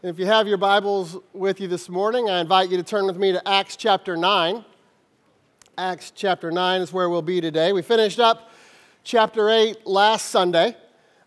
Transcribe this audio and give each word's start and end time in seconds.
If 0.00 0.20
you 0.20 0.26
have 0.26 0.46
your 0.46 0.58
Bibles 0.58 1.16
with 1.32 1.60
you 1.60 1.66
this 1.66 1.88
morning, 1.88 2.30
I 2.30 2.40
invite 2.40 2.70
you 2.70 2.76
to 2.76 2.84
turn 2.84 3.06
with 3.06 3.16
me 3.16 3.32
to 3.32 3.48
Acts 3.48 3.74
chapter 3.74 4.16
9. 4.16 4.64
Acts 5.76 6.12
chapter 6.14 6.52
9 6.52 6.82
is 6.82 6.92
where 6.92 7.10
we'll 7.10 7.20
be 7.20 7.40
today. 7.40 7.72
We 7.72 7.82
finished 7.82 8.20
up 8.20 8.52
chapter 9.02 9.50
8 9.50 9.88
last 9.88 10.26
Sunday, 10.26 10.76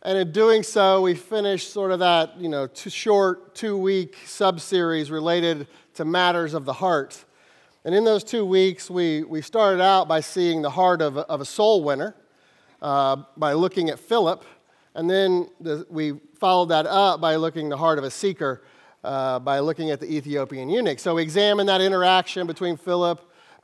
and 0.03 0.17
in 0.17 0.31
doing 0.31 0.63
so, 0.63 1.01
we 1.01 1.15
finished 1.15 1.73
sort 1.73 1.91
of 1.91 1.99
that, 1.99 2.39
you 2.39 2.47
know, 2.47 2.65
two 2.65 2.89
short, 2.89 3.55
two 3.55 3.77
week 3.77 4.15
sub 4.25 4.61
series 4.61 5.11
related 5.11 5.67
to 5.95 6.05
matters 6.05 6.53
of 6.53 6.63
the 6.63 6.71
heart. 6.71 7.25
And 7.83 7.93
in 7.93 8.05
those 8.05 8.23
two 8.23 8.45
weeks, 8.45 8.89
we, 8.89 9.23
we 9.23 9.41
started 9.41 9.81
out 9.81 10.07
by 10.07 10.21
seeing 10.21 10.61
the 10.61 10.69
heart 10.69 11.01
of 11.01 11.17
of 11.17 11.41
a 11.41 11.45
soul 11.45 11.83
winner 11.83 12.15
uh, 12.81 13.17
by 13.35 13.51
looking 13.51 13.89
at 13.89 13.99
Philip 13.99 14.45
and 14.95 15.09
then 15.09 15.49
the, 15.59 15.85
we 15.89 16.13
followed 16.39 16.67
that 16.69 16.85
up 16.85 17.21
by 17.21 17.35
looking 17.35 17.69
the 17.69 17.77
heart 17.77 17.97
of 17.97 18.03
a 18.03 18.11
seeker, 18.11 18.63
uh, 19.03 19.39
by 19.39 19.59
looking 19.59 19.91
at 19.91 19.99
the 19.99 20.11
Ethiopian 20.11 20.69
eunuch. 20.69 20.99
So 20.99 21.15
we 21.15 21.23
examined 21.23 21.69
that 21.69 21.81
interaction 21.81 22.47
between 22.47 22.77
Philip 22.77 23.21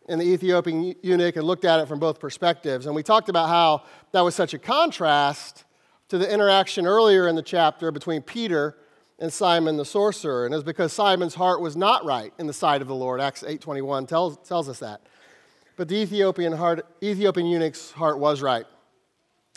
and 0.08 0.22
the 0.22 0.26
Ethiopian 0.26 0.96
eunuch 1.02 1.36
and 1.36 1.46
looked 1.46 1.66
at 1.66 1.80
it 1.80 1.88
from 1.88 2.00
both 2.00 2.20
perspectives. 2.20 2.86
And 2.86 2.96
we 2.96 3.04
talked 3.04 3.30
about 3.30 3.50
how 3.50 3.84
that 4.14 4.22
was 4.22 4.36
such 4.36 4.54
a 4.54 4.60
contrast 4.60 5.66
to 6.10 6.18
the 6.18 6.32
interaction 6.32 6.88
earlier 6.88 7.28
in 7.28 7.36
the 7.36 7.42
chapter 7.42 7.92
between 7.92 8.22
Peter 8.22 8.78
and 9.20 9.32
Simon 9.34 9.76
the 9.76 9.86
sorcerer. 9.86 10.46
And 10.46 10.54
it 10.54 10.58
was 10.58 10.64
because 10.64 10.94
Simon's 10.94 11.36
heart 11.36 11.60
was 11.60 11.76
not 11.76 12.06
right 12.06 12.32
in 12.38 12.48
the 12.48 12.54
sight 12.54 12.82
of 12.82 12.88
the 12.88 12.96
Lord. 12.96 13.20
Acts 13.20 13.44
8.21 13.44 14.08
tells, 14.08 14.38
tells 14.48 14.70
us 14.70 14.80
that. 14.80 15.02
But 15.76 15.90
the 15.90 15.96
Ethiopian, 15.96 16.54
heart, 16.54 16.86
Ethiopian 17.04 17.48
eunuch's 17.48 17.92
heart 17.92 18.18
was 18.18 18.42
right. 18.42 18.66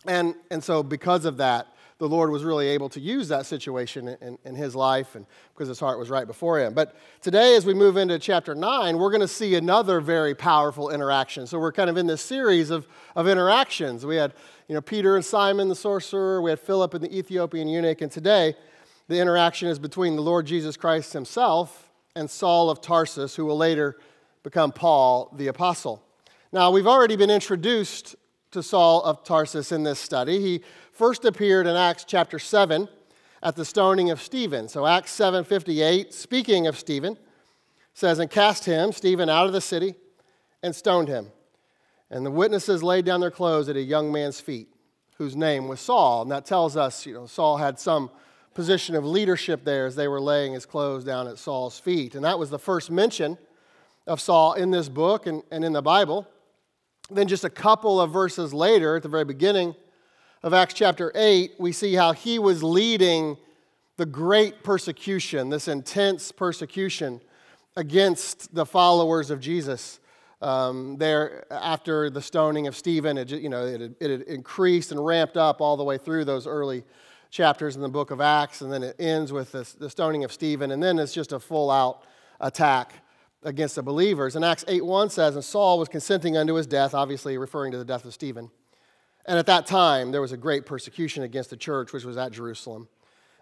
And, 0.07 0.35
and 0.51 0.63
so, 0.63 0.83
because 0.83 1.25
of 1.25 1.37
that, 1.39 1.69
the 1.99 2.09
Lord 2.09 2.31
was 2.31 2.45
really 2.45 2.69
able 2.69 2.89
to 2.91 3.01
use 3.01 3.29
that 3.29 3.45
situation 3.45 4.09
in, 4.23 4.39
in, 4.47 4.55
his 4.55 4.75
life 4.75 5.15
and 5.15 5.27
because 5.53 5.69
his 5.69 5.79
heart 5.79 5.99
was 5.99 6.09
right 6.09 6.27
before 6.27 6.59
him. 6.59 6.73
But 6.73 6.97
today, 7.21 7.55
as 7.57 7.67
we 7.67 7.75
move 7.75 7.99
into 7.99 8.19
chapter 8.19 8.55
9, 8.55 8.97
we're 8.97 9.11
going 9.11 9.21
to 9.21 9.29
see 9.29 9.55
another 9.55 10.01
very 10.01 10.35
powerful 10.35 10.89
interaction. 10.89 11.47
So, 11.47 11.59
we're 11.59 11.73
kind 11.73 11.91
of 11.91 11.99
in 11.99 12.07
this 12.07 12.23
series 12.23 12.71
of, 12.71 12.87
of 13.15 13.29
interactions. 13.29 14.07
We 14.07 14.17
had 14.17 14.33
you 14.69 14.75
know, 14.75 14.81
Peter 14.81 15.17
and 15.17 15.25
Simon 15.25 15.69
the 15.69 15.75
sorcerer, 15.75 16.41
we 16.41 16.51
had 16.51 16.61
Philip 16.61 16.95
and 16.95 17.05
the 17.05 17.17
Ethiopian 17.17 17.69
eunuch, 17.69 18.01
and 18.01 18.11
today, 18.11 18.55
the 19.09 19.19
interaction 19.19 19.69
is 19.69 19.79
between 19.79 20.15
the 20.15 20.23
Lord 20.23 20.47
Jesus 20.47 20.77
Christ 20.77 21.13
himself 21.13 21.91
and 22.15 22.31
Saul 22.31 22.71
of 22.71 22.81
Tarsus, 22.81 23.35
who 23.35 23.45
will 23.45 23.57
later 23.57 23.99
become 24.43 24.73
Paul 24.73 25.35
the 25.37 25.49
apostle. 25.49 26.03
Now, 26.53 26.71
we've 26.71 26.87
already 26.87 27.17
been 27.17 27.31
introduced 27.31 28.17
to 28.51 28.63
Saul 28.63 29.03
of 29.03 29.23
Tarsus 29.25 29.73
in 29.73 29.85
this 29.85 29.99
study. 29.99 30.41
He 30.41 30.63
first 30.93 31.25
appeared 31.25 31.67
in 31.67 31.77
Acts 31.77 32.05
chapter 32.05 32.39
7 32.39 32.89
at 33.43 33.57
the 33.57 33.65
stoning 33.65 34.11
of 34.11 34.21
Stephen. 34.21 34.69
So 34.69 34.87
Acts 34.87 35.13
7:58, 35.13 36.13
speaking 36.13 36.67
of 36.67 36.79
Stephen, 36.79 37.17
says, 37.95 38.19
"And 38.19 38.31
cast 38.31 38.65
him, 38.65 38.93
Stephen, 38.93 39.29
out 39.29 39.47
of 39.47 39.53
the 39.53 39.61
city, 39.61 39.95
and 40.63 40.75
stoned 40.75 41.09
him. 41.09 41.33
And 42.11 42.27
the 42.27 42.31
witnesses 42.31 42.83
laid 42.83 43.05
down 43.05 43.21
their 43.21 43.31
clothes 43.31 43.69
at 43.69 43.77
a 43.77 43.83
young 43.83 44.11
man's 44.11 44.41
feet, 44.41 44.69
whose 45.17 45.37
name 45.37 45.69
was 45.69 45.81
Saul." 45.81 46.23
And 46.23 46.31
that 46.31 46.45
tells 46.45 46.77
us, 46.77 47.07
you 47.07 47.15
know, 47.15 47.27
Saul 47.27 47.57
had 47.57 47.79
some 47.79 48.11
position 48.53 48.97
of 48.97 49.05
leadership 49.05 49.65
there 49.65 49.87
as 49.87 49.95
they 49.95 50.09
were 50.09 50.21
laying 50.21 50.55
his 50.55 50.67
clothes 50.67 51.05
down 51.05 51.29
at 51.29 51.39
Saul's 51.39 51.79
feet. 51.79 52.17
And 52.17 52.25
that 52.25 52.39
was 52.39 52.51
the 52.51 52.59
first 52.59 52.91
mention 52.91 53.39
of 54.07 54.21
Saul 54.21 54.55
in 54.55 54.73
this 54.73 54.89
book 54.89 55.27
and, 55.27 55.45
and 55.53 55.65
in 55.65 55.73
the 55.73 55.83
Bible. 55.83 56.27
Then, 57.11 57.27
just 57.27 57.45
a 57.45 57.51
couple 57.51 58.01
of 58.01 58.13
verses 58.13 58.55
later, 58.55 58.97
at 58.97 59.03
the 59.03 59.09
very 59.09 59.25
beginning 59.25 59.75
of 60.43 60.55
Acts 60.55 60.75
chapter 60.75 61.11
8, 61.15 61.55
we 61.59 61.73
see 61.73 61.95
how 61.95 62.13
he 62.13 62.39
was 62.39 62.63
leading 62.63 63.37
the 63.97 64.07
great 64.07 64.63
persecution, 64.63 65.51
this 65.51 65.67
intense 65.67 66.31
persecution 66.31 67.21
against 67.77 68.55
the 68.55 68.65
followers 68.65 69.31
of 69.31 69.41
Jesus. 69.41 69.99
Um, 70.41 70.97
there, 70.99 71.45
after 71.51 72.11
the 72.11 72.23
stoning 72.23 72.67
of 72.67 72.77
Stephen, 72.77 73.19
it, 73.19 73.31
you 73.31 73.49
know, 73.49 73.67
it, 73.67 73.97
it 74.01 74.11
had 74.11 74.23
increased 74.23 74.93
and 74.93 75.05
ramped 75.05 75.37
up 75.37 75.61
all 75.61 75.77
the 75.77 75.85
way 75.85 75.99
through 75.99 76.25
those 76.25 76.47
early 76.47 76.85
chapters 77.31 77.77
in 77.77 77.83
the 77.83 77.89
book 77.89 78.11
of 78.11 78.21
Acts, 78.21 78.61
and 78.61 78.73
then 78.73 78.83
it 78.83 78.97
ends 78.99 79.33
with 79.33 79.53
the 79.53 79.91
stoning 79.91 80.25
of 80.25 80.33
Stephen, 80.33 80.71
and 80.71 80.83
then 80.83 80.99
it's 80.99 81.13
just 81.13 81.33
a 81.33 81.41
full 81.41 81.71
out 81.71 82.05
attack 82.41 82.95
against 83.43 83.75
the 83.75 83.83
believers. 83.83 84.37
And 84.37 84.45
Acts 84.45 84.65
8 84.69 84.85
1 84.85 85.11
says, 85.11 85.35
And 85.35 85.45
Saul 85.45 85.79
was 85.79 85.89
consenting 85.89 86.37
unto 86.37 86.55
his 86.55 86.67
death, 86.67 86.95
obviously 86.95 87.39
referring 87.39 87.73
to 87.73 87.79
the 87.79 87.85
death 87.85 88.05
of 88.05 88.13
Stephen. 88.13 88.51
And 89.27 89.39
at 89.39 89.47
that 89.47 89.67
time, 89.67 90.13
there 90.13 90.21
was 90.21 90.33
a 90.33 90.37
great 90.37 90.67
persecution 90.67 91.23
against 91.23 91.51
the 91.51 91.57
church, 91.57 91.93
which 91.93 92.05
was 92.05 92.17
at 92.17 92.33
Jerusalem. 92.33 92.89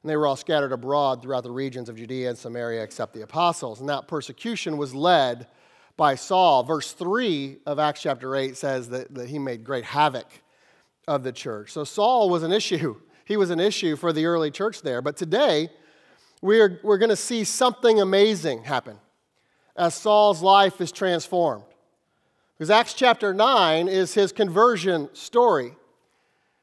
And 0.02 0.10
they 0.10 0.16
were 0.16 0.26
all 0.26 0.36
scattered 0.36 0.72
abroad 0.72 1.22
throughout 1.22 1.44
the 1.44 1.50
regions 1.50 1.88
of 1.88 1.96
Judea 1.96 2.30
and 2.30 2.38
Samaria, 2.38 2.82
except 2.82 3.14
the 3.14 3.22
apostles. 3.22 3.80
And 3.80 3.88
that 3.88 4.06
persecution 4.06 4.76
was 4.76 4.94
led 4.94 5.48
by 5.96 6.14
Saul. 6.14 6.62
Verse 6.62 6.92
3 6.92 7.58
of 7.66 7.78
Acts 7.78 8.02
chapter 8.02 8.36
8 8.36 8.56
says 8.56 8.88
that, 8.90 9.12
that 9.14 9.28
he 9.28 9.38
made 9.38 9.64
great 9.64 9.84
havoc 9.84 10.26
of 11.08 11.24
the 11.24 11.32
church. 11.32 11.72
So 11.72 11.84
Saul 11.84 12.30
was 12.30 12.42
an 12.42 12.52
issue. 12.52 12.96
He 13.24 13.36
was 13.36 13.50
an 13.50 13.60
issue 13.60 13.94
for 13.94 14.10
the 14.10 14.24
early 14.24 14.50
church 14.50 14.80
there. 14.80 15.02
But 15.02 15.18
today, 15.18 15.68
we're, 16.40 16.80
we're 16.82 16.96
going 16.96 17.10
to 17.10 17.14
see 17.14 17.44
something 17.44 18.00
amazing 18.00 18.64
happen 18.64 18.96
as 19.78 19.94
Saul's 19.94 20.42
life 20.42 20.80
is 20.80 20.92
transformed. 20.92 21.64
Because 22.56 22.70
Acts 22.70 22.92
chapter 22.92 23.32
9 23.32 23.86
is 23.86 24.14
his 24.14 24.32
conversion 24.32 25.08
story. 25.12 25.72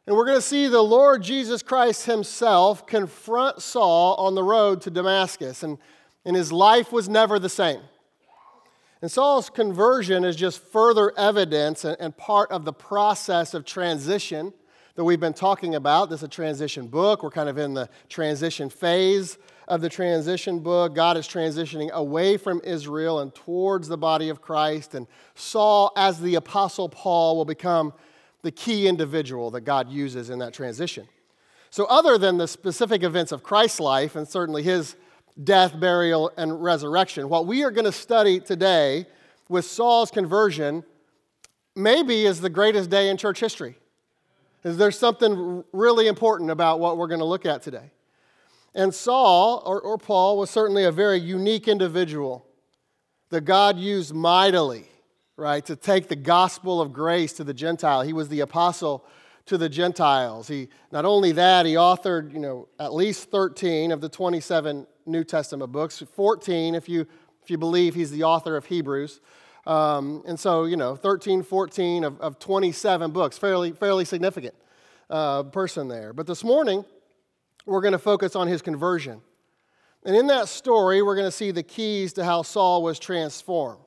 And 0.06 0.16
we're 0.16 0.26
going 0.26 0.38
to 0.38 0.42
see 0.42 0.68
the 0.68 0.82
Lord 0.82 1.24
Jesus 1.24 1.64
Christ 1.64 2.06
himself 2.06 2.86
confront 2.86 3.62
Saul 3.62 4.16
on 4.16 4.36
the 4.36 4.44
road 4.44 4.82
to 4.82 4.92
Damascus, 4.92 5.64
and, 5.64 5.78
and 6.26 6.36
his 6.36 6.52
life 6.52 6.92
was 6.92 7.10
never 7.10 7.40
the 7.40 7.50
same. 7.50 7.80
And 9.02 9.10
Saul's 9.10 9.50
conversion 9.50 10.26
is 10.26 10.36
just 10.36 10.62
further 10.62 11.18
evidence 11.18 11.86
and, 11.86 11.98
and 12.00 12.16
part 12.16 12.52
of 12.52 12.66
the 12.66 12.74
process 12.74 13.54
of 13.54 13.66
transition 13.66 14.54
that 14.96 15.04
we've 15.04 15.20
been 15.20 15.34
talking 15.34 15.76
about. 15.76 16.10
This 16.10 16.20
is 16.20 16.24
a 16.24 16.28
transition 16.28 16.88
book. 16.88 17.24
We're 17.24 17.32
kind 17.32 17.50
of 17.50 17.58
in 17.58 17.74
the 17.74 17.90
transition 18.10 18.70
phase 18.70 19.38
of 19.68 19.82
the 19.82 19.90
transition 19.90 20.60
book. 20.60 20.94
God 20.94 21.18
is 21.18 21.28
transitioning 21.28 21.92
away 21.92 22.38
from 22.38 22.62
Israel 22.64 23.20
and 23.20 23.34
towards 23.34 23.88
the 23.88 23.98
body 23.98 24.30
of 24.30 24.42
Christ. 24.42 24.96
And 24.96 25.08
Saul, 25.34 25.92
as 25.96 26.20
the 26.20 26.36
Apostle 26.36 26.90
Paul, 26.90 27.38
will 27.38 27.46
become 27.46 27.94
the 28.42 28.52
key 28.52 28.88
individual 28.88 29.52
that 29.52 29.62
God 29.62 29.90
uses 29.90 30.30
in 30.30 30.40
that 30.40 30.54
transition. 30.54 31.08
So, 31.72 31.86
other 31.86 32.18
than 32.18 32.38
the 32.38 32.48
specific 32.48 33.04
events 33.04 33.32
of 33.32 33.44
Christ's 33.44 33.80
life 33.80 34.16
and 34.16 34.28
certainly 34.28 34.64
his 34.64 34.96
death, 35.44 35.78
burial, 35.78 36.32
and 36.38 36.64
resurrection, 36.64 37.28
what 37.28 37.48
we 37.48 37.64
are 37.64 37.72
going 37.72 37.86
to 37.86 37.92
study 37.92 38.40
today 38.40 39.06
with 39.50 39.66
Saul's 39.66 40.12
conversion 40.12 40.84
maybe 41.76 42.26
is 42.26 42.40
the 42.40 42.50
greatest 42.50 42.90
day 42.90 43.10
in 43.10 43.18
church 43.18 43.40
history. 43.40 43.76
Is 44.64 44.78
there 44.78 44.92
something 44.92 45.64
really 45.74 46.08
important 46.08 46.50
about 46.50 46.80
what 46.80 46.98
we're 46.98 47.08
going 47.08 47.20
to 47.20 47.26
look 47.26 47.46
at 47.46 47.62
today? 47.62 47.92
And 48.76 48.94
Saul, 48.94 49.64
or, 49.66 49.80
or 49.80 49.98
Paul, 49.98 50.38
was 50.38 50.50
certainly 50.50 50.84
a 50.84 50.92
very 50.92 51.18
unique 51.18 51.70
individual 51.70 52.46
that 53.30 53.42
God 53.42 53.80
used 53.80 54.14
mightily, 54.14 54.90
right, 55.38 55.66
to 55.66 55.78
take 55.78 56.10
the 56.10 56.16
gospel 56.18 56.82
of 56.82 56.92
grace 56.92 57.32
to 57.34 57.46
the 57.46 57.54
Gentile. 57.54 58.02
He 58.02 58.12
was 58.12 58.28
the 58.28 58.42
apostle 58.42 59.06
to 59.46 59.58
the 59.58 59.70
Gentiles. 59.70 60.50
He, 60.50 60.68
not 60.92 61.06
only 61.06 61.32
that, 61.32 61.66
he 61.66 61.76
authored, 61.76 62.34
you 62.34 62.40
know, 62.40 62.68
at 62.78 62.94
least 62.94 63.32
13 63.32 63.94
of 63.94 64.02
the 64.02 64.10
27 64.10 64.86
New 65.06 65.24
Testament 65.24 65.72
books, 65.72 66.04
14 66.14 66.76
if 66.76 66.90
you, 66.90 67.08
if 67.44 67.50
you 67.50 67.58
believe 67.58 67.96
he's 67.96 68.12
the 68.12 68.24
author 68.24 68.58
of 68.58 68.66
Hebrews. 68.66 69.22
Um, 69.66 70.22
and 70.28 70.38
so, 70.38 70.66
you 70.66 70.76
know, 70.76 70.98
13, 70.98 71.44
14 71.44 72.04
of, 72.04 72.20
of 72.20 72.40
27 72.40 73.12
books, 73.12 73.38
fairly, 73.38 73.72
fairly 73.72 74.04
significant 74.04 74.54
uh, 75.10 75.44
person 75.44 75.88
there. 75.88 76.12
But 76.12 76.28
this 76.28 76.44
morning, 76.44 76.84
we're 77.66 77.82
going 77.82 77.94
to 77.94 78.00
focus 78.00 78.36
on 78.36 78.48
his 78.48 78.62
conversion. 78.62 79.22
And 80.06 80.16
in 80.16 80.28
that 80.28 80.48
story, 80.48 81.02
we're 81.02 81.16
going 81.16 81.28
to 81.28 81.32
see 81.32 81.52
the 81.52 81.64
keys 81.64 82.14
to 82.14 82.24
how 82.24 82.44
Saul 82.44 82.84
was 82.84 83.00
transformed. 83.00 83.82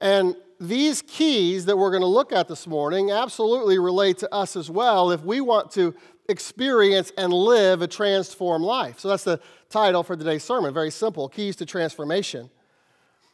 And 0.00 0.36
these 0.60 1.02
keys 1.02 1.66
that 1.66 1.76
we're 1.76 1.90
going 1.90 2.02
to 2.02 2.06
look 2.06 2.32
at 2.32 2.48
this 2.48 2.66
morning 2.66 3.10
absolutely 3.10 3.78
relate 3.78 4.18
to 4.18 4.34
us 4.34 4.56
as 4.56 4.70
well 4.70 5.10
if 5.10 5.22
we 5.22 5.40
want 5.40 5.70
to 5.72 5.94
experience 6.28 7.12
and 7.16 7.32
live 7.32 7.82
a 7.82 7.86
transformed 7.86 8.64
life. 8.64 9.00
So 9.00 9.08
that's 9.08 9.24
the 9.24 9.40
title 9.68 10.02
for 10.02 10.16
today's 10.16 10.44
sermon. 10.44 10.72
Very 10.72 10.90
simple 10.90 11.28
Keys 11.28 11.56
to 11.56 11.66
Transformation. 11.66 12.50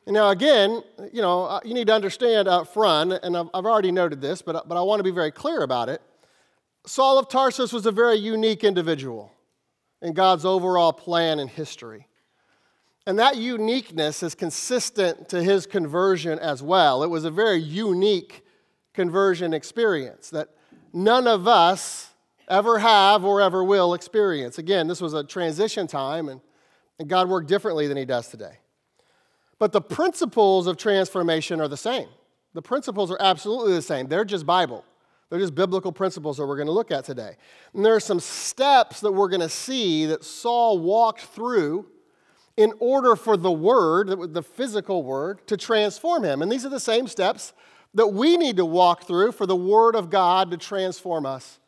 And 0.07 0.15
now, 0.15 0.31
again, 0.31 0.83
you 1.13 1.23
know, 1.23 1.45
uh, 1.45 1.61
you 1.65 1.73
need 1.73 1.87
to 1.87 1.95
understand 1.95 2.47
up 2.47 2.73
front, 2.73 3.13
and 3.13 3.37
I've 3.37 3.49
already 3.55 3.91
noted 3.91 4.21
this, 4.21 4.43
but, 4.43 4.69
but 4.69 4.77
I 4.77 4.83
want 4.83 4.99
to 5.01 5.05
be 5.05 5.11
very 5.11 5.31
clear 5.31 5.63
about 5.63 5.89
it. 5.89 6.03
Saul 6.87 7.19
of 7.19 7.29
Tarsus 7.29 7.73
was 7.73 7.87
a 7.87 7.93
very 7.93 8.17
unique 8.17 8.65
individual 8.65 9.33
in 10.05 10.13
God's 10.13 10.45
overall 10.45 10.93
plan 10.93 11.41
and 11.41 11.51
history. 11.51 12.07
And 13.07 13.19
that 13.19 13.37
uniqueness 13.37 14.23
is 14.23 14.37
consistent 14.37 15.29
to 15.31 15.43
his 15.43 15.67
conversion 15.67 16.39
as 16.39 16.63
well. 16.63 17.03
It 17.03 17.11
was 17.11 17.25
a 17.25 17.31
very 17.31 17.59
unique 17.59 18.45
conversion 18.93 19.53
experience 19.53 20.31
that 20.31 20.51
none 20.93 21.27
of 21.27 21.49
us 21.49 22.11
ever 22.49 22.79
have 22.79 23.25
or 23.25 23.41
ever 23.41 23.65
will 23.65 23.95
experience. 23.95 24.59
Again, 24.59 24.87
this 24.87 25.01
was 25.01 25.15
a 25.15 25.25
transition 25.25 25.87
time, 25.87 26.29
and 26.29 26.41
And 26.99 27.09
God 27.09 27.29
worked 27.29 27.49
differently 27.49 27.87
than 27.87 27.97
he 27.97 28.05
does 28.05 28.29
today. 28.29 28.59
But 29.59 29.73
the 29.73 29.81
principles 29.81 30.67
of 30.67 30.77
transformation 30.77 31.61
are 31.61 31.69
the 31.69 31.77
same. 31.77 32.09
The 32.53 32.63
principles 32.63 33.11
are 33.11 33.17
absolutely 33.21 33.73
the 33.75 33.83
same. 33.83 34.07
They're 34.07 34.25
just 34.25 34.47
Bible. 34.47 34.85
They're 35.31 35.39
just 35.39 35.55
biblical 35.55 35.93
principles 35.93 36.37
that 36.37 36.47
we're 36.47 36.57
going 36.57 36.67
to 36.67 36.73
look 36.73 36.91
at 36.91 37.05
today. 37.05 37.37
And 37.73 37.85
there 37.85 37.95
are 37.95 38.01
some 38.01 38.21
steps 38.21 39.01
that 39.01 39.13
we're 39.13 39.29
going 39.29 39.41
to 39.41 39.49
see 39.49 40.07
that 40.07 40.25
Saul 40.25 40.79
walked 40.79 41.23
through 41.23 41.87
in 42.57 42.73
order 42.79 43.17
for 43.17 43.37
the 43.37 43.51
word, 43.51 44.33
the 44.33 44.43
physical 44.43 45.03
word, 45.03 45.47
to 45.49 45.57
transform 45.57 46.23
him. 46.23 46.41
And 46.41 46.53
these 46.53 46.65
are 46.65 46.69
the 46.69 46.79
same 46.79 47.09
steps 47.09 47.53
that 47.95 48.09
we 48.09 48.37
need 48.37 48.57
to 48.57 48.65
walk 48.65 49.07
through 49.07 49.33
for 49.33 49.47
the 49.47 49.57
word 49.57 49.97
of 49.97 50.11
God 50.11 50.51
to 50.51 50.57
transform 50.57 51.27
us 51.27 51.59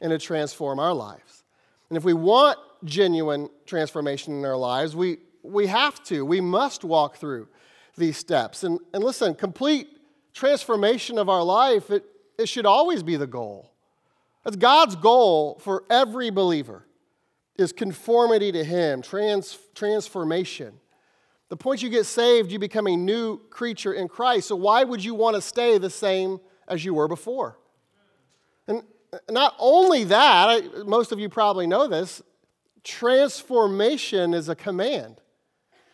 and 0.00 0.10
to 0.10 0.18
transform 0.18 0.78
our 0.78 0.94
lives. 0.94 1.44
And 1.88 1.96
if 1.96 2.04
we 2.04 2.14
want 2.14 2.58
genuine 2.84 3.50
transformation 3.66 4.38
in 4.38 4.44
our 4.44 4.56
lives, 4.56 4.96
we, 4.96 5.18
we 5.42 5.66
have 5.66 6.02
to, 6.04 6.24
we 6.24 6.40
must 6.40 6.84
walk 6.84 7.16
through 7.16 7.48
these 7.96 8.16
steps. 8.16 8.64
And, 8.64 8.78
and 8.94 9.02
listen, 9.02 9.34
complete 9.34 9.88
transformation 10.32 11.18
of 11.18 11.28
our 11.28 11.42
life, 11.42 11.90
it, 11.90 12.04
it 12.40 12.48
should 12.48 12.66
always 12.66 13.02
be 13.02 13.16
the 13.16 13.26
goal. 13.26 13.70
That's 14.44 14.56
God's 14.56 14.96
goal 14.96 15.60
for 15.60 15.84
every 15.90 16.30
believer 16.30 16.86
is 17.56 17.72
conformity 17.72 18.50
to 18.52 18.64
Him, 18.64 19.02
trans, 19.02 19.58
transformation. 19.74 20.74
The 21.50 21.56
point 21.56 21.82
you 21.82 21.90
get 21.90 22.06
saved, 22.06 22.50
you 22.50 22.58
become 22.58 22.86
a 22.86 22.96
new 22.96 23.38
creature 23.50 23.92
in 23.92 24.08
Christ. 24.08 24.48
So 24.48 24.56
why 24.56 24.84
would 24.84 25.04
you 25.04 25.14
want 25.14 25.36
to 25.36 25.42
stay 25.42 25.76
the 25.78 25.90
same 25.90 26.40
as 26.68 26.84
you 26.84 26.94
were 26.94 27.08
before? 27.08 27.58
And 28.66 28.82
not 29.28 29.56
only 29.58 30.04
that, 30.04 30.86
most 30.86 31.12
of 31.12 31.18
you 31.18 31.28
probably 31.28 31.66
know 31.66 31.88
this, 31.88 32.22
transformation 32.84 34.32
is 34.32 34.48
a 34.48 34.54
command 34.54 35.20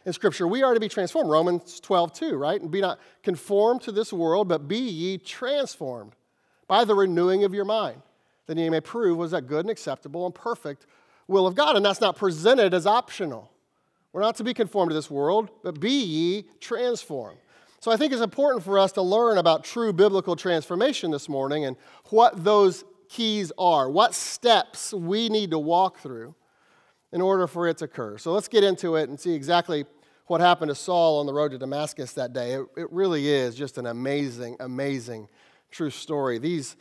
in 0.05 0.13
Scripture. 0.13 0.47
We 0.47 0.63
are 0.63 0.75
to 0.75 0.81
be 0.81 0.89
transformed. 0.89 1.31
Romans 1.31 1.81
12, 1.81 2.13
2, 2.13 2.37
right? 2.37 2.61
And 2.61 2.71
be 2.71 2.83
not 2.83 3.01
conformed 3.23 3.81
to 3.83 3.93
this 3.93 4.13
world, 4.13 4.49
but 4.49 4.69
be 4.69 4.79
ye 4.79 5.19
transformed 5.19 6.15
by 6.69 6.85
the 6.85 6.95
renewing 6.95 7.45
of 7.45 7.55
your 7.55 7.65
mind, 7.65 8.03
that 8.47 8.57
ye 8.57 8.69
may 8.71 8.81
prove 8.81 9.19
was 9.19 9.31
that 9.33 9.47
good 9.47 9.65
and 9.65 9.71
acceptable 9.71 10.27
and 10.27 10.35
perfect 10.35 10.87
will 11.29 11.47
of 11.47 11.55
God. 11.55 11.77
And 11.77 11.85
that's 11.85 12.01
not 12.01 12.17
presented 12.17 12.75
as 12.75 12.87
optional. 12.87 13.51
We're 14.13 14.23
not 14.23 14.37
to 14.37 14.45
be 14.45 14.55
conformed 14.55 14.91
to 14.91 14.95
this 14.95 15.11
world, 15.11 15.51
but 15.63 15.81
be 15.81 15.91
ye 15.91 16.45
transformed. 16.61 17.39
So 17.81 17.91
I 17.93 17.97
think 17.97 18.13
it's 18.13 18.23
important 18.23 18.65
for 18.65 18.79
us 18.79 18.93
to 18.93 19.03
learn 19.03 19.39
about 19.39 19.63
true 19.63 19.93
biblical 19.93 20.35
transformation 20.35 21.11
this 21.11 21.29
morning 21.29 21.67
and 21.67 21.77
what 22.07 22.43
those 22.43 22.85
keys 23.09 23.53
are, 23.59 23.91
what 23.91 24.15
steps 24.15 24.93
we 24.93 25.29
need 25.29 25.51
to 25.51 25.59
walk 25.59 25.99
through 25.99 26.35
in 27.13 27.21
order 27.21 27.47
for 27.47 27.69
it 27.69 27.79
to 27.79 27.85
occur. 27.85 28.19
So 28.19 28.33
let's 28.33 28.49
get 28.49 28.65
into 28.65 28.97
it 28.97 29.09
and 29.09 29.21
see 29.21 29.35
exactly 29.35 29.85
what 30.27 30.41
happened 30.41 30.71
to 30.71 30.75
Saul 30.75 31.21
on 31.21 31.27
the 31.27 31.33
road 31.33 31.53
to 31.53 31.59
Damascus 31.59 32.13
that 32.15 32.33
day. 32.33 32.55
It, 32.55 32.67
it 32.77 32.93
really 32.93 33.29
is 33.29 33.55
just 33.55 33.79
an 33.79 33.87
amazing, 33.87 34.57
amazing 34.59 35.29
true 35.71 35.91
story. 35.91 36.39
These, 36.39 36.77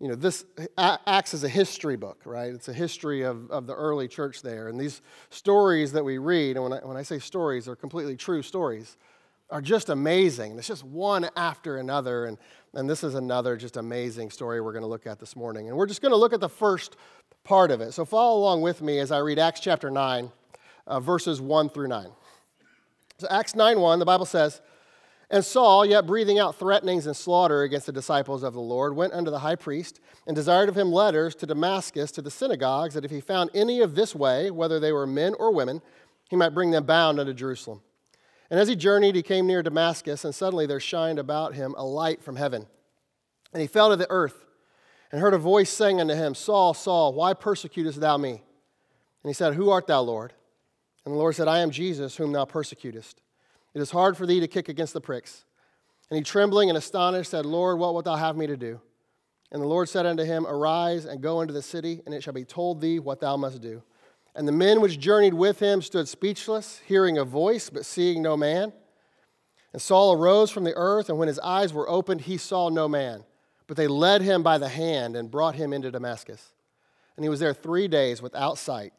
you 0.00 0.08
know, 0.08 0.14
this 0.14 0.44
acts 0.76 1.34
as 1.34 1.44
a 1.44 1.48
history 1.48 1.96
book, 1.96 2.22
right? 2.24 2.52
It's 2.52 2.68
a 2.68 2.72
history 2.72 3.22
of, 3.22 3.50
of 3.50 3.66
the 3.66 3.74
early 3.74 4.08
church 4.08 4.42
there. 4.42 4.68
And 4.68 4.78
these 4.78 5.02
stories 5.30 5.92
that 5.92 6.04
we 6.04 6.18
read, 6.18 6.56
and 6.56 6.62
when 6.64 6.72
I, 6.72 6.78
when 6.78 6.96
I 6.96 7.02
say 7.02 7.18
stories, 7.18 7.66
they're 7.66 7.76
completely 7.76 8.16
true 8.16 8.42
stories, 8.42 8.96
are 9.50 9.62
just 9.62 9.88
amazing. 9.88 10.58
It's 10.58 10.68
just 10.68 10.84
one 10.84 11.28
after 11.36 11.78
another. 11.78 12.26
And, 12.26 12.38
and 12.74 12.88
this 12.88 13.02
is 13.02 13.14
another 13.14 13.56
just 13.56 13.76
amazing 13.76 14.30
story 14.30 14.60
we're 14.60 14.72
going 14.72 14.82
to 14.82 14.88
look 14.88 15.06
at 15.06 15.18
this 15.18 15.34
morning. 15.34 15.68
And 15.68 15.76
we're 15.76 15.86
just 15.86 16.02
going 16.02 16.12
to 16.12 16.18
look 16.18 16.32
at 16.32 16.40
the 16.40 16.48
first 16.48 16.96
part 17.44 17.70
of 17.70 17.80
it. 17.80 17.92
So 17.92 18.04
follow 18.04 18.38
along 18.38 18.60
with 18.60 18.82
me 18.82 18.98
as 18.98 19.10
I 19.10 19.18
read 19.18 19.38
Acts 19.38 19.60
chapter 19.60 19.90
9, 19.90 20.30
uh, 20.86 21.00
verses 21.00 21.40
1 21.40 21.70
through 21.70 21.88
9. 21.88 22.08
So 23.18 23.26
Acts 23.30 23.54
9 23.56 23.80
1, 23.80 23.98
the 23.98 24.04
Bible 24.04 24.26
says, 24.26 24.60
and 25.30 25.44
Saul, 25.44 25.84
yet 25.84 26.06
breathing 26.06 26.38
out 26.38 26.56
threatenings 26.56 27.06
and 27.06 27.14
slaughter 27.14 27.62
against 27.62 27.86
the 27.86 27.92
disciples 27.92 28.42
of 28.42 28.54
the 28.54 28.60
Lord, 28.60 28.96
went 28.96 29.12
unto 29.12 29.30
the 29.30 29.40
high 29.40 29.56
priest 29.56 30.00
and 30.26 30.34
desired 30.34 30.70
of 30.70 30.76
him 30.76 30.90
letters 30.90 31.34
to 31.36 31.46
Damascus 31.46 32.10
to 32.12 32.22
the 32.22 32.30
synagogues, 32.30 32.94
that 32.94 33.04
if 33.04 33.10
he 33.10 33.20
found 33.20 33.50
any 33.52 33.80
of 33.80 33.94
this 33.94 34.14
way, 34.14 34.50
whether 34.50 34.80
they 34.80 34.92
were 34.92 35.06
men 35.06 35.34
or 35.38 35.52
women, 35.52 35.82
he 36.30 36.36
might 36.36 36.54
bring 36.54 36.70
them 36.70 36.84
bound 36.84 37.20
unto 37.20 37.34
Jerusalem. 37.34 37.82
And 38.50 38.58
as 38.58 38.68
he 38.68 38.76
journeyed, 38.76 39.14
he 39.14 39.22
came 39.22 39.46
near 39.46 39.62
Damascus, 39.62 40.24
and 40.24 40.34
suddenly 40.34 40.64
there 40.64 40.80
shined 40.80 41.18
about 41.18 41.54
him 41.54 41.74
a 41.76 41.84
light 41.84 42.22
from 42.22 42.36
heaven. 42.36 42.66
And 43.52 43.60
he 43.60 43.68
fell 43.68 43.90
to 43.90 43.96
the 43.96 44.10
earth 44.10 44.46
and 45.12 45.20
heard 45.20 45.34
a 45.34 45.38
voice 45.38 45.68
saying 45.68 46.00
unto 46.00 46.14
him, 46.14 46.34
Saul, 46.34 46.72
Saul, 46.72 47.12
why 47.12 47.34
persecutest 47.34 48.00
thou 48.00 48.16
me? 48.16 48.30
And 48.30 49.28
he 49.28 49.34
said, 49.34 49.54
Who 49.54 49.68
art 49.68 49.86
thou, 49.86 50.00
Lord? 50.00 50.32
And 51.04 51.12
the 51.12 51.18
Lord 51.18 51.34
said, 51.34 51.48
I 51.48 51.58
am 51.58 51.70
Jesus, 51.70 52.16
whom 52.16 52.32
thou 52.32 52.46
persecutest. 52.46 53.20
It 53.74 53.80
is 53.80 53.90
hard 53.90 54.16
for 54.16 54.26
thee 54.26 54.40
to 54.40 54.48
kick 54.48 54.68
against 54.68 54.92
the 54.92 55.00
pricks. 55.00 55.44
And 56.10 56.16
he, 56.16 56.22
trembling 56.22 56.70
and 56.70 56.78
astonished, 56.78 57.30
said, 57.30 57.44
Lord, 57.44 57.78
what 57.78 57.92
wilt 57.92 58.06
thou 58.06 58.16
have 58.16 58.36
me 58.36 58.46
to 58.46 58.56
do? 58.56 58.80
And 59.50 59.62
the 59.62 59.66
Lord 59.66 59.88
said 59.88 60.06
unto 60.06 60.24
him, 60.24 60.46
Arise 60.46 61.04
and 61.04 61.20
go 61.20 61.40
into 61.40 61.54
the 61.54 61.62
city, 61.62 62.02
and 62.04 62.14
it 62.14 62.22
shall 62.22 62.32
be 62.32 62.44
told 62.44 62.80
thee 62.80 62.98
what 62.98 63.20
thou 63.20 63.36
must 63.36 63.60
do. 63.60 63.82
And 64.34 64.46
the 64.46 64.52
men 64.52 64.80
which 64.80 64.98
journeyed 64.98 65.34
with 65.34 65.58
him 65.58 65.82
stood 65.82 66.06
speechless, 66.06 66.80
hearing 66.86 67.18
a 67.18 67.24
voice, 67.24 67.70
but 67.70 67.84
seeing 67.84 68.22
no 68.22 68.36
man. 68.36 68.72
And 69.72 69.82
Saul 69.82 70.12
arose 70.12 70.50
from 70.50 70.64
the 70.64 70.76
earth, 70.76 71.08
and 71.08 71.18
when 71.18 71.28
his 71.28 71.38
eyes 71.40 71.72
were 71.72 71.88
opened, 71.88 72.22
he 72.22 72.36
saw 72.36 72.68
no 72.68 72.88
man. 72.88 73.24
But 73.66 73.76
they 73.76 73.86
led 73.86 74.22
him 74.22 74.42
by 74.42 74.58
the 74.58 74.68
hand 74.68 75.16
and 75.16 75.30
brought 75.30 75.54
him 75.54 75.72
into 75.72 75.90
Damascus. 75.90 76.52
And 77.16 77.24
he 77.24 77.28
was 77.28 77.40
there 77.40 77.52
three 77.52 77.88
days 77.88 78.22
without 78.22 78.58
sight, 78.58 78.92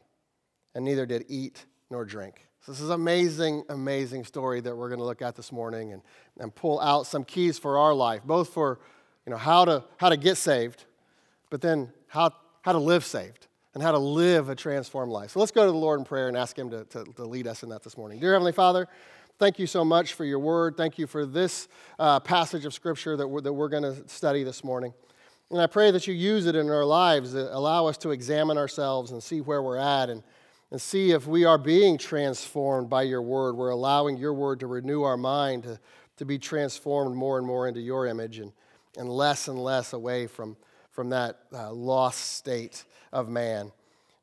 and 0.76 0.84
neither 0.84 1.06
did 1.06 1.26
eat 1.28 1.66
nor 1.90 2.06
drink. 2.06 2.49
So 2.62 2.74
this 2.74 2.82
is 2.82 2.90
an 2.90 2.96
amazing, 2.96 3.64
amazing 3.70 4.26
story 4.26 4.60
that 4.62 4.76
we're 4.76 4.90
going 4.90 5.00
to 5.00 5.06
look 5.06 5.22
at 5.22 5.36
this 5.36 5.52
morning 5.52 5.94
and, 5.94 6.02
and 6.40 6.54
pull 6.54 6.80
out 6.82 7.08
some 7.08 7.24
keys 7.24 7.58
for 7.58 7.78
our 7.78 7.94
life, 7.94 8.24
both 8.26 8.50
for 8.50 8.80
you 9.26 9.32
know, 9.32 9.38
how, 9.38 9.64
to, 9.64 9.84
how 9.98 10.10
to 10.10 10.18
get 10.18 10.36
saved, 10.36 10.86
but 11.50 11.62
then 11.62 11.94
how, 12.08 12.32
how 12.62 12.74
to 12.74 12.78
live 12.78 13.06
saved 13.06 13.48
and 13.74 13.82
how 13.82 13.92
to 13.92 13.98
live 13.98 14.50
a 14.50 14.56
transformed 14.56 15.12
life. 15.12 15.32
So 15.32 15.40
let's 15.40 15.52
go 15.52 15.66
to 15.66 15.72
the 15.72 15.78
Lord 15.78 16.00
in 16.00 16.06
prayer 16.06 16.28
and 16.28 16.36
ask 16.36 16.58
Him 16.58 16.70
to, 16.72 16.84
to, 16.86 17.06
to 17.06 17.24
lead 17.24 17.48
us 17.48 17.64
in 17.64 17.70
that 17.70 17.82
this 17.82 17.98
morning. 17.98 18.20
Dear 18.20 18.34
Heavenly 18.34 18.52
Father, 18.52 18.88
thank 19.38 19.58
you 19.58 19.68
so 19.68 19.86
much 19.86 20.14
for 20.14 20.26
your 20.26 20.40
word. 20.40 20.76
Thank 20.76 20.98
you 20.98 21.08
for 21.08 21.26
this 21.26 21.70
uh, 21.98 22.20
passage 22.20 22.66
of 22.66 22.74
Scripture 22.74 23.16
that 23.16 23.28
we're, 23.28 23.42
that 23.42 23.54
we're 23.54 23.70
going 23.70 23.84
to 23.84 24.06
study 24.10 24.44
this 24.44 24.66
morning. 24.66 24.94
And 25.50 25.62
I 25.62 25.68
pray 25.68 25.92
that 25.92 26.08
you 26.08 26.14
use 26.14 26.46
it 26.46 26.56
in 26.56 26.70
our 26.70 26.86
lives, 26.86 27.34
allow 27.34 27.88
us 27.88 27.98
to 28.00 28.12
examine 28.12 28.58
ourselves 28.58 29.12
and 29.12 29.24
see 29.24 29.40
where 29.40 29.64
we're 29.64 29.78
at 29.78 30.10
and 30.10 30.24
and 30.72 30.80
see 30.80 31.12
if 31.12 31.26
we 31.26 31.46
are 31.46 31.58
being 31.58 31.98
transformed 31.98 32.90
by 32.90 33.04
your 33.04 33.22
word. 33.22 33.56
We're 33.56 33.70
allowing 33.70 34.18
your 34.18 34.34
word 34.34 34.60
to 34.60 34.68
renew 34.68 35.02
our 35.04 35.18
mind, 35.18 35.64
to, 35.64 35.80
to 36.18 36.26
be 36.26 36.38
transformed 36.38 37.16
more 37.16 37.38
and 37.38 37.48
more 37.48 37.68
into 37.68 37.80
your 37.80 38.06
image 38.06 38.40
and, 38.40 38.52
and 38.98 39.10
less 39.10 39.48
and 39.48 39.58
less 39.58 39.94
away 39.94 40.28
from, 40.28 40.58
from 40.92 41.10
that 41.10 41.40
uh, 41.54 41.72
lost 41.72 42.34
state 42.34 42.86
of 43.12 43.30
man. 43.30 43.72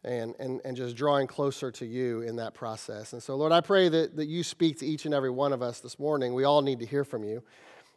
And, 0.04 0.36
and, 0.38 0.60
and 0.64 0.76
just 0.76 0.94
drawing 0.94 1.26
closer 1.26 1.72
to 1.72 1.84
you 1.84 2.20
in 2.20 2.36
that 2.36 2.54
process. 2.54 3.12
And 3.12 3.20
so, 3.20 3.34
Lord, 3.34 3.50
I 3.50 3.60
pray 3.60 3.88
that, 3.88 4.14
that 4.14 4.26
you 4.26 4.44
speak 4.44 4.78
to 4.78 4.86
each 4.86 5.04
and 5.04 5.12
every 5.12 5.30
one 5.30 5.52
of 5.52 5.62
us 5.62 5.80
this 5.80 5.98
morning. 5.98 6.32
We 6.32 6.44
all 6.44 6.62
need 6.62 6.78
to 6.78 6.86
hear 6.86 7.02
from 7.02 7.24
you. 7.24 7.42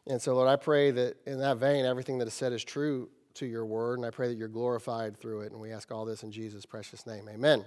And 0.08 0.20
so, 0.20 0.34
Lord, 0.34 0.48
I 0.48 0.56
pray 0.56 0.89
that 0.89 1.18
in 1.27 1.38
that 1.38 1.58
vein, 1.58 1.86
everything 1.86 2.18
that 2.18 2.27
is 2.27 2.34
said 2.34 2.51
is 2.51 2.63
true 2.63 3.10
to 3.36 3.46
your 3.46 3.63
word. 3.63 4.00
And 4.00 4.08
I 4.08 4.10
pray 4.10 4.27
that 4.27 4.38
you're 4.38 4.48
glorified 4.48 5.18
through 5.18 5.41
it. 5.41 5.51
And 5.51 5.62
we 5.62 5.72
ask 5.72 5.91
all 5.91 6.03
this 6.03 6.24
in 6.24 6.32
Jesus' 6.32 6.65
precious 6.65 7.06
name. 7.06 7.29
Amen. 7.29 7.63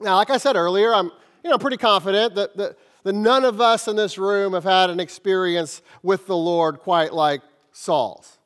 Now, 0.00 0.16
like 0.16 0.30
I 0.30 0.38
said 0.38 0.56
earlier, 0.56 0.94
I'm 0.94 1.12
you 1.44 1.50
know, 1.50 1.58
pretty 1.58 1.76
confident 1.76 2.34
that, 2.34 2.56
that, 2.56 2.78
that 3.02 3.14
none 3.14 3.44
of 3.44 3.60
us 3.60 3.88
in 3.88 3.96
this 3.96 4.18
room 4.18 4.52
have 4.52 4.64
had 4.64 4.90
an 4.90 5.00
experience 5.00 5.82
with 6.02 6.26
the 6.26 6.36
Lord 6.36 6.78
quite 6.78 7.12
like 7.12 7.42
Saul's. 7.72 8.38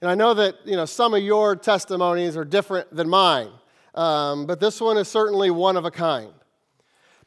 And 0.00 0.10
I 0.10 0.14
know 0.14 0.34
that 0.34 0.56
you 0.64 0.76
know, 0.76 0.84
some 0.84 1.14
of 1.14 1.22
your 1.22 1.56
testimonies 1.56 2.36
are 2.36 2.44
different 2.44 2.94
than 2.94 3.08
mine, 3.08 3.50
um, 3.94 4.46
but 4.46 4.60
this 4.60 4.80
one 4.80 4.96
is 4.98 5.08
certainly 5.08 5.50
one 5.50 5.76
of 5.76 5.84
a 5.84 5.90
kind. 5.90 6.32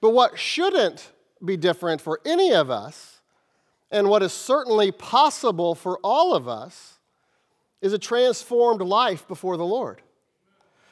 But 0.01 0.11
what 0.11 0.37
shouldn't 0.37 1.11
be 1.43 1.57
different 1.57 2.01
for 2.01 2.19
any 2.25 2.53
of 2.53 2.69
us, 2.69 3.21
and 3.91 4.09
what 4.09 4.23
is 4.23 4.33
certainly 4.33 4.91
possible 4.91 5.75
for 5.75 5.99
all 6.03 6.33
of 6.33 6.47
us, 6.47 6.99
is 7.81 7.93
a 7.93 7.99
transformed 7.99 8.81
life 8.81 9.27
before 9.27 9.57
the 9.57 9.65
Lord. 9.65 10.01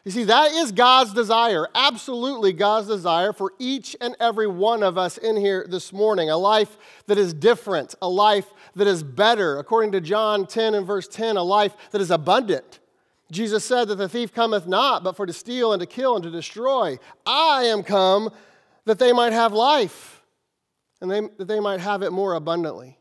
You 0.05 0.11
see, 0.11 0.25
that 0.25 0.51
is 0.51 0.73
God's 0.73 1.13
desire, 1.13 1.67
absolutely 1.73 2.51
God's 2.51 2.87
desire 2.87 3.31
for 3.31 3.53
each 3.57 3.95
and 4.01 4.17
every 4.19 4.47
one 4.47 4.83
of 4.83 4.97
us 4.97 5.17
in 5.17 5.37
here 5.37 5.65
this 5.69 5.93
morning. 5.93 6.29
A 6.29 6.35
life 6.35 6.77
that 7.07 7.17
is 7.17 7.33
different, 7.33 7.95
a 8.01 8.09
life 8.09 8.45
that 8.75 8.87
is 8.87 9.01
better. 9.01 9.59
According 9.59 9.93
to 9.93 10.01
John 10.01 10.45
10 10.45 10.75
and 10.75 10.85
verse 10.85 11.07
10, 11.07 11.37
a 11.37 11.43
life 11.43 11.73
that 11.91 12.01
is 12.01 12.11
abundant. 12.11 12.79
Jesus 13.31 13.63
said 13.63 13.87
that 13.87 13.95
the 13.95 14.09
thief 14.09 14.33
cometh 14.33 14.67
not, 14.67 15.05
but 15.05 15.15
for 15.15 15.25
to 15.25 15.33
steal 15.33 15.71
and 15.71 15.79
to 15.79 15.85
kill 15.85 16.15
and 16.15 16.23
to 16.23 16.29
destroy. 16.29 16.99
I 17.25 17.63
am 17.63 17.81
come 17.81 18.29
that 18.85 18.99
they 18.99 19.13
might 19.13 19.31
have 19.31 19.53
life, 19.53 20.21
and 20.99 21.09
they, 21.09 21.21
that 21.37 21.47
they 21.47 21.61
might 21.61 21.79
have 21.79 22.03
it 22.03 22.11
more 22.11 22.33
abundantly. 22.33 22.97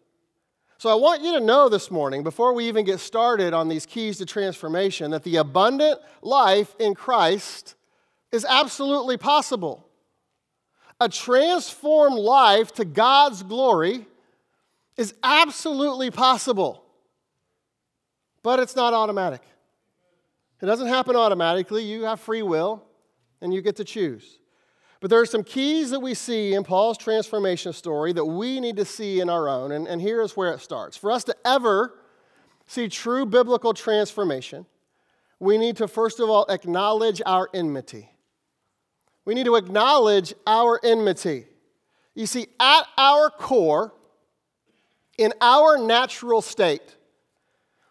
So 0.82 0.90
I 0.90 0.96
want 0.96 1.22
you 1.22 1.34
to 1.34 1.40
know 1.40 1.68
this 1.68 1.92
morning, 1.92 2.24
before 2.24 2.54
we 2.54 2.66
even 2.66 2.84
get 2.84 2.98
started 2.98 3.54
on 3.54 3.68
these 3.68 3.86
keys 3.86 4.18
to 4.18 4.26
transformation, 4.26 5.12
that 5.12 5.22
the 5.22 5.36
abundant 5.36 6.00
life 6.22 6.74
in 6.80 6.96
Christ 6.96 7.76
is 8.32 8.44
absolutely 8.44 9.16
possible. 9.16 9.86
a 10.98 11.08
transformed 11.08 12.18
life 12.18 12.72
to 12.72 12.84
God's 12.84 13.44
glory 13.44 14.06
is 14.96 15.14
absolutely 15.22 16.10
possible, 16.10 16.84
but 18.42 18.58
it's 18.58 18.74
not 18.74 18.92
automatic. 18.92 19.42
It 20.60 20.66
doesn't 20.66 20.88
happen 20.88 21.14
automatically. 21.14 21.84
You 21.84 22.06
have 22.06 22.18
free 22.18 22.42
will 22.42 22.82
and 23.40 23.54
you 23.54 23.62
get 23.62 23.76
to 23.76 23.84
choose. 23.84 24.40
But 25.02 25.10
there 25.10 25.20
are 25.20 25.26
some 25.26 25.42
keys 25.42 25.90
that 25.90 25.98
we 25.98 26.14
see 26.14 26.54
in 26.54 26.62
Paul's 26.62 26.96
transformation 26.96 27.72
story 27.72 28.12
that 28.12 28.24
we 28.24 28.60
need 28.60 28.76
to 28.76 28.84
see 28.84 29.18
in 29.18 29.28
our 29.28 29.48
own, 29.48 29.72
and, 29.72 29.88
and 29.88 30.00
here's 30.00 30.36
where 30.36 30.52
it 30.52 30.60
starts. 30.60 30.96
For 30.96 31.10
us 31.10 31.24
to 31.24 31.34
ever 31.44 31.92
see 32.68 32.88
true 32.88 33.26
biblical 33.26 33.74
transformation, 33.74 34.64
we 35.40 35.58
need 35.58 35.76
to 35.78 35.88
first 35.88 36.20
of 36.20 36.30
all 36.30 36.46
acknowledge 36.48 37.20
our 37.26 37.50
enmity. 37.52 38.10
We 39.24 39.34
need 39.34 39.46
to 39.46 39.56
acknowledge 39.56 40.34
our 40.46 40.78
enmity. 40.84 41.46
You 42.14 42.26
see, 42.26 42.46
at 42.60 42.82
our 42.96 43.28
core, 43.28 43.92
in 45.18 45.32
our 45.40 45.78
natural 45.78 46.42
state, 46.42 46.94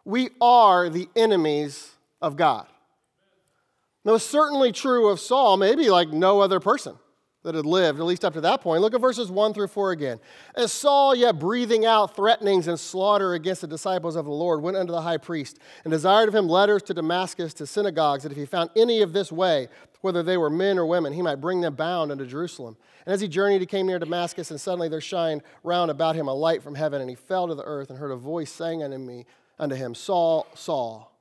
we 0.06 0.30
are 0.40 0.88
the 0.88 1.10
enemies 1.18 1.92
of 2.22 2.38
God. 2.38 2.68
That 4.04 4.12
was 4.12 4.26
certainly 4.26 4.72
true 4.72 5.10
of 5.10 5.20
Saul, 5.20 5.58
maybe 5.58 5.90
like 5.90 6.10
no 6.10 6.40
other 6.40 6.60
person 6.60 6.98
that 7.44 7.56
had 7.56 7.66
lived, 7.66 8.00
at 8.00 8.06
least 8.06 8.24
up 8.24 8.34
to 8.34 8.42
that 8.42 8.62
point. 8.62 8.82
Look 8.82 8.94
at 8.94 9.02
verses 9.02 9.32
1 9.32 9.54
through 9.54 9.68
4 9.68 9.92
again. 9.92 10.20
As 10.56 10.72
Saul, 10.72 11.16
yet 11.16 11.40
breathing 11.40 11.86
out 11.86 12.16
threatenings 12.16 12.68
and 12.68 12.80
slaughter 12.80 13.34
against 13.34 13.62
the 13.62 13.68
disciples 13.68 14.16
of 14.16 14.26
the 14.26 14.32
Lord, 14.32 14.62
went 14.62 14.78
unto 14.78 14.92
the 14.92 15.02
high 15.02 15.18
priest 15.18 15.58
and 15.84 15.92
desired 15.92 16.30
of 16.30 16.36
him 16.36 16.48
letters 16.48 16.84
to 16.84 16.94
Damascus 16.94 17.54
to 17.56 17.66
synagogues, 17.66 18.24
that 18.24 18.32
if 18.32 18.38
he 18.38 18.46
found 18.46 18.70
any 18.76 19.02
of 19.02 19.14
this 19.14 19.32
way, 19.32 19.70
whether 20.02 20.24
they 20.24 20.38
were 20.38 20.50
men 20.50 20.78
or 20.78 20.86
women, 20.86 21.14
he 21.14 21.22
might 21.22 21.42
bring 21.42 21.62
them 21.62 21.76
bound 21.76 22.12
unto 22.12 22.26
Jerusalem. 22.26 22.78
And 23.06 23.14
as 23.14 23.22
he 23.22 23.28
journeyed, 23.28 23.62
he 23.62 23.68
came 23.68 23.88
near 23.88 24.00
Damascus, 24.00 24.52
and 24.52 24.60
suddenly 24.60 24.90
there 24.90 25.02
shined 25.02 25.42
round 25.64 25.90
about 25.92 26.16
him 26.16 26.28
a 26.28 26.34
light 26.34 26.62
from 26.62 26.76
heaven, 26.76 27.02
and 27.02 27.10
he 27.10 27.16
fell 27.16 27.48
to 27.48 27.56
the 27.56 27.64
earth 27.64 27.90
and 27.90 27.98
heard 27.98 28.12
a 28.12 28.16
voice 28.16 28.52
saying 28.52 28.84
unto 28.84 28.98
me, 28.98 29.26
unto 29.60 29.76
him, 29.76 29.96
Saul, 29.96 30.48
Saul, 30.56 31.12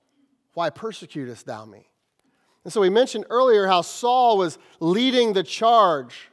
why 0.54 0.70
persecutest 0.70 1.46
thou 1.46 1.64
me? 1.64 1.89
And 2.64 2.72
so 2.72 2.80
we 2.80 2.90
mentioned 2.90 3.24
earlier 3.30 3.66
how 3.66 3.80
Saul 3.82 4.38
was 4.38 4.58
leading 4.80 5.32
the 5.32 5.42
charge 5.42 6.30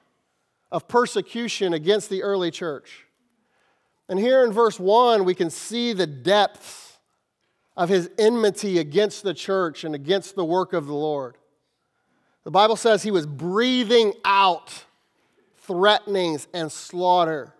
of 0.72 0.88
persecution 0.88 1.74
against 1.74 2.10
the 2.10 2.24
early 2.24 2.52
church. 2.52 3.06
And 4.10 4.20
here 4.20 4.44
in 4.44 4.52
verse 4.52 4.80
1, 4.80 5.26
we 5.26 5.34
can 5.34 5.50
see 5.50 5.94
the 5.94 6.08
depths 6.08 6.98
of 7.76 7.90
his 7.90 8.10
enmity 8.18 8.80
against 8.80 9.24
the 9.24 9.34
church 9.34 9.84
and 9.84 9.94
against 9.94 10.36
the 10.36 10.46
work 10.46 10.74
of 10.74 10.88
the 10.88 10.96
Lord. 10.96 11.38
The 12.44 12.52
Bible 12.52 12.76
says 12.76 13.04
he 13.04 13.12
was 13.12 13.26
breathing 13.26 14.14
out 14.26 14.86
threatenings 15.58 16.48
and 16.54 16.72
slaughter. 16.72 17.54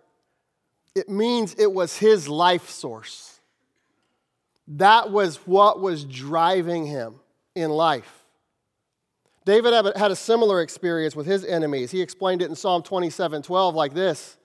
It 0.96 1.10
means 1.10 1.56
it 1.56 1.72
was 1.72 1.98
his 1.98 2.28
life 2.28 2.70
source. 2.70 3.40
That 4.70 5.12
was 5.12 5.38
what 5.46 5.80
was 5.80 6.04
driving 6.04 6.86
him 6.86 7.16
in 7.54 7.70
life. 7.70 8.26
David 9.48 9.96
had 9.96 10.12
a 10.12 10.16
similar 10.16 10.62
experience 10.62 11.16
with 11.16 11.26
his 11.26 11.46
enemies. 11.46 11.90
He 11.90 12.02
explained 12.02 12.42
it 12.42 12.50
in 12.50 12.56
Psalm 12.56 12.84
27 12.84 13.44
12 13.44 13.76
like 13.76 13.94
this 13.94 14.36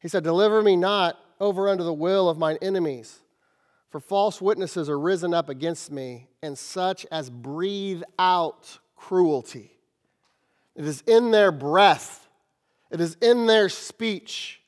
He 0.00 0.08
said, 0.08 0.22
Deliver 0.22 0.62
me 0.62 0.76
not 0.76 1.18
over 1.40 1.66
unto 1.66 1.82
the 1.82 1.94
will 1.94 2.28
of 2.28 2.36
mine 2.36 2.58
enemies, 2.60 3.20
for 3.88 4.00
false 4.00 4.38
witnesses 4.38 4.90
are 4.90 4.98
risen 4.98 5.32
up 5.32 5.48
against 5.48 5.90
me, 5.90 6.28
and 6.42 6.58
such 6.58 7.06
as 7.10 7.30
breathe 7.30 8.02
out 8.18 8.78
cruelty. 8.96 9.78
It 10.76 10.84
is 10.84 11.02
in 11.06 11.30
their 11.30 11.50
breath, 11.50 12.28
it 12.90 13.00
is 13.00 13.16
in 13.22 13.46
their 13.46 13.70
speech, 13.70 14.60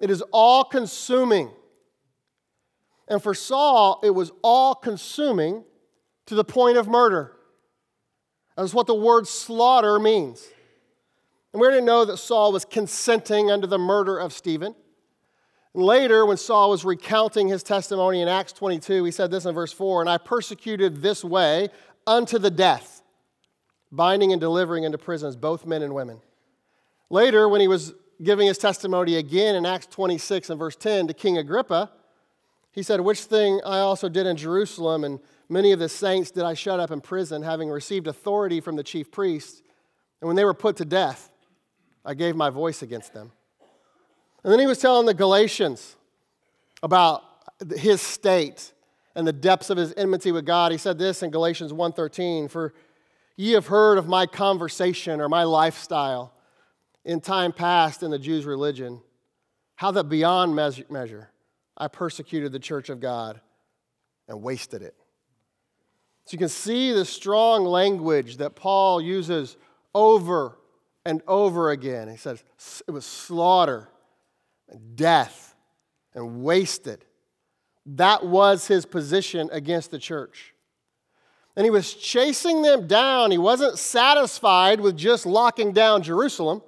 it 0.00 0.10
is 0.10 0.22
all 0.32 0.64
consuming. 0.64 1.50
And 3.08 3.22
for 3.22 3.34
Saul, 3.34 4.00
it 4.02 4.14
was 4.14 4.32
all 4.40 4.74
consuming 4.74 5.64
to 6.24 6.34
the 6.34 6.44
point 6.44 6.78
of 6.78 6.88
murder. 6.88 7.33
That's 8.56 8.74
what 8.74 8.86
the 8.86 8.94
word 8.94 9.26
slaughter 9.26 9.98
means. 9.98 10.46
And 11.52 11.60
we 11.60 11.66
already 11.66 11.84
know 11.84 12.04
that 12.04 12.16
Saul 12.18 12.52
was 12.52 12.64
consenting 12.64 13.50
unto 13.50 13.66
the 13.66 13.78
murder 13.78 14.18
of 14.18 14.32
Stephen. 14.32 14.74
And 15.74 15.82
later, 15.82 16.24
when 16.24 16.36
Saul 16.36 16.70
was 16.70 16.84
recounting 16.84 17.48
his 17.48 17.62
testimony 17.62 18.20
in 18.20 18.28
Acts 18.28 18.52
22, 18.52 19.04
he 19.04 19.10
said 19.10 19.30
this 19.30 19.44
in 19.44 19.54
verse 19.54 19.72
4 19.72 20.02
And 20.02 20.10
I 20.10 20.18
persecuted 20.18 21.02
this 21.02 21.24
way 21.24 21.68
unto 22.06 22.38
the 22.38 22.50
death, 22.50 23.02
binding 23.90 24.32
and 24.32 24.40
delivering 24.40 24.84
into 24.84 24.98
prisons 24.98 25.36
both 25.36 25.66
men 25.66 25.82
and 25.82 25.94
women. 25.94 26.20
Later, 27.10 27.48
when 27.48 27.60
he 27.60 27.68
was 27.68 27.94
giving 28.22 28.46
his 28.46 28.58
testimony 28.58 29.16
again 29.16 29.54
in 29.54 29.66
Acts 29.66 29.86
26 29.86 30.50
and 30.50 30.58
verse 30.58 30.76
10 30.76 31.08
to 31.08 31.14
King 31.14 31.38
Agrippa, 31.38 31.90
he 32.72 32.82
said, 32.82 33.00
Which 33.00 33.20
thing 33.20 33.60
I 33.64 33.78
also 33.78 34.08
did 34.08 34.26
in 34.26 34.36
Jerusalem 34.36 35.04
and 35.04 35.20
Many 35.48 35.72
of 35.72 35.78
the 35.78 35.88
saints 35.88 36.30
did 36.30 36.44
I 36.44 36.54
shut 36.54 36.80
up 36.80 36.90
in 36.90 37.00
prison, 37.00 37.42
having 37.42 37.68
received 37.68 38.06
authority 38.06 38.60
from 38.60 38.76
the 38.76 38.82
chief 38.82 39.10
priests. 39.10 39.62
And 40.20 40.26
when 40.26 40.36
they 40.36 40.44
were 40.44 40.54
put 40.54 40.76
to 40.76 40.84
death, 40.84 41.30
I 42.04 42.14
gave 42.14 42.34
my 42.34 42.50
voice 42.50 42.82
against 42.82 43.12
them. 43.12 43.32
And 44.42 44.52
then 44.52 44.60
he 44.60 44.66
was 44.66 44.78
telling 44.78 45.06
the 45.06 45.14
Galatians 45.14 45.96
about 46.82 47.22
his 47.76 48.00
state 48.00 48.72
and 49.14 49.26
the 49.26 49.32
depths 49.32 49.70
of 49.70 49.78
his 49.78 49.94
enmity 49.96 50.32
with 50.32 50.44
God. 50.44 50.72
He 50.72 50.78
said 50.78 50.98
this 50.98 51.22
in 51.22 51.30
Galatians 51.30 51.72
1:13, 51.72 52.48
"For 52.48 52.74
ye 53.36 53.52
have 53.52 53.68
heard 53.68 53.96
of 53.96 54.08
my 54.08 54.26
conversation 54.26 55.20
or 55.20 55.28
my 55.28 55.44
lifestyle 55.44 56.34
in 57.04 57.20
time 57.20 57.52
past 57.52 58.02
in 58.02 58.10
the 58.10 58.18
Jews' 58.18 58.44
religion, 58.44 59.02
how 59.76 59.90
that 59.92 60.04
beyond 60.04 60.54
measure 60.54 61.30
I 61.76 61.88
persecuted 61.88 62.52
the 62.52 62.58
church 62.58 62.88
of 62.88 63.00
God 63.00 63.40
and 64.26 64.42
wasted 64.42 64.82
it." 64.82 64.96
So 66.24 66.34
you 66.34 66.38
can 66.38 66.48
see 66.48 66.92
the 66.92 67.04
strong 67.04 67.64
language 67.64 68.38
that 68.38 68.54
Paul 68.54 69.00
uses 69.00 69.56
over 69.94 70.58
and 71.04 71.22
over 71.28 71.70
again. 71.70 72.08
He 72.08 72.16
says 72.16 72.42
it 72.86 72.90
was 72.90 73.04
slaughter 73.04 73.88
and 74.68 74.96
death 74.96 75.54
and 76.14 76.42
wasted. 76.42 77.04
That 77.86 78.24
was 78.24 78.66
his 78.66 78.86
position 78.86 79.50
against 79.52 79.90
the 79.90 79.98
church. 79.98 80.54
And 81.56 81.64
he 81.64 81.70
was 81.70 81.92
chasing 81.92 82.62
them 82.62 82.86
down. 82.86 83.30
He 83.30 83.38
wasn't 83.38 83.78
satisfied 83.78 84.80
with 84.80 84.96
just 84.96 85.26
locking 85.26 85.72
down 85.72 86.02
Jerusalem. 86.02 86.62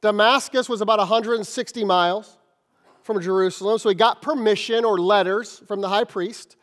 Damascus 0.00 0.68
was 0.68 0.80
about 0.80 1.00
160 1.00 1.84
miles 1.84 2.38
from 3.02 3.20
Jerusalem, 3.20 3.78
so 3.78 3.88
he 3.88 3.94
got 3.94 4.22
permission 4.22 4.84
or 4.84 4.98
letters 4.98 5.62
from 5.66 5.80
the 5.80 5.88
high 5.88 6.04
priest 6.04 6.56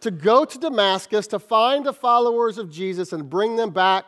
to 0.00 0.10
go 0.10 0.44
to 0.44 0.58
Damascus 0.58 1.26
to 1.28 1.38
find 1.38 1.84
the 1.84 1.92
followers 1.92 2.58
of 2.58 2.70
Jesus 2.70 3.12
and 3.12 3.28
bring 3.28 3.56
them 3.56 3.70
back 3.70 4.06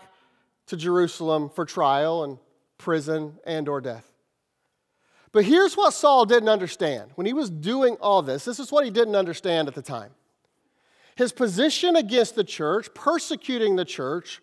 to 0.66 0.76
Jerusalem 0.76 1.50
for 1.50 1.64
trial 1.64 2.24
and 2.24 2.38
prison 2.78 3.38
and 3.46 3.68
or 3.68 3.80
death. 3.80 4.10
But 5.32 5.44
here's 5.44 5.76
what 5.76 5.94
Saul 5.94 6.26
didn't 6.26 6.48
understand. 6.48 7.10
When 7.14 7.26
he 7.26 7.32
was 7.32 7.48
doing 7.48 7.96
all 8.00 8.22
this, 8.22 8.44
this 8.44 8.58
is 8.58 8.70
what 8.70 8.84
he 8.84 8.90
didn't 8.90 9.16
understand 9.16 9.68
at 9.68 9.74
the 9.74 9.82
time. 9.82 10.10
His 11.16 11.32
position 11.32 11.96
against 11.96 12.34
the 12.34 12.44
church, 12.44 12.92
persecuting 12.94 13.76
the 13.76 13.84
church, 13.84 14.42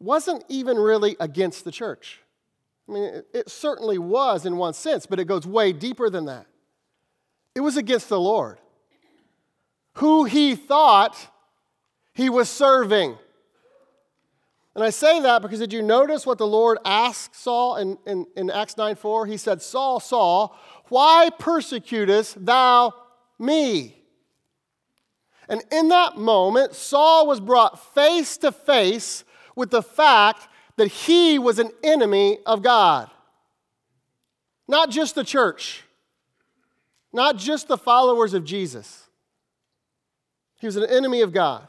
wasn't 0.00 0.44
even 0.48 0.76
really 0.76 1.16
against 1.20 1.64
the 1.64 1.70
church. 1.70 2.20
I 2.88 2.92
mean, 2.92 3.22
it, 3.32 3.50
certainly 3.50 3.98
was 3.98 4.44
in 4.44 4.56
one 4.56 4.74
sense, 4.74 5.06
but 5.06 5.20
it 5.20 5.26
goes 5.26 5.46
way 5.46 5.72
deeper 5.72 6.10
than 6.10 6.26
that. 6.26 6.46
It 7.54 7.60
was 7.60 7.76
against 7.76 8.08
the 8.08 8.20
Lord 8.20 8.58
who 9.94 10.24
he 10.24 10.54
thought 10.54 11.16
he 12.14 12.28
was 12.28 12.48
serving. 12.48 13.16
And 14.74 14.82
I 14.82 14.90
say 14.90 15.20
that 15.20 15.42
because 15.42 15.58
did 15.58 15.72
you 15.72 15.82
notice 15.82 16.24
what 16.24 16.38
the 16.38 16.46
Lord 16.46 16.78
asked 16.84 17.36
Saul 17.36 17.76
in, 17.76 17.98
in, 18.06 18.26
in 18.36 18.50
Acts 18.50 18.76
9 18.76 18.96
4? 18.96 19.26
He 19.26 19.36
said, 19.36 19.60
Saul, 19.60 20.00
Saul, 20.00 20.56
why 20.88 21.30
persecutest 21.38 22.44
thou 22.44 22.94
me? 23.38 23.98
And 25.48 25.62
in 25.70 25.88
that 25.88 26.16
moment, 26.16 26.74
Saul 26.74 27.26
was 27.26 27.40
brought 27.40 27.94
face 27.94 28.38
to 28.38 28.52
face 28.52 29.24
with 29.54 29.70
the 29.70 29.82
fact 29.82 30.48
that 30.76 30.88
he 30.88 31.38
was 31.38 31.58
an 31.58 31.70
enemy 31.82 32.38
of 32.46 32.62
God. 32.62 33.10
Not 34.66 34.90
just 34.90 35.14
the 35.14 35.24
church, 35.24 35.82
not 37.12 37.36
just 37.36 37.68
the 37.68 37.76
followers 37.76 38.32
of 38.32 38.44
Jesus. 38.44 39.01
He 40.62 40.66
was 40.66 40.76
an 40.76 40.88
enemy 40.88 41.22
of 41.22 41.32
God. 41.32 41.66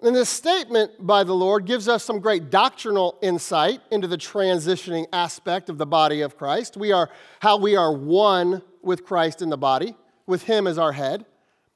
And 0.00 0.14
this 0.14 0.28
statement 0.28 1.04
by 1.04 1.24
the 1.24 1.32
Lord 1.32 1.66
gives 1.66 1.88
us 1.88 2.04
some 2.04 2.20
great 2.20 2.48
doctrinal 2.48 3.18
insight 3.20 3.80
into 3.90 4.06
the 4.06 4.16
transitioning 4.16 5.06
aspect 5.12 5.68
of 5.68 5.78
the 5.78 5.86
body 5.86 6.20
of 6.20 6.36
Christ. 6.36 6.76
We 6.76 6.92
are 6.92 7.10
how 7.40 7.56
we 7.56 7.74
are 7.74 7.92
one 7.92 8.62
with 8.82 9.04
Christ 9.04 9.42
in 9.42 9.50
the 9.50 9.56
body, 9.56 9.96
with 10.28 10.44
Him 10.44 10.68
as 10.68 10.78
our 10.78 10.92
head. 10.92 11.26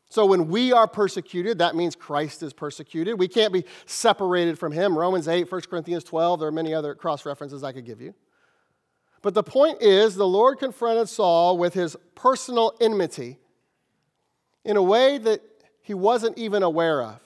So 0.08 0.24
when 0.26 0.46
we 0.46 0.72
are 0.72 0.86
persecuted, 0.86 1.58
that 1.58 1.74
means 1.74 1.96
Christ 1.96 2.40
is 2.44 2.52
persecuted. 2.52 3.18
We 3.18 3.26
can't 3.26 3.52
be 3.52 3.64
separated 3.86 4.60
from 4.60 4.70
Him. 4.70 4.96
Romans 4.96 5.26
8, 5.26 5.50
1 5.50 5.60
Corinthians 5.62 6.04
12, 6.04 6.38
there 6.38 6.48
are 6.48 6.52
many 6.52 6.72
other 6.72 6.94
cross 6.94 7.26
references 7.26 7.64
I 7.64 7.72
could 7.72 7.84
give 7.84 8.00
you. 8.00 8.14
But 9.22 9.34
the 9.34 9.42
point 9.42 9.82
is, 9.82 10.14
the 10.14 10.24
Lord 10.24 10.60
confronted 10.60 11.08
Saul 11.08 11.58
with 11.58 11.74
his 11.74 11.96
personal 12.14 12.76
enmity 12.80 13.40
in 14.64 14.76
a 14.76 14.82
way 14.82 15.18
that 15.18 15.42
he 15.86 15.94
wasn't 15.94 16.36
even 16.36 16.64
aware 16.64 17.00
of. 17.00 17.20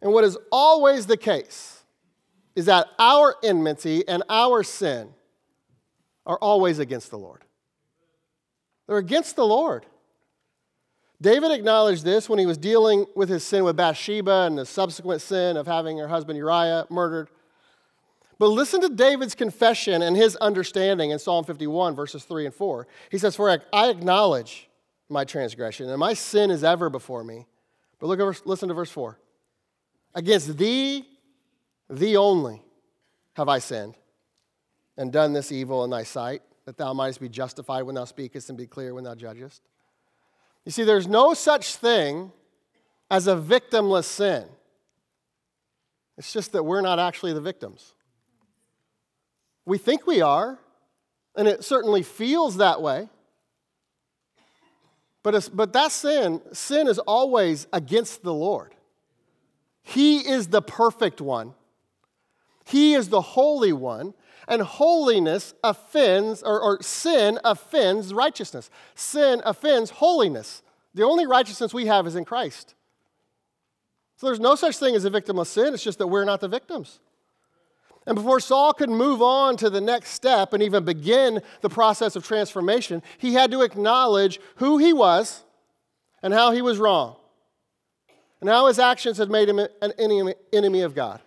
And 0.00 0.14
what 0.14 0.24
is 0.24 0.38
always 0.50 1.04
the 1.04 1.18
case 1.18 1.82
is 2.56 2.64
that 2.64 2.86
our 2.98 3.36
enmity 3.44 4.02
and 4.08 4.22
our 4.30 4.62
sin 4.62 5.10
are 6.24 6.38
always 6.38 6.78
against 6.78 7.10
the 7.10 7.18
Lord. 7.18 7.44
They're 8.86 8.96
against 8.96 9.36
the 9.36 9.44
Lord. 9.44 9.84
David 11.20 11.50
acknowledged 11.50 12.02
this 12.02 12.30
when 12.30 12.38
he 12.38 12.46
was 12.46 12.56
dealing 12.56 13.04
with 13.14 13.28
his 13.28 13.44
sin 13.44 13.62
with 13.62 13.76
Bathsheba 13.76 14.46
and 14.46 14.56
the 14.56 14.64
subsequent 14.64 15.20
sin 15.20 15.58
of 15.58 15.66
having 15.66 15.98
her 15.98 16.08
husband 16.08 16.38
Uriah 16.38 16.86
murdered. 16.88 17.28
But 18.38 18.46
listen 18.46 18.80
to 18.80 18.88
David's 18.88 19.34
confession 19.34 20.00
and 20.00 20.16
his 20.16 20.34
understanding 20.36 21.10
in 21.10 21.18
Psalm 21.18 21.44
51, 21.44 21.94
verses 21.94 22.24
3 22.24 22.46
and 22.46 22.54
4. 22.54 22.86
He 23.10 23.18
says, 23.18 23.36
For 23.36 23.50
I 23.70 23.90
acknowledge 23.90 24.67
my 25.08 25.24
transgression, 25.24 25.88
and 25.88 25.98
my 25.98 26.14
sin 26.14 26.50
is 26.50 26.62
ever 26.62 26.90
before 26.90 27.24
me. 27.24 27.46
But 27.98 28.06
look 28.06 28.20
at, 28.20 28.46
listen 28.46 28.68
to 28.68 28.74
verse 28.74 28.90
4. 28.90 29.18
Against 30.14 30.56
thee, 30.56 31.06
thee 31.88 32.16
only, 32.16 32.62
have 33.34 33.48
I 33.48 33.58
sinned, 33.58 33.96
and 34.96 35.12
done 35.12 35.32
this 35.32 35.52
evil 35.52 35.84
in 35.84 35.90
thy 35.90 36.02
sight, 36.02 36.42
that 36.64 36.76
thou 36.76 36.92
mightest 36.92 37.20
be 37.20 37.28
justified 37.28 37.82
when 37.82 37.94
thou 37.94 38.04
speakest 38.04 38.48
and 38.48 38.58
be 38.58 38.66
clear 38.66 38.94
when 38.94 39.04
thou 39.04 39.14
judgest. 39.14 39.62
You 40.64 40.72
see, 40.72 40.84
there's 40.84 41.08
no 41.08 41.34
such 41.34 41.76
thing 41.76 42.32
as 43.10 43.26
a 43.26 43.36
victimless 43.36 44.04
sin. 44.04 44.44
It's 46.18 46.32
just 46.32 46.52
that 46.52 46.64
we're 46.64 46.80
not 46.80 46.98
actually 46.98 47.32
the 47.32 47.40
victims. 47.40 47.94
We 49.64 49.78
think 49.78 50.06
we 50.06 50.20
are, 50.20 50.58
and 51.36 51.46
it 51.46 51.64
certainly 51.64 52.02
feels 52.02 52.56
that 52.56 52.82
way. 52.82 53.08
But, 55.22 55.50
but 55.52 55.72
that 55.72 55.92
sin, 55.92 56.40
sin 56.52 56.86
is 56.88 56.98
always 57.00 57.66
against 57.72 58.22
the 58.22 58.34
Lord. 58.34 58.74
He 59.82 60.18
is 60.18 60.48
the 60.48 60.62
perfect 60.62 61.20
one, 61.20 61.54
He 62.64 62.94
is 62.94 63.08
the 63.08 63.20
holy 63.20 63.72
one, 63.72 64.14
and 64.46 64.62
holiness 64.62 65.54
offends, 65.64 66.42
or, 66.42 66.60
or 66.60 66.82
sin 66.82 67.38
offends 67.44 68.12
righteousness. 68.14 68.70
Sin 68.94 69.42
offends 69.44 69.90
holiness. 69.90 70.62
The 70.94 71.04
only 71.04 71.26
righteousness 71.26 71.74
we 71.74 71.86
have 71.86 72.06
is 72.06 72.16
in 72.16 72.24
Christ. 72.24 72.74
So 74.16 74.26
there's 74.26 74.40
no 74.40 74.56
such 74.56 74.78
thing 74.78 74.96
as 74.96 75.04
a 75.04 75.10
victim 75.10 75.38
of 75.38 75.46
sin, 75.46 75.74
it's 75.74 75.84
just 75.84 75.98
that 75.98 76.08
we're 76.08 76.24
not 76.24 76.40
the 76.40 76.48
victims. 76.48 77.00
And 78.08 78.14
before 78.14 78.40
Saul 78.40 78.72
could 78.72 78.88
move 78.88 79.20
on 79.20 79.58
to 79.58 79.68
the 79.68 79.82
next 79.82 80.12
step 80.12 80.54
and 80.54 80.62
even 80.62 80.82
begin 80.82 81.42
the 81.60 81.68
process 81.68 82.16
of 82.16 82.26
transformation, 82.26 83.02
he 83.18 83.34
had 83.34 83.50
to 83.50 83.60
acknowledge 83.60 84.40
who 84.56 84.78
he 84.78 84.94
was 84.94 85.44
and 86.22 86.32
how 86.32 86.52
he 86.52 86.62
was 86.62 86.78
wrong, 86.78 87.16
and 88.40 88.48
how 88.48 88.66
his 88.66 88.78
actions 88.78 89.18
had 89.18 89.30
made 89.30 89.46
him 89.46 89.58
an 89.58 89.92
enemy 90.52 90.80
of 90.80 90.94
God. 90.94 91.20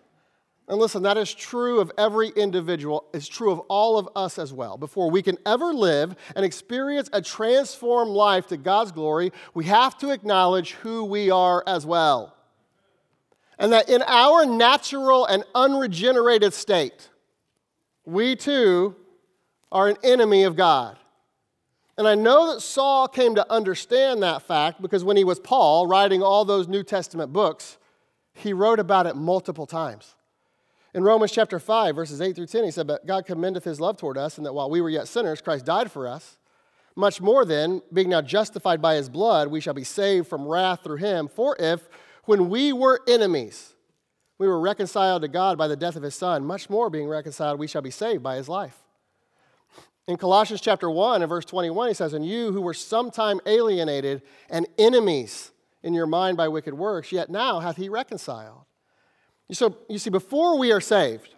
And 0.68 0.80
listen, 0.80 1.04
that 1.04 1.18
is 1.18 1.32
true 1.32 1.80
of 1.82 1.92
every 2.00 2.30
individual, 2.30 3.06
it's 3.14 3.28
true 3.28 3.52
of 3.52 3.60
all 3.70 4.00
of 4.00 4.10
us 4.16 4.40
as 4.40 4.52
well. 4.52 4.76
Before 4.76 5.12
we 5.12 5.22
can 5.22 5.38
ever 5.46 5.74
live 5.74 6.16
and 6.36 6.44
experience 6.44 7.12
a 7.14 7.22
transformed 7.22 8.12
life 8.12 8.48
to 8.48 8.58
God's 8.58 8.92
glory, 8.92 9.32
we 9.54 9.66
have 9.66 10.00
to 10.00 10.10
acknowledge 10.10 10.72
who 10.72 11.04
we 11.06 11.30
are 11.30 11.64
as 11.68 11.86
well. 11.86 12.36
And 13.62 13.72
that 13.74 13.89
in 13.89 14.01
our 14.08 14.44
natural 14.44 15.24
and 15.27 15.44
unregenerated 15.53 16.51
state, 16.51 17.10
we 18.06 18.36
too 18.36 18.96
are 19.72 19.88
an 19.88 19.98
enemy 20.03 20.44
of 20.44 20.56
God. 20.56 20.98
And 21.96 22.08
I 22.08 22.15
know 22.15 22.51
that 22.51 22.62
Saul 22.62 23.08
came 23.08 23.36
to 23.36 23.52
understand 23.52 24.24
that 24.24 24.41
fact 24.41 24.82
because 24.82 25.04
when 25.04 25.15
he 25.15 25.24
was 25.24 25.39
Paul 25.39 25.86
writing 25.86 26.24
all 26.24 26.43
those 26.43 26.67
New 26.67 26.82
Testament 26.82 27.32
books, 27.32 27.78
he 28.34 28.52
wrote 28.52 28.80
about 28.80 29.06
it 29.06 29.15
multiple 29.15 29.67
times. 29.67 30.15
In 30.95 31.04
Romans 31.04 31.32
chapter 31.32 31.60
5, 31.60 31.95
verses 31.95 32.19
8 32.19 32.36
through 32.36 32.47
10, 32.47 32.63
he 32.63 32.71
said, 32.71 32.88
But 32.88 33.06
God 33.06 33.28
commendeth 33.28 33.63
his 33.63 33.80
love 33.80 33.95
toward 33.95 34.17
us, 34.17 34.38
and 34.38 34.45
that 34.47 34.54
while 34.54 34.71
we 34.71 34.82
were 34.82 34.89
yet 34.89 35.08
sinners, 35.08 35.39
Christ 35.39 35.65
died 35.65 35.91
for 35.91 36.08
us. 36.08 36.39
Much 36.95 37.21
more 37.21 37.45
then, 37.45 37.84
being 37.93 38.10
now 38.10 38.21
justified 38.21 38.82
by 38.82 38.95
his 38.95 39.08
blood, 39.08 39.50
we 39.50 39.62
shall 39.62 39.76
be 39.76 39.84
saved 39.84 40.28
from 40.28 40.47
wrath 40.47 40.84
through 40.84 40.97
him. 40.97 41.28
For 41.28 41.56
if, 41.60 41.88
when 42.32 42.50
we 42.50 42.72
were 42.72 43.02
enemies, 43.08 43.74
we 44.38 44.48
were 44.48 44.60
reconciled 44.60 45.22
to 45.22 45.28
God 45.28 45.58
by 45.58 45.67
the 45.67 45.76
death 45.76 45.98
of 45.98 46.04
his 46.04 46.15
son, 46.15 46.46
much 46.46 46.70
more 46.70 46.89
being 46.89 47.08
reconciled, 47.08 47.60
we 47.60 47.67
shall 47.67 47.82
be 47.82 47.91
saved 47.91 48.24
by 48.24 48.38
his 48.38 48.48
life. 48.48 48.78
In 50.08 50.15
Colossians 50.15 50.62
chapter 50.62 50.89
1 50.89 51.22
and 51.22 51.28
verse 51.28 51.44
21, 51.44 51.89
he 51.89 51.94
says, 51.94 52.13
And 52.13 52.26
you 52.26 52.54
who 52.54 52.62
were 52.62 52.74
sometime 52.74 53.41
alienated 53.46 54.22
and 54.50 54.65
enemies 54.78 55.52
in 55.84 55.94
your 55.94 56.08
mind 56.08 56.38
by 56.38 56.48
wicked 56.48 56.74
works, 56.74 57.12
yet 57.12 57.30
now 57.30 57.60
hath 57.60 57.76
he 57.76 57.89
reconciled 57.89 58.63
so, 59.54 59.78
you 59.89 59.98
see, 59.98 60.10
before 60.10 60.58
we 60.58 60.72
are 60.72 60.80
saved, 60.80 61.36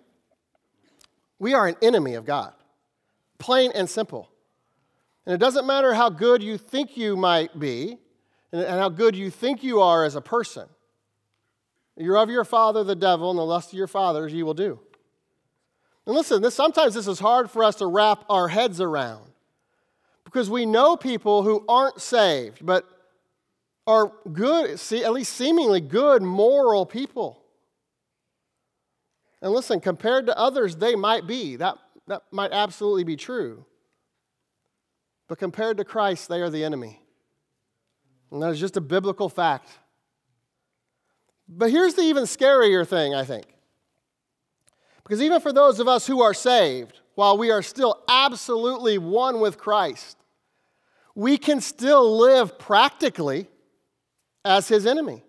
we 1.39 1.53
are 1.53 1.67
an 1.67 1.75
enemy 1.81 2.13
of 2.13 2.25
God, 2.25 2.53
plain 3.39 3.71
and 3.73 3.89
simple. 3.89 4.29
And 5.25 5.33
it 5.33 5.39
doesn't 5.39 5.65
matter 5.65 5.93
how 5.93 6.09
good 6.09 6.43
you 6.43 6.57
think 6.57 6.95
you 6.95 7.15
might 7.15 7.57
be 7.57 7.97
and 8.51 8.67
how 8.67 8.89
good 8.89 9.15
you 9.15 9.31
think 9.31 9.63
you 9.63 9.81
are 9.81 10.05
as 10.05 10.15
a 10.15 10.21
person. 10.21 10.67
You're 11.97 12.17
of 12.17 12.29
your 12.29 12.43
father, 12.43 12.83
the 12.83 12.95
devil, 12.95 13.29
and 13.29 13.37
the 13.37 13.45
lust 13.45 13.71
of 13.71 13.77
your 13.77 13.87
fathers 13.87 14.33
you 14.33 14.45
will 14.45 14.53
do. 14.53 14.79
And 16.05 16.15
listen, 16.15 16.41
this, 16.41 16.55
sometimes 16.55 16.93
this 16.95 17.07
is 17.07 17.19
hard 17.19 17.49
for 17.49 17.63
us 17.63 17.75
to 17.75 17.87
wrap 17.87 18.25
our 18.29 18.47
heads 18.47 18.81
around 18.81 19.31
because 20.25 20.49
we 20.49 20.65
know 20.65 20.97
people 20.97 21.43
who 21.43 21.63
aren't 21.67 22.01
saved, 22.01 22.65
but 22.65 22.85
are 23.85 24.11
good, 24.31 24.79
see, 24.79 25.03
at 25.03 25.13
least 25.13 25.33
seemingly 25.33 25.81
good, 25.81 26.21
moral 26.21 26.85
people. 26.85 27.43
And 29.41 29.51
listen, 29.51 29.79
compared 29.79 30.25
to 30.27 30.37
others, 30.37 30.77
they 30.77 30.95
might 30.95 31.27
be. 31.27 31.57
That, 31.57 31.77
that 32.07 32.23
might 32.31 32.51
absolutely 32.51 33.03
be 33.03 33.17
true. 33.17 33.65
But 35.27 35.37
compared 35.37 35.77
to 35.77 35.85
Christ, 35.85 36.29
they 36.29 36.41
are 36.41 36.49
the 36.49 36.63
enemy. 36.63 37.01
And 38.31 38.41
that 38.41 38.51
is 38.51 38.59
just 38.59 38.77
a 38.77 38.81
biblical 38.81 39.29
fact. 39.29 39.69
But 41.57 41.71
here's 41.71 41.93
the 41.93 42.01
even 42.01 42.23
scarier 42.23 42.87
thing, 42.87 43.13
I 43.13 43.23
think. 43.23 43.45
Because 45.03 45.21
even 45.21 45.41
for 45.41 45.51
those 45.51 45.79
of 45.79 45.87
us 45.87 46.07
who 46.07 46.21
are 46.21 46.33
saved, 46.33 46.99
while 47.15 47.37
we 47.37 47.51
are 47.51 47.61
still 47.61 48.01
absolutely 48.07 48.97
one 48.97 49.39
with 49.39 49.57
Christ, 49.57 50.17
we 51.13 51.37
can 51.37 51.61
still 51.61 52.17
live 52.17 52.57
practically 52.57 53.47
as 54.43 54.67
his 54.67 54.85
enemy. 54.85 55.23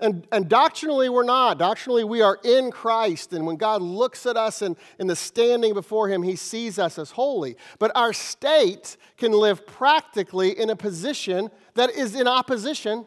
And, 0.00 0.26
and 0.32 0.48
doctrinally, 0.48 1.08
we're 1.08 1.22
not. 1.22 1.58
Doctrinally, 1.58 2.02
we 2.02 2.22
are 2.22 2.36
in 2.42 2.72
Christ. 2.72 3.32
And 3.32 3.46
when 3.46 3.54
God 3.54 3.82
looks 3.82 4.26
at 4.26 4.36
us 4.36 4.60
and 4.60 4.76
in 4.98 5.06
the 5.06 5.14
standing 5.14 5.74
before 5.74 6.08
Him, 6.08 6.24
He 6.24 6.34
sees 6.34 6.76
us 6.76 6.98
as 6.98 7.12
holy. 7.12 7.56
But 7.78 7.92
our 7.94 8.12
state 8.12 8.96
can 9.16 9.30
live 9.30 9.64
practically 9.64 10.58
in 10.58 10.70
a 10.70 10.76
position 10.76 11.52
that 11.74 11.90
is 11.90 12.16
in 12.16 12.26
opposition 12.26 13.06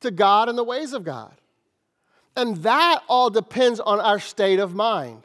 to 0.00 0.10
God 0.10 0.48
and 0.48 0.58
the 0.58 0.64
ways 0.64 0.92
of 0.92 1.04
God. 1.04 1.40
And 2.36 2.56
that 2.58 3.02
all 3.08 3.30
depends 3.30 3.80
on 3.80 4.00
our 4.00 4.18
state 4.18 4.58
of 4.58 4.74
mind 4.74 5.22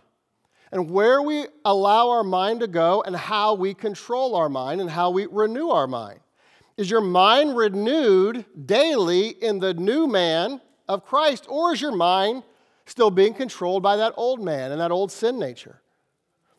and 0.72 0.92
where 0.92 1.22
we 1.22 1.46
allow 1.66 2.10
our 2.10 2.24
mind 2.24 2.60
to 2.60 2.68
go 2.68 3.02
and 3.02 3.16
how 3.16 3.56
we 3.56 3.74
control 3.74 4.36
our 4.36 4.50
mind 4.50 4.82
and 4.82 4.90
how 4.90 5.10
we 5.10 5.26
renew 5.26 5.70
our 5.70 5.88
mind. 5.88 6.20
Is 6.78 6.90
your 6.90 7.02
mind 7.02 7.58
renewed 7.58 8.46
daily 8.66 9.30
in 9.30 9.60
the 9.60 9.74
new 9.74 10.08
man 10.08 10.62
of 10.88 11.06
Christ, 11.06 11.46
or 11.50 11.74
is 11.74 11.82
your 11.82 11.92
mind 11.92 12.44
still 12.86 13.12
being 13.12 13.34
controlled 13.34 13.84
by 13.84 13.98
that 13.98 14.14
old 14.16 14.42
man 14.42 14.72
and 14.72 14.80
that 14.80 14.92
old 14.92 15.12
sin 15.12 15.38
nature? 15.40 15.82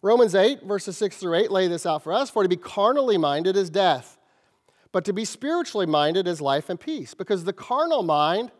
Romans 0.02 0.34
8, 0.34 0.64
verses 0.64 0.96
6 0.96 1.16
through 1.16 1.34
8 1.34 1.50
lay 1.50 1.68
this 1.68 1.86
out 1.86 2.02
for 2.02 2.12
us. 2.12 2.30
For 2.30 2.42
to 2.42 2.48
be 2.48 2.56
carnally 2.56 3.18
minded 3.18 3.56
is 3.56 3.70
death, 3.70 4.18
but 4.92 5.04
to 5.04 5.12
be 5.12 5.24
spiritually 5.24 5.86
minded 5.86 6.26
is 6.26 6.40
life 6.40 6.68
and 6.68 6.78
peace, 6.78 7.14
because 7.14 7.44
the 7.44 7.52
carnal 7.52 8.02
mind 8.02 8.50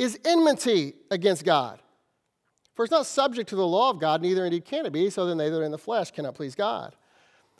is 0.00 0.18
enmity 0.24 0.94
against 1.10 1.44
God. 1.44 1.80
For 2.74 2.84
it's 2.84 2.90
not 2.90 3.06
subject 3.06 3.50
to 3.50 3.56
the 3.56 3.66
law 3.66 3.90
of 3.90 4.00
God, 4.00 4.22
neither 4.22 4.44
indeed 4.44 4.64
can 4.64 4.86
it 4.86 4.92
be, 4.92 5.10
so 5.10 5.26
then 5.26 5.36
they 5.36 5.50
that 5.50 5.60
are 5.60 5.64
in 5.64 5.70
the 5.70 5.78
flesh 5.78 6.10
cannot 6.10 6.34
please 6.34 6.54
God. 6.54 6.96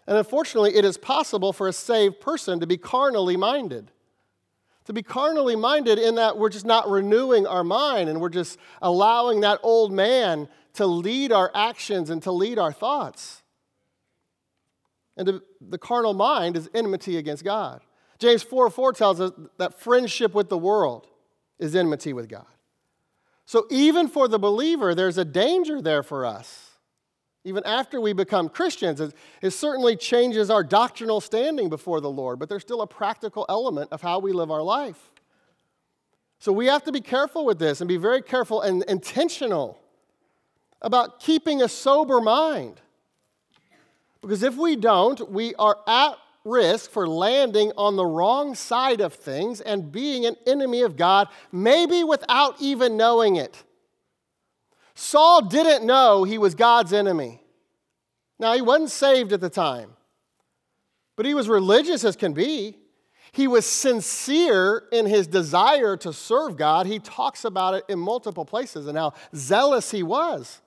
And 0.06 0.16
unfortunately, 0.16 0.74
it 0.74 0.84
is 0.84 0.96
possible 0.96 1.52
for 1.52 1.68
a 1.68 1.72
saved 1.72 2.20
person 2.20 2.58
to 2.60 2.66
be 2.66 2.76
carnally 2.76 3.36
minded 3.36 3.90
to 4.90 4.92
be 4.92 5.02
carnally 5.04 5.54
minded 5.54 6.00
in 6.00 6.16
that 6.16 6.36
we're 6.36 6.48
just 6.48 6.66
not 6.66 6.90
renewing 6.90 7.46
our 7.46 7.62
mind 7.62 8.08
and 8.08 8.20
we're 8.20 8.28
just 8.28 8.58
allowing 8.82 9.40
that 9.40 9.60
old 9.62 9.92
man 9.92 10.48
to 10.74 10.84
lead 10.84 11.30
our 11.30 11.48
actions 11.54 12.10
and 12.10 12.22
to 12.24 12.32
lead 12.32 12.58
our 12.58 12.72
thoughts. 12.72 13.42
And 15.16 15.26
to, 15.26 15.42
the 15.60 15.78
carnal 15.78 16.14
mind 16.14 16.56
is 16.56 16.68
enmity 16.74 17.18
against 17.18 17.44
God. 17.44 17.82
James 18.18 18.42
4 18.42 18.68
4 18.68 18.92
tells 18.92 19.20
us 19.20 19.30
that 19.58 19.78
friendship 19.78 20.34
with 20.34 20.48
the 20.48 20.58
world 20.58 21.06
is 21.60 21.76
enmity 21.76 22.12
with 22.12 22.28
God. 22.28 22.46
So 23.46 23.66
even 23.70 24.08
for 24.08 24.26
the 24.26 24.38
believer, 24.38 24.94
there's 24.94 25.18
a 25.18 25.24
danger 25.24 25.80
there 25.80 26.02
for 26.02 26.26
us 26.26 26.70
even 27.44 27.64
after 27.64 28.00
we 28.00 28.12
become 28.12 28.48
Christians. 28.48 29.00
It, 29.00 29.14
it, 29.40 29.50
certainly 29.50 29.96
changes 29.96 30.50
our 30.50 30.62
doctrinal 30.62 31.20
standing 31.20 31.70
before 31.70 32.00
the 32.00 32.10
Lord, 32.10 32.38
but 32.38 32.48
there's 32.48 32.62
still 32.62 32.82
a 32.82 32.86
practical 32.86 33.46
element 33.48 33.92
of 33.92 34.02
how 34.02 34.18
we 34.18 34.32
live 34.32 34.50
our 34.50 34.62
life. 34.62 35.10
So 36.38 36.52
we 36.52 36.66
have 36.66 36.84
to 36.84 36.92
be 36.92 37.00
careful 37.00 37.44
with 37.44 37.58
this 37.58 37.80
and 37.80 37.88
be 37.88 37.96
very 37.96 38.22
careful 38.22 38.62
and 38.62 38.82
intentional 38.84 39.78
about 40.82 41.20
keeping 41.20 41.62
a 41.62 41.68
sober 41.68 42.20
mind. 42.20 42.80
Because 44.22 44.42
if 44.42 44.56
we 44.56 44.76
don't, 44.76 45.30
we 45.30 45.54
are 45.54 45.78
at 45.86 46.16
risk 46.44 46.90
for 46.90 47.06
landing 47.06 47.72
on 47.76 47.96
the 47.96 48.06
wrong 48.06 48.54
side 48.54 49.00
of 49.00 49.14
things 49.14 49.60
and 49.60 49.92
being 49.92 50.26
an 50.26 50.36
enemy 50.46 50.82
of 50.82 50.96
God, 50.96 51.28
maybe 51.52 52.04
without 52.04 52.56
even 52.60 52.96
knowing 52.96 53.36
it. 53.36 53.62
Saul 54.94 55.42
didn't 55.42 55.86
know 55.86 56.24
he 56.24 56.38
was 56.38 56.54
God's 56.54 56.92
enemy. 56.92 57.40
Now, 58.38 58.54
he 58.54 58.62
wasn't 58.62 58.90
saved 58.90 59.32
at 59.32 59.40
the 59.40 59.50
time, 59.50 59.90
but 61.16 61.26
he 61.26 61.34
was 61.34 61.48
religious 61.48 62.04
as 62.04 62.16
can 62.16 62.32
be. 62.32 62.76
He 63.32 63.46
was 63.46 63.64
sincere 63.64 64.84
in 64.90 65.06
his 65.06 65.26
desire 65.26 65.96
to 65.98 66.12
serve 66.12 66.56
God. 66.56 66.86
He 66.86 66.98
talks 66.98 67.44
about 67.44 67.74
it 67.74 67.84
in 67.88 67.98
multiple 67.98 68.44
places 68.44 68.86
and 68.86 68.98
how 68.98 69.12
zealous 69.34 69.90
he 69.90 70.02
was. 70.02 70.60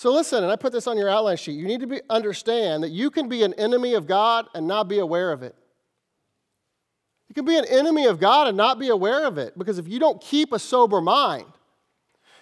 So 0.00 0.10
listen, 0.10 0.42
and 0.42 0.50
I 0.50 0.56
put 0.56 0.72
this 0.72 0.86
on 0.86 0.96
your 0.96 1.10
outline 1.10 1.36
sheet. 1.36 1.58
You 1.58 1.66
need 1.66 1.80
to 1.80 1.86
be, 1.86 2.00
understand 2.08 2.84
that 2.84 2.88
you 2.88 3.10
can 3.10 3.28
be 3.28 3.42
an 3.42 3.52
enemy 3.58 3.92
of 3.92 4.06
God 4.06 4.46
and 4.54 4.66
not 4.66 4.88
be 4.88 4.98
aware 4.98 5.30
of 5.30 5.42
it. 5.42 5.54
You 7.28 7.34
can 7.34 7.44
be 7.44 7.58
an 7.58 7.66
enemy 7.66 8.06
of 8.06 8.18
God 8.18 8.48
and 8.48 8.56
not 8.56 8.78
be 8.78 8.88
aware 8.88 9.26
of 9.26 9.36
it 9.36 9.58
because 9.58 9.78
if 9.78 9.86
you 9.86 9.98
don't 9.98 10.18
keep 10.18 10.54
a 10.54 10.58
sober 10.58 11.02
mind, 11.02 11.44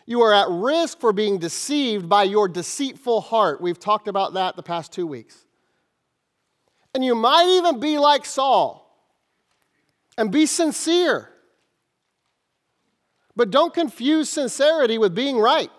you 0.07 0.21
are 0.21 0.33
at 0.33 0.47
risk 0.49 1.01
for 1.01 1.13
being 1.13 1.39
deceived 1.39 2.09
by 2.09 2.23
your 2.23 2.47
deceitful 2.47 3.23
heart. 3.23 3.61
We've 3.61 3.81
talked 3.81 4.07
about 4.07 4.35
that 4.35 4.55
the 4.55 4.63
past 4.63 4.93
two 4.93 5.09
weeks. 5.09 5.45
And 6.95 7.05
you 7.05 7.17
might 7.17 7.49
even 7.59 7.81
be 7.81 7.99
like 7.99 8.25
Saul 8.25 8.89
and 10.17 10.31
be 10.31 10.47
sincere. 10.47 11.29
But 13.35 13.51
don't 13.51 13.75
confuse 13.75 14.29
sincerity 14.29 14.97
with 14.97 15.13
being 15.13 15.39
right. 15.39 15.73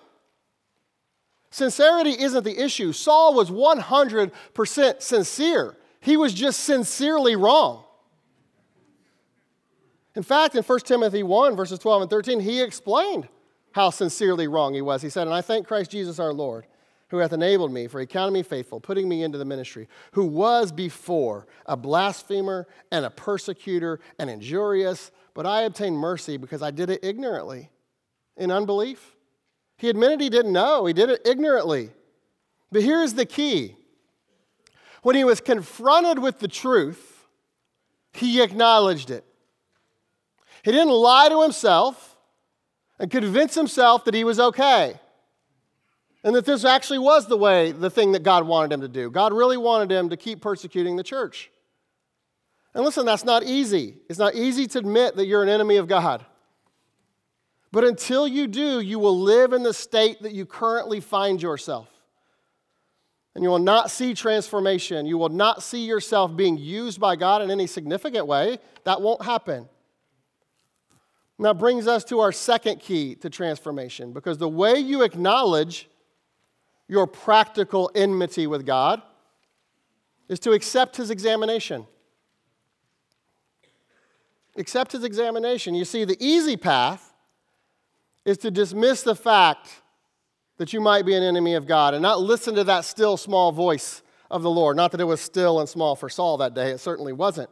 Sincerity 1.52 2.12
isn't 2.12 2.44
the 2.44 2.64
issue. 2.64 2.92
Saul 2.92 3.34
was 3.34 3.50
100% 3.50 5.02
sincere, 5.02 5.76
he 6.02 6.18
was 6.18 6.34
just 6.34 6.62
sincerely 6.62 7.36
wrong. 7.36 7.84
In 10.16 10.24
fact, 10.24 10.56
in 10.56 10.64
1 10.64 10.80
Timothy 10.82 11.24
1, 11.24 11.56
verses 11.56 11.80
12 11.80 12.02
and 12.04 12.10
13, 12.10 12.40
he 12.40 12.62
explained 12.62 13.28
how 13.72 13.90
sincerely 13.90 14.48
wrong 14.48 14.74
he 14.74 14.82
was. 14.82 15.02
He 15.02 15.10
said, 15.10 15.28
And 15.28 15.34
I 15.34 15.42
thank 15.42 15.68
Christ 15.68 15.92
Jesus 15.92 16.20
our 16.20 16.34
Lord, 16.34 16.66
who 17.10 17.18
hath 17.18 17.32
enabled 17.32 17.72
me, 17.72 17.88
for 17.88 18.00
he 18.00 18.06
counted 18.06 18.32
me 18.32 18.44
faithful, 18.44 18.80
putting 18.80 19.08
me 19.08 19.24
into 19.24 19.38
the 19.38 19.46
ministry, 19.46 19.88
who 20.14 20.26
was 20.26 20.72
before 20.72 21.48
a 21.66 21.78
blasphemer 21.78 22.68
and 22.92 23.06
a 23.06 23.10
persecutor 23.10 24.00
and 24.18 24.30
injurious, 24.30 25.12
but 25.34 25.46
I 25.46 25.62
obtained 25.62 25.98
mercy 25.98 26.38
because 26.38 26.62
I 26.62 26.72
did 26.72 26.90
it 26.90 27.04
ignorantly, 27.04 27.70
in 28.36 28.52
unbelief. 28.52 29.16
He 29.80 29.90
admitted 29.90 30.20
he 30.20 30.30
didn't 30.30 30.52
know, 30.52 30.86
he 30.86 30.94
did 30.94 31.10
it 31.10 31.22
ignorantly. 31.26 31.92
But 32.72 32.84
here's 32.84 33.14
the 33.14 33.26
key 33.26 33.76
when 35.02 35.16
he 35.16 35.24
was 35.24 35.40
confronted 35.40 36.20
with 36.20 36.40
the 36.40 36.50
truth, 36.50 37.28
he 38.12 38.42
acknowledged 38.42 39.10
it. 39.10 39.24
He 40.64 40.72
didn't 40.72 40.94
lie 40.94 41.30
to 41.30 41.42
himself 41.42 42.18
and 43.00 43.10
convince 43.10 43.56
himself 43.56 44.04
that 44.04 44.14
he 44.14 44.26
was 44.26 44.40
okay. 44.40 45.00
And 46.26 46.36
that 46.36 46.44
this 46.44 46.66
actually 46.66 47.00
was 47.00 47.28
the 47.28 47.38
way, 47.38 47.72
the 47.72 47.90
thing 47.90 48.12
that 48.12 48.24
God 48.24 48.46
wanted 48.46 48.74
him 48.74 48.82
to 48.82 48.90
do. 48.90 49.10
God 49.10 49.32
really 49.32 49.56
wanted 49.56 49.90
him 49.90 50.10
to 50.10 50.18
keep 50.18 50.42
persecuting 50.42 50.98
the 50.98 51.04
church. 51.04 51.50
And 52.74 52.84
listen, 52.84 53.06
that's 53.06 53.24
not 53.24 53.44
easy. 53.44 53.96
It's 54.10 54.20
not 54.20 54.36
easy 54.36 54.68
to 54.68 54.80
admit 54.80 55.16
that 55.16 55.26
you're 55.26 55.42
an 55.42 55.50
enemy 55.50 55.78
of 55.78 55.88
God. 55.88 56.26
But 57.72 57.84
until 57.84 58.28
you 58.28 58.48
do, 58.48 58.80
you 58.80 58.98
will 58.98 59.20
live 59.20 59.54
in 59.54 59.64
the 59.64 59.74
state 59.74 60.22
that 60.24 60.34
you 60.34 60.46
currently 60.46 61.00
find 61.00 61.42
yourself. 61.42 61.88
And 63.36 63.44
you 63.44 63.50
will 63.50 63.60
not 63.60 63.92
see 63.92 64.14
transformation. 64.14 65.06
You 65.06 65.18
will 65.18 65.30
not 65.30 65.62
see 65.62 65.86
yourself 65.86 66.36
being 66.36 66.58
used 66.58 67.00
by 67.00 67.16
God 67.16 67.42
in 67.42 67.52
any 67.52 67.68
significant 67.68 68.26
way. 68.26 68.58
That 68.86 69.02
won't 69.02 69.24
happen. 69.24 69.70
And 71.38 71.46
that 71.46 71.58
brings 71.58 71.88
us 71.88 72.04
to 72.06 72.20
our 72.20 72.32
second 72.32 72.80
key 72.82 73.16
to 73.16 73.30
transformation 73.30 74.12
because 74.12 74.40
the 74.40 74.50
way 74.50 74.78
you 74.78 75.04
acknowledge 75.04 75.88
your 76.88 77.08
practical 77.08 77.92
enmity 77.94 78.48
with 78.48 78.66
God 78.66 79.02
is 80.28 80.40
to 80.42 80.52
accept 80.52 80.98
his 80.98 81.12
examination. 81.12 81.86
Accept 84.58 84.92
his 84.92 85.04
examination. 85.04 85.76
You 85.76 85.86
see, 85.86 86.04
the 86.04 86.18
easy 86.20 86.58
path 86.58 87.09
is 88.30 88.38
to 88.38 88.52
dismiss 88.52 89.02
the 89.02 89.16
fact 89.16 89.82
that 90.58 90.72
you 90.72 90.80
might 90.80 91.04
be 91.04 91.16
an 91.16 91.24
enemy 91.24 91.56
of 91.56 91.66
God 91.66 91.96
and 91.96 92.02
not 92.04 92.22
listen 92.22 92.54
to 92.56 92.64
that 92.66 92.86
still 92.86 93.18
small 93.18 93.52
voice 93.52 94.04
of 94.30 94.44
the 94.44 94.50
Lord. 94.52 94.78
Not 94.78 94.92
that 94.92 95.02
it 95.02 95.06
was 95.06 95.20
still 95.20 95.60
and 95.60 95.68
small 95.68 95.96
for 95.96 96.10
Saul 96.10 96.38
that 96.38 96.54
day, 96.54 96.70
it 96.70 96.80
certainly 96.80 97.12
wasn't. 97.12 97.50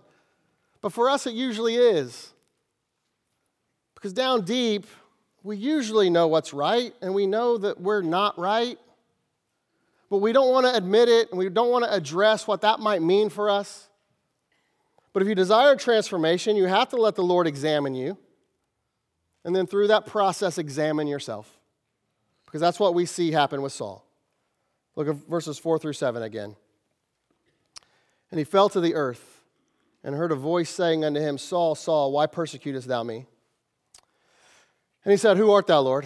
But 0.81 0.93
for 0.93 1.09
us, 1.09 1.25
it 1.25 1.33
usually 1.33 1.75
is. 1.75 2.31
Because 3.95 4.13
down 4.13 4.45
deep, 4.45 4.85
we 5.41 5.57
usually 5.57 6.11
know 6.11 6.27
what's 6.27 6.53
right 6.53 6.93
and 7.01 7.15
we 7.15 7.25
know 7.25 7.57
that 7.57 7.81
we're 7.81 8.03
not 8.03 8.37
right. 8.37 8.77
But 10.11 10.17
we 10.17 10.31
don't 10.31 10.51
want 10.51 10.67
to 10.67 10.75
admit 10.75 11.09
it 11.09 11.31
and 11.31 11.39
we 11.39 11.49
don't 11.49 11.71
want 11.71 11.85
to 11.85 11.93
address 11.93 12.47
what 12.47 12.61
that 12.61 12.79
might 12.79 13.01
mean 13.01 13.29
for 13.29 13.49
us. 13.49 13.89
But 15.11 15.23
if 15.23 15.27
you 15.27 15.33
desire 15.33 15.75
transformation, 15.75 16.55
you 16.55 16.65
have 16.65 16.89
to 16.89 16.97
let 16.97 17.15
the 17.15 17.23
Lord 17.23 17.47
examine 17.47 17.95
you. 17.95 18.15
And 19.47 19.55
then 19.55 19.65
through 19.65 19.87
that 19.87 20.05
process, 20.05 20.57
examine 20.57 21.07
yourself. 21.07 21.49
Because 22.45 22.59
that's 22.59 22.81
what 22.81 22.93
we 22.93 23.05
see 23.05 23.31
happen 23.31 23.61
with 23.61 23.71
Saul. 23.71 24.05
Look 24.97 25.07
at 25.07 25.15
verses 25.15 25.57
4 25.57 25.79
through 25.79 25.93
7 25.93 26.21
again. 26.21 26.57
And 28.29 28.39
he 28.39 28.43
fell 28.43 28.67
to 28.67 28.81
the 28.81 28.93
earth 28.93 29.45
and 30.03 30.13
heard 30.13 30.33
a 30.33 30.35
voice 30.35 30.69
saying 30.69 31.05
unto 31.05 31.21
him, 31.21 31.37
Saul, 31.37 31.75
Saul, 31.75 32.11
why 32.11 32.25
persecutest 32.25 32.89
thou 32.89 33.03
me? 33.03 33.25
And 35.05 35.11
he 35.11 35.17
said, 35.17 35.37
Who 35.37 35.49
art 35.51 35.67
thou, 35.67 35.79
Lord? 35.79 36.05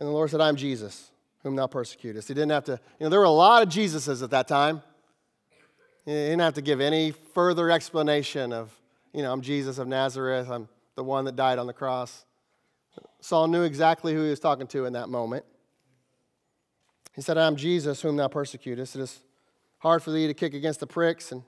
And 0.00 0.08
the 0.08 0.12
Lord 0.12 0.30
said, 0.30 0.40
I'm 0.40 0.56
Jesus, 0.56 1.12
whom 1.44 1.54
thou 1.54 1.68
persecutest. 1.68 2.26
He 2.26 2.34
didn't 2.34 2.50
have 2.50 2.64
to, 2.64 2.80
you 2.98 3.04
know, 3.04 3.10
there 3.10 3.20
were 3.20 3.26
a 3.26 3.30
lot 3.30 3.62
of 3.62 3.68
Jesuses 3.68 4.24
at 4.24 4.30
that 4.30 4.48
time. 4.48 4.82
He 6.04 6.10
didn't 6.10 6.40
have 6.40 6.54
to 6.54 6.62
give 6.62 6.80
any 6.80 7.12
further 7.12 7.70
explanation 7.70 8.52
of, 8.52 8.76
you 9.14 9.22
know, 9.22 9.32
I'm 9.32 9.40
Jesus 9.40 9.78
of 9.78 9.86
Nazareth, 9.86 10.50
I'm 10.50 10.68
the 10.98 11.04
one 11.04 11.24
that 11.26 11.36
died 11.36 11.60
on 11.60 11.68
the 11.68 11.72
cross. 11.72 12.26
Saul 13.20 13.46
knew 13.46 13.62
exactly 13.62 14.12
who 14.12 14.24
he 14.24 14.30
was 14.30 14.40
talking 14.40 14.66
to 14.66 14.84
in 14.84 14.94
that 14.94 15.08
moment. 15.08 15.44
He 17.14 17.22
said, 17.22 17.38
I'm 17.38 17.54
Jesus, 17.54 18.02
whom 18.02 18.16
thou 18.16 18.26
persecutest. 18.26 18.96
It 18.96 19.02
is 19.02 19.20
hard 19.78 20.02
for 20.02 20.10
thee 20.10 20.26
to 20.26 20.34
kick 20.34 20.54
against 20.54 20.80
the 20.80 20.88
pricks. 20.88 21.30
And 21.30 21.44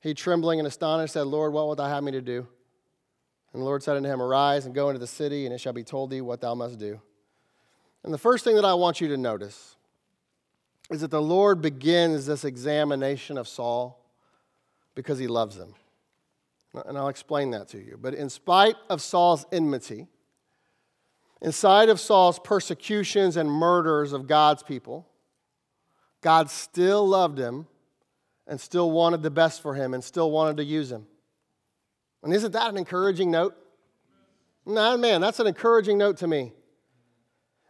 he, 0.00 0.14
trembling 0.14 0.58
and 0.58 0.66
astonished, 0.66 1.12
said, 1.12 1.28
Lord, 1.28 1.52
what 1.52 1.66
wilt 1.66 1.78
thou 1.78 1.88
have 1.88 2.02
me 2.02 2.10
to 2.10 2.20
do? 2.20 2.44
And 3.52 3.62
the 3.62 3.66
Lord 3.66 3.84
said 3.84 3.96
unto 3.96 4.08
him, 4.08 4.20
Arise 4.20 4.66
and 4.66 4.74
go 4.74 4.88
into 4.88 4.98
the 4.98 5.06
city, 5.06 5.46
and 5.46 5.54
it 5.54 5.58
shall 5.58 5.72
be 5.72 5.84
told 5.84 6.10
thee 6.10 6.20
what 6.20 6.40
thou 6.40 6.56
must 6.56 6.76
do. 6.76 7.00
And 8.02 8.12
the 8.12 8.18
first 8.18 8.42
thing 8.42 8.56
that 8.56 8.64
I 8.64 8.74
want 8.74 9.00
you 9.00 9.06
to 9.08 9.16
notice 9.16 9.76
is 10.90 11.02
that 11.02 11.12
the 11.12 11.22
Lord 11.22 11.62
begins 11.62 12.26
this 12.26 12.44
examination 12.44 13.38
of 13.38 13.46
Saul 13.46 14.04
because 14.96 15.20
he 15.20 15.28
loves 15.28 15.56
him. 15.56 15.74
And 16.72 16.96
I'll 16.96 17.08
explain 17.08 17.50
that 17.50 17.68
to 17.68 17.78
you. 17.78 17.98
But 18.00 18.14
in 18.14 18.30
spite 18.30 18.76
of 18.88 19.02
Saul's 19.02 19.44
enmity, 19.50 20.06
in 21.42 21.52
spite 21.52 21.88
of 21.88 21.98
Saul's 21.98 22.38
persecutions 22.38 23.36
and 23.36 23.50
murders 23.50 24.12
of 24.12 24.26
God's 24.26 24.62
people, 24.62 25.08
God 26.20 26.50
still 26.50 27.06
loved 27.06 27.38
him 27.38 27.66
and 28.46 28.60
still 28.60 28.90
wanted 28.90 29.22
the 29.22 29.30
best 29.30 29.62
for 29.62 29.74
him 29.74 29.94
and 29.94 30.04
still 30.04 30.30
wanted 30.30 30.58
to 30.58 30.64
use 30.64 30.92
him. 30.92 31.06
And 32.22 32.32
isn't 32.34 32.52
that 32.52 32.68
an 32.68 32.76
encouraging 32.76 33.30
note? 33.30 33.56
Nah, 34.66 34.96
man, 34.96 35.20
that's 35.20 35.40
an 35.40 35.46
encouraging 35.46 35.98
note 35.98 36.18
to 36.18 36.26
me. 36.26 36.52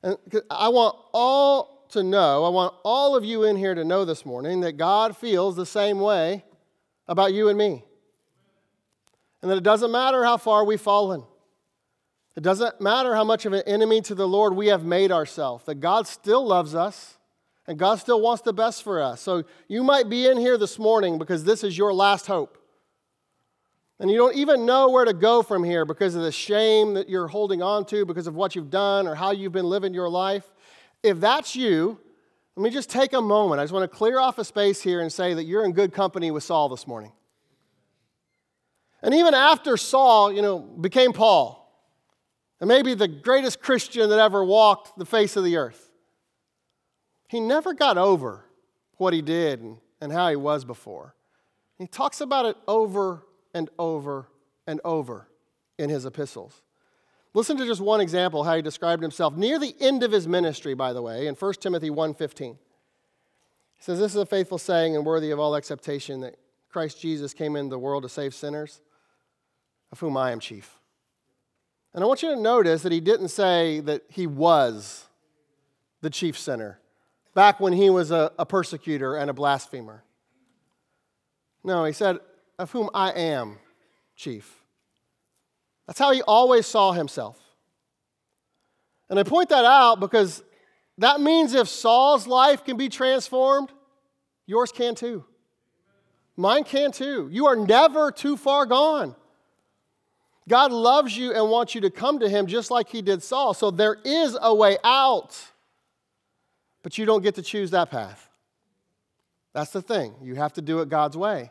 And 0.03 0.17
I 0.51 0.69
want 0.69 0.97
all 1.13 1.87
to 1.91 2.03
know, 2.03 2.45
I 2.45 2.49
want 2.49 2.75
all 2.85 3.17
of 3.17 3.25
you 3.25 3.45
in 3.45 3.57
here 3.57 3.75
to 3.75 3.85
know 3.85 4.05
this 4.05 4.27
morning 4.27 4.61
that 4.61 4.77
God 4.77 5.17
feels 5.17 5.57
the 5.57 5.67
same 5.67 6.01
way 6.01 6.45
about 7.07 7.33
you 7.33 7.49
and 7.49 7.59
me. 7.59 7.85
And 9.43 9.51
that 9.51 9.57
it 9.57 9.63
doesn't 9.63 9.91
matter 9.91 10.25
how 10.25 10.37
far 10.37 10.65
we've 10.65 10.81
fallen. 10.81 11.25
It 12.37 12.43
doesn't 12.43 12.81
matter 12.81 13.15
how 13.15 13.25
much 13.25 13.47
of 13.47 13.53
an 13.53 13.63
enemy 13.67 14.01
to 14.03 14.15
the 14.15 14.29
Lord 14.29 14.55
we 14.55 14.69
have 14.69 14.85
made 14.85 15.11
ourselves, 15.11 15.65
that 15.65 15.77
God 15.77 16.07
still 16.07 16.47
loves 16.47 16.75
us 16.75 17.19
and 17.67 17.79
God 17.79 17.99
still 17.99 18.21
wants 18.21 18.43
the 18.43 18.53
best 18.53 18.83
for 18.83 19.03
us. 19.03 19.21
So 19.21 19.45
you 19.69 19.83
might 19.83 20.09
be 20.09 20.27
in 20.27 20.39
here 20.39 20.59
this 20.59 20.79
morning 20.79 21.19
because 21.19 21.45
this 21.45 21.65
is 21.65 21.77
your 21.77 21.93
last 21.93 22.27
hope 22.27 22.57
and 23.99 24.11
you 24.11 24.17
don't 24.17 24.35
even 24.35 24.65
know 24.65 24.89
where 24.89 25.05
to 25.05 25.13
go 25.13 25.43
from 25.43 25.63
here 25.63 25.85
because 25.85 26.15
of 26.15 26.23
the 26.23 26.33
shame 26.33 26.95
that 26.95 27.11
you're 27.11 27.29
holding 27.29 27.63
on 27.63 27.85
to, 27.87 28.07
because 28.07 28.27
of 28.27 28.35
what 28.35 28.57
you've 28.57 28.71
done 28.71 29.07
or 29.07 29.15
how 29.15 29.31
you've 29.31 29.53
been 29.53 29.69
living 29.69 29.93
your 29.93 30.09
life, 30.09 30.51
if 31.03 31.21
that's 31.21 31.55
you, 31.55 31.99
Let 32.57 32.65
me 32.65 32.71
just 32.71 32.91
take 32.91 33.13
a 33.15 33.21
moment. 33.21 33.61
I 33.61 33.65
just 33.65 33.73
want 33.73 33.91
to 33.91 33.97
clear 33.97 34.19
off 34.19 34.39
a 34.39 34.45
space 34.45 34.83
here 34.83 35.01
and 35.01 35.11
say 35.11 35.33
that 35.33 35.45
you're 35.45 35.65
in 35.65 35.73
good 35.73 35.95
company 35.95 36.31
with 36.31 36.43
Saul 36.43 36.69
this 36.69 36.87
morning. 36.87 37.13
And 39.03 39.15
even 39.15 39.35
after 39.35 39.77
Saul, 39.77 40.33
you 40.33 40.43
know, 40.43 40.59
became 40.59 41.13
Paul, 41.13 41.57
and 42.61 42.69
maybe 42.69 42.95
the 42.95 43.09
greatest 43.09 43.61
Christian 43.61 44.11
that 44.11 44.19
ever 44.19 44.45
walked 44.45 44.99
the 44.99 45.07
face 45.07 45.37
of 45.37 45.45
the 45.45 45.57
earth, 45.57 45.91
he 47.29 47.41
never 47.41 47.73
got 47.73 47.97
over 47.97 48.45
what 48.97 49.15
he 49.15 49.23
did 49.23 49.61
and, 49.61 49.79
and 50.01 50.13
how 50.13 50.29
he 50.29 50.37
was 50.37 50.65
before. 50.65 51.15
He 51.79 51.87
talks 51.87 52.21
about 52.21 52.45
it 52.45 52.57
over 52.69 53.25
and 53.55 53.71
over 53.79 54.29
and 54.67 54.81
over 54.85 55.29
in 55.79 55.89
his 55.89 56.05
epistles. 56.05 56.61
Listen 57.33 57.57
to 57.57 57.65
just 57.65 57.81
one 57.81 58.01
example 58.01 58.45
how 58.45 58.57
he 58.57 58.63
described 58.63 59.03
himself 59.03 59.37
near 59.37 59.59
the 59.59 59.75
end 59.81 60.03
of 60.03 60.13
his 60.13 60.27
ministry, 60.27 60.75
by 60.75 60.93
the 60.93 61.01
way, 61.01 61.27
in 61.27 61.35
1 61.35 61.55
Timothy 61.55 61.89
1.15. 61.89 62.39
He 62.41 62.57
says, 63.79 63.99
This 63.99 64.13
is 64.13 64.21
a 64.21 64.27
faithful 64.27 64.59
saying 64.59 64.97
and 64.97 65.07
worthy 65.07 65.31
of 65.31 65.39
all 65.39 65.57
acceptation 65.57 66.21
that 66.21 66.37
Christ 66.69 67.01
Jesus 67.01 67.33
came 67.33 67.57
into 67.57 67.71
the 67.71 67.79
world 67.79 68.03
to 68.03 68.09
save 68.09 68.35
sinners, 68.35 68.81
of 69.93 70.01
whom 70.01 70.17
I 70.17 70.33
am 70.33 70.41
chief. 70.41 70.79
And 71.93 72.05
I 72.05 72.07
want 72.07 72.23
you 72.23 72.35
to 72.35 72.41
notice 72.41 72.83
that 72.83 72.93
he 72.93 73.01
didn't 73.01 73.29
say 73.29 73.81
that 73.81 74.03
he 74.09 74.27
was 74.27 75.07
the 76.01 76.11
chief 76.11 76.39
sinner 76.39 76.79
back 77.35 77.61
when 77.61 77.73
he 77.73 77.91
was 77.91 78.11
a, 78.11 78.33
a 78.39 78.47
persecutor 78.47 79.17
and 79.17 79.31
a 79.31 79.33
blasphemer. 79.33 80.05
No, 81.65 81.85
he 81.85 81.93
said, 81.93 82.19
of 82.59 82.71
whom 82.71 82.91
I 82.95 83.11
am 83.11 83.59
chief. 84.17 84.57
That's 85.87 85.99
how 85.99 86.13
he 86.13 86.23
always 86.23 86.67
saw 86.67 86.93
himself. 86.93 87.39
And 89.09 89.19
I 89.19 89.25
point 89.25 89.49
that 89.49 89.65
out 89.65 89.99
because 89.99 90.43
that 90.99 91.21
means 91.21 91.55
if 91.55 91.69
Saul's 91.69 92.27
life 92.27 92.65
can 92.65 92.77
be 92.77 92.89
transformed, 92.89 93.73
yours 94.47 94.71
can 94.71 94.95
too. 94.95 95.25
Mine 96.37 96.65
can 96.65 96.93
too. 96.93 97.29
You 97.33 97.47
are 97.47 97.57
never 97.57 98.13
too 98.13 98.37
far 98.37 98.67
gone. 98.67 99.17
God 100.49 100.73
loves 100.73 101.17
you 101.17 101.33
and 101.33 101.51
wants 101.51 101.75
you 101.75 101.81
to 101.83 101.91
come 101.91 102.19
to 102.19 102.29
him 102.29 102.47
just 102.47 102.71
like 102.71 102.89
he 102.89 103.03
did 103.03 103.23
Saul. 103.23 103.55
So 103.55 103.71
there 103.71 103.99
is 104.05 104.37
a 104.41 104.55
way 104.55 104.79
out, 104.83 105.39
but 106.83 106.99
you 106.99 107.05
don't 107.05 107.23
get 107.23 107.37
to 107.37 107.43
choose 107.43 107.71
that 107.71 107.91
path. 107.91 108.29
That's 109.53 109.71
the 109.71 109.83
thing. 109.83 110.15
You 110.23 110.37
have 110.37 110.53
to 110.55 110.63
do 110.63 110.81
it 110.81 110.89
God's 110.89 111.17
way. 111.17 111.51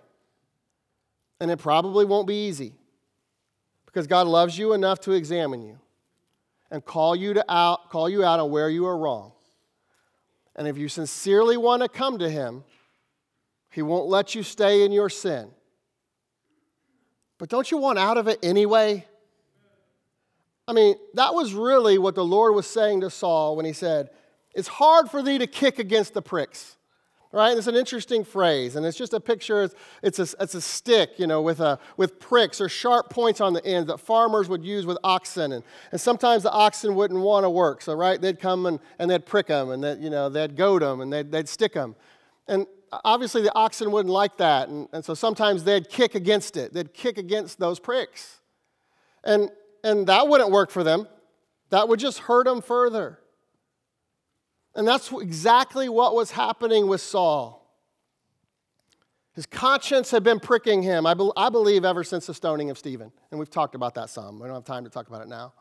And 1.40 1.52
it 1.52 1.58
probably 1.58 2.06
won't 2.06 2.28
be 2.28 2.48
easy 2.48 2.74
because 3.86 4.08
God 4.08 4.28
loves 4.28 4.58
you 4.58 4.74
enough 4.74 5.00
to 5.02 5.12
examine 5.12 5.62
you 5.62 5.80
and 6.72 6.84
call 6.84 7.16
you, 7.16 7.34
to 7.34 7.46
out, 7.52 7.90
call 7.90 8.10
you 8.10 8.24
out 8.24 8.40
on 8.40 8.52
where 8.52 8.70
you 8.70 8.86
are 8.86 8.98
wrong. 8.98 9.32
And 10.56 10.68
if 10.68 10.78
you 10.78 10.90
sincerely 10.90 11.58
want 11.58 11.82
to 11.82 11.90
come 11.90 12.20
to 12.20 12.30
Him, 12.30 12.64
He 13.70 13.82
won't 13.82 14.08
let 14.08 14.36
you 14.36 14.44
stay 14.44 14.84
in 14.84 14.92
your 14.92 15.10
sin. 15.10 15.50
But 17.40 17.50
don't 17.50 17.72
you 17.72 17.78
want 17.78 17.98
out 17.98 18.18
of 18.18 18.28
it 18.28 18.38
anyway? 18.44 19.08
I 20.68 20.74
mean, 20.74 20.96
that 21.16 21.34
was 21.34 21.54
really 21.54 21.98
what 21.98 22.14
the 22.14 22.24
Lord 22.24 22.54
was 22.54 22.68
saying 22.68 23.02
to 23.02 23.10
Saul 23.10 23.56
when 23.56 23.66
He 23.66 23.74
said, 23.74 24.12
It's 24.54 24.68
hard 24.68 25.10
for 25.10 25.24
thee 25.24 25.40
to 25.40 25.48
kick 25.48 25.80
against 25.80 26.14
the 26.14 26.22
pricks 26.22 26.78
right? 27.32 27.56
It's 27.56 27.68
an 27.68 27.76
interesting 27.76 28.24
phrase, 28.24 28.76
and 28.76 28.86
it's 28.86 28.98
just 28.98 29.14
a 29.14 29.20
picture. 29.20 29.70
It's 30.02 30.20
a, 30.20 30.28
it's 30.40 30.56
a 30.56 30.62
stick, 30.62 31.12
you 31.18 31.28
know, 31.28 31.42
with, 31.42 31.60
a, 31.60 31.80
with 31.96 32.20
pricks 32.20 32.60
or 32.60 32.70
sharp 32.70 33.10
points 33.10 33.40
on 33.40 33.54
the 33.54 33.64
end 33.66 33.88
that 33.88 34.00
farmers 34.00 34.50
would 34.50 34.66
use 34.66 34.86
with 34.86 34.98
oxen. 35.04 35.52
And, 35.52 35.64
and 35.92 36.02
sometimes 36.02 36.44
the 36.44 36.52
oxen 36.52 36.96
wouldn't 36.96 37.20
want 37.20 37.44
to 37.44 37.50
work, 37.50 37.82
so, 37.82 37.94
right, 37.94 38.20
they'd 38.20 38.40
come 38.40 38.66
and, 38.66 38.80
and 38.98 39.10
they'd 39.12 39.26
prick 39.26 39.48
them, 39.48 39.70
and 39.70 39.84
they'd, 39.84 40.00
you 40.00 40.10
know, 40.10 40.30
they'd 40.30 40.56
goad 40.56 40.82
them, 40.82 41.02
and 41.02 41.14
they'd, 41.14 41.32
they'd 41.32 41.48
stick 41.48 41.74
them. 41.74 41.96
And 42.48 42.66
obviously 42.92 43.42
the 43.42 43.56
oxen 43.56 43.92
wouldn't 43.92 44.14
like 44.14 44.38
that, 44.38 44.70
and, 44.70 44.88
and 44.94 45.04
so 45.04 45.14
sometimes 45.14 45.64
they'd 45.64 45.90
kick 45.90 46.16
against 46.16 46.58
it. 46.58 46.74
They'd 46.74 46.94
kick 46.94 47.18
against 47.18 47.60
those 47.60 47.80
pricks. 47.80 48.40
And, 49.24 49.50
and 49.84 50.08
that 50.08 50.28
wouldn't 50.28 50.52
work 50.52 50.72
for 50.72 50.84
them. 50.84 51.08
That 51.70 51.88
would 51.88 52.00
just 52.00 52.20
hurt 52.20 52.46
them 52.46 52.62
further. 52.62 53.20
And 54.76 54.88
that's 54.88 55.12
exactly 55.12 55.90
what 55.90 56.16
was 56.16 56.32
happening 56.32 56.88
with 56.88 57.02
Saul. 57.02 57.60
His 59.34 59.46
conscience 59.46 60.12
had 60.12 60.24
been 60.24 60.40
pricking 60.40 60.84
him, 60.84 61.06
I, 61.06 61.14
be- 61.14 61.32
I 61.38 61.50
believe, 61.50 61.86
ever 61.86 62.04
since 62.04 62.26
the 62.26 62.34
stoning 62.34 62.70
of 62.70 62.78
Stephen. 62.78 63.12
And 63.32 63.40
we've 63.40 63.50
talked 63.50 63.76
about 63.76 63.96
that 63.96 64.10
some. 64.10 64.40
We 64.40 64.48
don't 64.48 64.56
have 64.56 64.66
time 64.66 64.84
to 64.84 64.90
talk 64.90 65.08
about 65.08 65.22
it 65.22 65.28
now. 65.28 65.54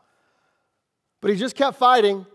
But 1.21 1.31
he 1.31 1.37
just 1.37 1.55
kept 1.55 1.77
fighting, 1.77 2.25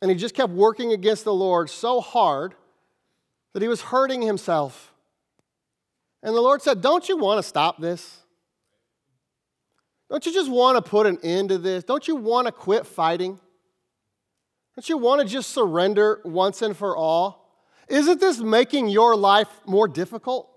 and 0.00 0.10
he 0.10 0.16
just 0.16 0.34
kept 0.34 0.52
working 0.52 0.92
against 0.92 1.24
the 1.24 1.34
Lord 1.34 1.70
so 1.70 2.00
hard 2.00 2.54
that 3.54 3.62
he 3.62 3.68
was 3.68 3.80
hurting 3.80 4.20
himself. 4.20 4.92
And 6.22 6.34
the 6.34 6.40
Lord 6.40 6.60
said, 6.60 6.82
Don't 6.82 7.08
you 7.08 7.16
want 7.16 7.38
to 7.38 7.42
stop 7.42 7.80
this? 7.80 8.18
Don't 10.10 10.24
you 10.26 10.32
just 10.32 10.50
want 10.50 10.76
to 10.76 10.88
put 10.88 11.06
an 11.06 11.18
end 11.22 11.48
to 11.48 11.58
this? 11.58 11.82
Don't 11.82 12.06
you 12.06 12.16
want 12.16 12.46
to 12.46 12.52
quit 12.52 12.86
fighting? 12.86 13.40
Don't 14.76 14.88
you 14.88 14.98
want 14.98 15.22
to 15.22 15.26
just 15.26 15.50
surrender 15.50 16.20
once 16.24 16.60
and 16.60 16.76
for 16.76 16.96
all? 16.96 17.62
Isn't 17.88 18.20
this 18.20 18.38
making 18.38 18.88
your 18.88 19.16
life 19.16 19.48
more 19.66 19.88
difficult? 19.88 20.50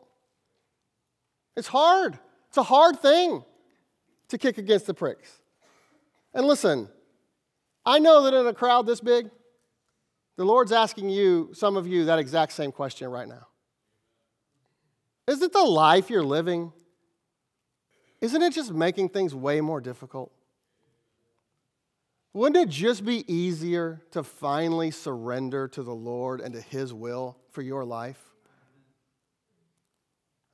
It's 1.55 1.67
hard. 1.67 2.17
It's 2.49 2.57
a 2.57 2.63
hard 2.63 2.99
thing 2.99 3.43
to 4.29 4.37
kick 4.37 4.57
against 4.57 4.85
the 4.85 4.93
pricks. 4.93 5.31
And 6.33 6.45
listen, 6.45 6.89
I 7.85 7.99
know 7.99 8.23
that 8.23 8.33
in 8.33 8.47
a 8.47 8.53
crowd 8.53 8.85
this 8.85 9.01
big, 9.01 9.29
the 10.37 10.45
Lord's 10.45 10.71
asking 10.71 11.09
you, 11.09 11.49
some 11.53 11.75
of 11.75 11.87
you, 11.87 12.05
that 12.05 12.19
exact 12.19 12.53
same 12.53 12.71
question 12.71 13.09
right 13.09 13.27
now. 13.27 13.47
Is 15.27 15.41
it 15.41 15.51
the 15.51 15.63
life 15.63 16.09
you're 16.09 16.23
living? 16.23 16.71
Isn't 18.21 18.41
it 18.41 18.53
just 18.53 18.71
making 18.71 19.09
things 19.09 19.35
way 19.35 19.59
more 19.61 19.81
difficult? 19.81 20.31
Wouldn't 22.33 22.55
it 22.55 22.69
just 22.69 23.03
be 23.03 23.31
easier 23.31 24.03
to 24.11 24.23
finally 24.23 24.91
surrender 24.91 25.67
to 25.69 25.81
the 25.81 25.93
Lord 25.93 26.39
and 26.39 26.53
to 26.53 26.61
His 26.61 26.93
will 26.93 27.37
for 27.51 27.63
your 27.63 27.83
life? 27.83 28.19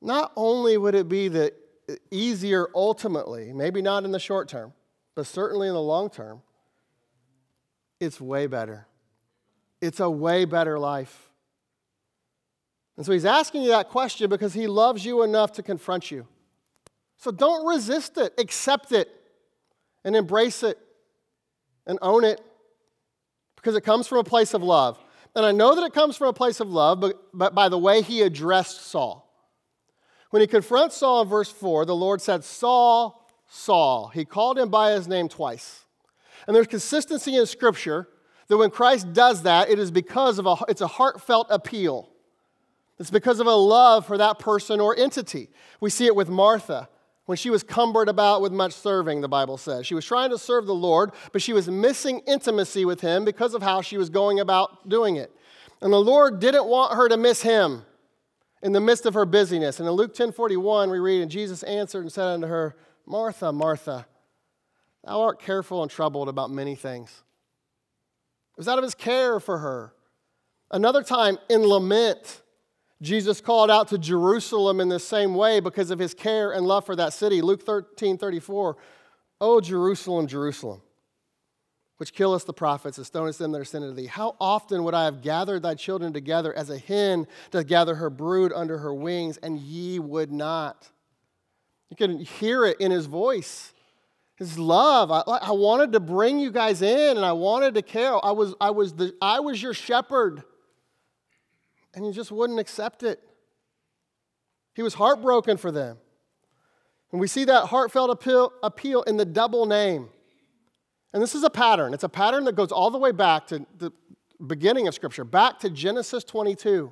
Not 0.01 0.31
only 0.35 0.77
would 0.77 0.95
it 0.95 1.09
be 1.09 1.27
the 1.27 1.53
easier 2.09 2.69
ultimately, 2.73 3.51
maybe 3.51 3.81
not 3.81 4.05
in 4.05 4.11
the 4.11 4.19
short 4.19 4.47
term, 4.47 4.73
but 5.15 5.27
certainly 5.27 5.67
in 5.67 5.73
the 5.73 5.81
long 5.81 6.09
term, 6.09 6.41
it's 7.99 8.19
way 8.19 8.47
better. 8.47 8.87
It's 9.83 9.99
a 9.99 10.09
way 10.09 10.45
better 10.45 10.79
life. 10.79 11.29
And 12.95 13.05
so 13.05 13.11
he's 13.11 13.25
asking 13.25 13.63
you 13.63 13.69
that 13.71 13.89
question 13.89 14.29
because 14.29 14.53
he 14.53 14.65
loves 14.65 15.03
you 15.03 15.23
enough 15.23 15.51
to 15.53 15.63
confront 15.63 16.09
you. 16.09 16.25
So 17.17 17.31
don't 17.31 17.67
resist 17.67 18.17
it, 18.17 18.33
accept 18.37 18.93
it, 18.93 19.09
and 20.05 20.15
embrace 20.15 20.63
it 20.63 20.77
and 21.85 21.99
own 22.01 22.23
it 22.23 22.39
because 23.57 23.75
it 23.75 23.81
comes 23.81 24.07
from 24.07 24.19
a 24.19 24.23
place 24.23 24.53
of 24.53 24.63
love. 24.63 24.97
And 25.35 25.45
I 25.45 25.51
know 25.51 25.75
that 25.75 25.83
it 25.83 25.93
comes 25.93 26.15
from 26.15 26.29
a 26.29 26.33
place 26.33 26.61
of 26.61 26.69
love, 26.69 27.01
but, 27.01 27.19
but 27.33 27.53
by 27.53 27.67
the 27.67 27.77
way 27.77 28.01
he 28.03 28.21
addressed 28.21 28.87
Saul. 28.87 29.29
When 30.29 30.39
he 30.39 30.47
confronts 30.47 30.95
Saul 30.95 31.23
in 31.23 31.27
verse 31.27 31.51
4, 31.51 31.83
the 31.83 31.93
Lord 31.93 32.21
said, 32.21 32.45
Saul, 32.45 33.27
Saul. 33.49 34.11
He 34.13 34.23
called 34.23 34.57
him 34.57 34.69
by 34.69 34.93
his 34.93 35.09
name 35.09 35.27
twice. 35.27 35.83
And 36.47 36.55
there's 36.55 36.67
consistency 36.67 37.35
in 37.35 37.45
Scripture 37.47 38.07
that 38.53 38.57
when 38.57 38.69
Christ 38.69 39.13
does 39.13 39.41
that, 39.43 39.69
it 39.71 39.79
is 39.79 39.89
because 39.89 40.37
of 40.37 40.45
a, 40.45 40.55
it's 40.69 40.81
a 40.81 40.87
heartfelt 40.87 41.47
appeal. 41.49 42.07
It's 42.99 43.09
because 43.09 43.39
of 43.39 43.47
a 43.47 43.55
love 43.55 44.05
for 44.05 44.15
that 44.19 44.37
person 44.37 44.79
or 44.79 44.95
entity. 44.95 45.49
We 45.81 45.89
see 45.89 46.05
it 46.05 46.15
with 46.15 46.29
Martha 46.29 46.87
when 47.25 47.35
she 47.35 47.49
was 47.49 47.63
cumbered 47.63 48.09
about 48.09 48.43
with 48.43 48.51
much 48.51 48.73
serving, 48.73 49.21
the 49.21 49.27
Bible 49.27 49.57
says. 49.57 49.87
She 49.87 49.95
was 49.95 50.05
trying 50.05 50.29
to 50.29 50.37
serve 50.37 50.67
the 50.67 50.75
Lord, 50.75 51.13
but 51.31 51.41
she 51.41 51.51
was 51.51 51.67
missing 51.67 52.21
intimacy 52.27 52.85
with 52.85 53.01
Him 53.01 53.25
because 53.25 53.55
of 53.55 53.63
how 53.63 53.81
she 53.81 53.97
was 53.97 54.11
going 54.11 54.39
about 54.39 54.87
doing 54.87 55.15
it. 55.15 55.31
And 55.81 55.91
the 55.91 55.99
Lord 55.99 56.39
didn't 56.39 56.65
want 56.65 56.93
her 56.93 57.09
to 57.09 57.17
miss 57.17 57.41
Him 57.41 57.81
in 58.61 58.71
the 58.71 58.81
midst 58.81 59.07
of 59.07 59.15
her 59.15 59.25
busyness. 59.25 59.79
And 59.79 59.89
in 59.89 59.95
Luke 59.95 60.13
10 60.13 60.31
41, 60.31 60.91
we 60.91 60.99
read, 60.99 61.23
And 61.23 61.31
Jesus 61.31 61.63
answered 61.63 62.01
and 62.01 62.11
said 62.11 62.27
unto 62.27 62.45
her, 62.45 62.75
Martha, 63.07 63.51
Martha, 63.51 64.05
thou 65.03 65.21
art 65.21 65.41
careful 65.41 65.81
and 65.81 65.89
troubled 65.89 66.29
about 66.29 66.51
many 66.51 66.75
things. 66.75 67.23
It 68.55 68.59
was 68.59 68.67
out 68.67 68.77
of 68.77 68.83
His 68.83 68.95
care 68.95 69.39
for 69.39 69.57
her. 69.59 69.93
Another 70.71 71.03
time 71.03 71.37
in 71.49 71.61
lament, 71.61 72.41
Jesus 72.99 73.41
called 73.41 73.69
out 73.69 73.89
to 73.89 73.97
Jerusalem 73.97 74.79
in 74.79 74.89
the 74.89 74.99
same 74.99 75.35
way 75.35 75.59
because 75.59 75.91
of 75.91 75.99
his 75.99 76.13
care 76.13 76.51
and 76.51 76.65
love 76.65 76.85
for 76.85 76.95
that 76.95 77.13
city. 77.13 77.41
Luke 77.41 77.63
13 77.63 78.17
34, 78.17 78.77
Oh, 79.39 79.61
Jerusalem, 79.61 80.25
Jerusalem, 80.25 80.81
which 81.97 82.13
killest 82.13 82.47
the 82.47 82.53
prophets 82.53 82.97
and 82.97 83.05
stonest 83.05 83.39
them 83.39 83.51
that 83.51 83.59
are 83.59 83.65
sent 83.65 83.83
unto 83.83 83.95
thee. 83.95 84.07
How 84.07 84.35
often 84.39 84.83
would 84.85 84.93
I 84.93 85.03
have 85.03 85.21
gathered 85.21 85.61
thy 85.61 85.75
children 85.75 86.13
together 86.13 86.53
as 86.53 86.69
a 86.69 86.77
hen 86.77 87.27
doth 87.51 87.67
gather 87.67 87.95
her 87.95 88.09
brood 88.09 88.53
under 88.55 88.77
her 88.77 88.93
wings, 88.93 89.37
and 89.37 89.59
ye 89.59 89.99
would 89.99 90.31
not? 90.31 90.89
You 91.89 91.97
can 91.97 92.19
hear 92.19 92.65
it 92.65 92.79
in 92.79 92.89
his 92.89 93.05
voice. 93.05 93.72
Love. 94.57 95.11
I, 95.11 95.21
I 95.21 95.51
wanted 95.51 95.93
to 95.93 95.99
bring 95.99 96.39
you 96.39 96.51
guys 96.51 96.81
in 96.81 97.17
and 97.17 97.25
I 97.25 97.31
wanted 97.33 97.75
to 97.75 97.81
care. 97.81 98.13
I 98.23 98.31
was, 98.31 98.55
I 98.59 98.71
was, 98.71 98.93
the, 98.93 99.13
I 99.21 99.39
was 99.39 99.61
your 99.61 99.73
shepherd. 99.73 100.43
and 101.93 102.05
he 102.05 102.11
just 102.11 102.31
wouldn't 102.31 102.59
accept 102.59 103.03
it. 103.03 103.19
He 104.75 104.81
was 104.81 104.95
heartbroken 104.95 105.57
for 105.57 105.71
them. 105.71 105.97
And 107.11 107.21
we 107.21 107.27
see 107.27 107.45
that 107.45 107.65
heartfelt 107.65 108.09
appeal, 108.09 108.51
appeal 108.63 109.03
in 109.03 109.17
the 109.17 109.25
double 109.25 109.65
name. 109.65 110.09
And 111.13 111.21
this 111.21 111.35
is 111.35 111.43
a 111.43 111.49
pattern. 111.49 111.93
It's 111.93 112.03
a 112.03 112.09
pattern 112.09 112.43
that 112.45 112.55
goes 112.55 112.71
all 112.71 112.89
the 112.89 112.97
way 112.97 113.11
back 113.11 113.45
to 113.47 113.65
the 113.77 113.91
beginning 114.45 114.87
of 114.87 114.95
Scripture, 114.95 115.23
back 115.23 115.59
to 115.59 115.69
Genesis 115.69 116.23
22. 116.23 116.91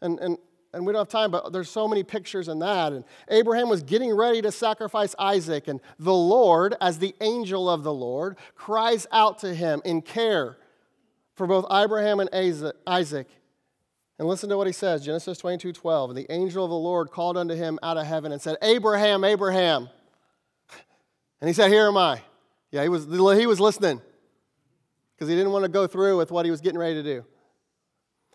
And, 0.00 0.18
and, 0.18 0.38
and 0.72 0.86
we 0.86 0.92
don't 0.92 1.00
have 1.00 1.08
time, 1.08 1.30
but 1.30 1.52
there's 1.52 1.70
so 1.70 1.88
many 1.88 2.02
pictures 2.02 2.48
in 2.48 2.60
that. 2.60 2.92
And 2.92 3.04
Abraham 3.28 3.68
was 3.68 3.82
getting 3.82 4.14
ready 4.14 4.40
to 4.42 4.52
sacrifice 4.52 5.14
Isaac, 5.18 5.68
and 5.68 5.80
the 5.98 6.14
Lord, 6.14 6.76
as 6.80 6.98
the 6.98 7.14
angel 7.20 7.68
of 7.68 7.82
the 7.82 7.92
Lord, 7.92 8.36
cries 8.54 9.06
out 9.10 9.40
to 9.40 9.54
him 9.54 9.82
in 9.84 10.02
care 10.02 10.56
for 11.34 11.46
both 11.46 11.66
Abraham 11.70 12.20
and 12.20 12.30
Isaac. 12.86 13.26
And 14.18 14.28
listen 14.28 14.50
to 14.50 14.56
what 14.58 14.66
he 14.66 14.72
says 14.74 15.04
Genesis 15.04 15.38
22 15.38 15.72
12. 15.72 16.10
And 16.10 16.18
the 16.18 16.30
angel 16.30 16.62
of 16.62 16.70
the 16.70 16.76
Lord 16.76 17.10
called 17.10 17.38
unto 17.38 17.54
him 17.54 17.78
out 17.82 17.96
of 17.96 18.06
heaven 18.06 18.32
and 18.32 18.40
said, 18.40 18.58
Abraham, 18.60 19.24
Abraham. 19.24 19.88
And 21.40 21.48
he 21.48 21.54
said, 21.54 21.70
Here 21.70 21.86
am 21.86 21.96
I. 21.96 22.20
Yeah, 22.70 22.82
he 22.82 22.90
was, 22.90 23.06
he 23.06 23.46
was 23.46 23.58
listening 23.58 24.00
because 25.14 25.28
he 25.28 25.34
didn't 25.34 25.52
want 25.52 25.64
to 25.64 25.70
go 25.70 25.86
through 25.86 26.18
with 26.18 26.30
what 26.30 26.44
he 26.44 26.50
was 26.50 26.60
getting 26.60 26.78
ready 26.78 26.94
to 26.94 27.02
do. 27.02 27.24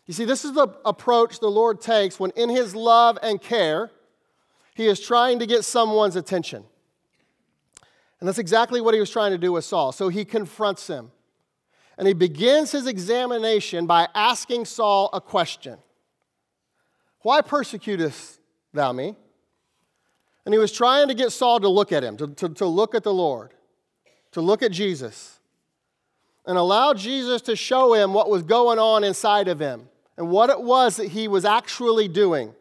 You 0.06 0.14
see, 0.14 0.26
this 0.26 0.46
is 0.46 0.54
the 0.54 0.68
approach 0.86 1.40
the 1.40 1.50
Lord 1.50 1.82
takes 1.82 2.20
when, 2.20 2.32
in 2.32 2.50
his 2.50 2.76
love 2.76 3.18
and 3.24 3.42
care, 3.42 3.92
he 4.76 4.86
is 4.88 5.00
trying 5.00 5.40
to 5.40 5.48
get 5.48 5.66
someone's 5.66 6.16
attention. 6.16 6.64
And 8.20 8.28
that's 8.28 8.38
exactly 8.38 8.82
what 8.82 8.94
he 8.94 9.00
was 9.00 9.10
trying 9.10 9.32
to 9.32 9.38
do 9.38 9.52
with 9.52 9.66
Saul. 9.66 9.92
So 9.92 10.10
he 10.10 10.24
confronts 10.24 10.88
him. 10.88 11.12
And 11.98 12.08
he 12.08 12.14
begins 12.14 12.72
his 12.72 12.88
examination 12.88 13.88
by 13.88 14.08
asking 14.14 14.66
Saul 14.66 15.10
a 15.14 15.22
question 15.22 15.78
Why 17.22 17.42
persecutest 17.42 18.40
thou 18.74 18.92
me? 18.92 19.16
And 20.44 20.54
he 20.54 20.60
was 20.60 20.72
trying 20.72 21.08
to 21.08 21.16
get 21.16 21.32
Saul 21.32 21.60
to 21.62 21.70
look 21.70 21.92
at 21.92 22.04
him, 22.04 22.18
to, 22.18 22.28
to, 22.28 22.50
to 22.50 22.66
look 22.68 22.94
at 22.94 23.04
the 23.04 23.14
Lord, 23.14 23.54
to 24.34 24.42
look 24.42 24.62
at 24.62 24.72
Jesus, 24.72 25.40
and 26.46 26.58
allow 26.58 26.94
Jesus 26.94 27.42
to 27.44 27.56
show 27.56 27.94
him 27.94 28.14
what 28.14 28.30
was 28.30 28.44
going 28.44 28.78
on 28.78 29.04
inside 29.04 29.48
of 29.48 29.60
him 29.60 29.88
and 30.18 30.30
what 30.30 30.50
it 30.50 30.62
was 30.62 30.98
that 30.98 31.10
he 31.10 31.28
was 31.28 31.46
actually 31.46 32.08
doing, 32.08 32.54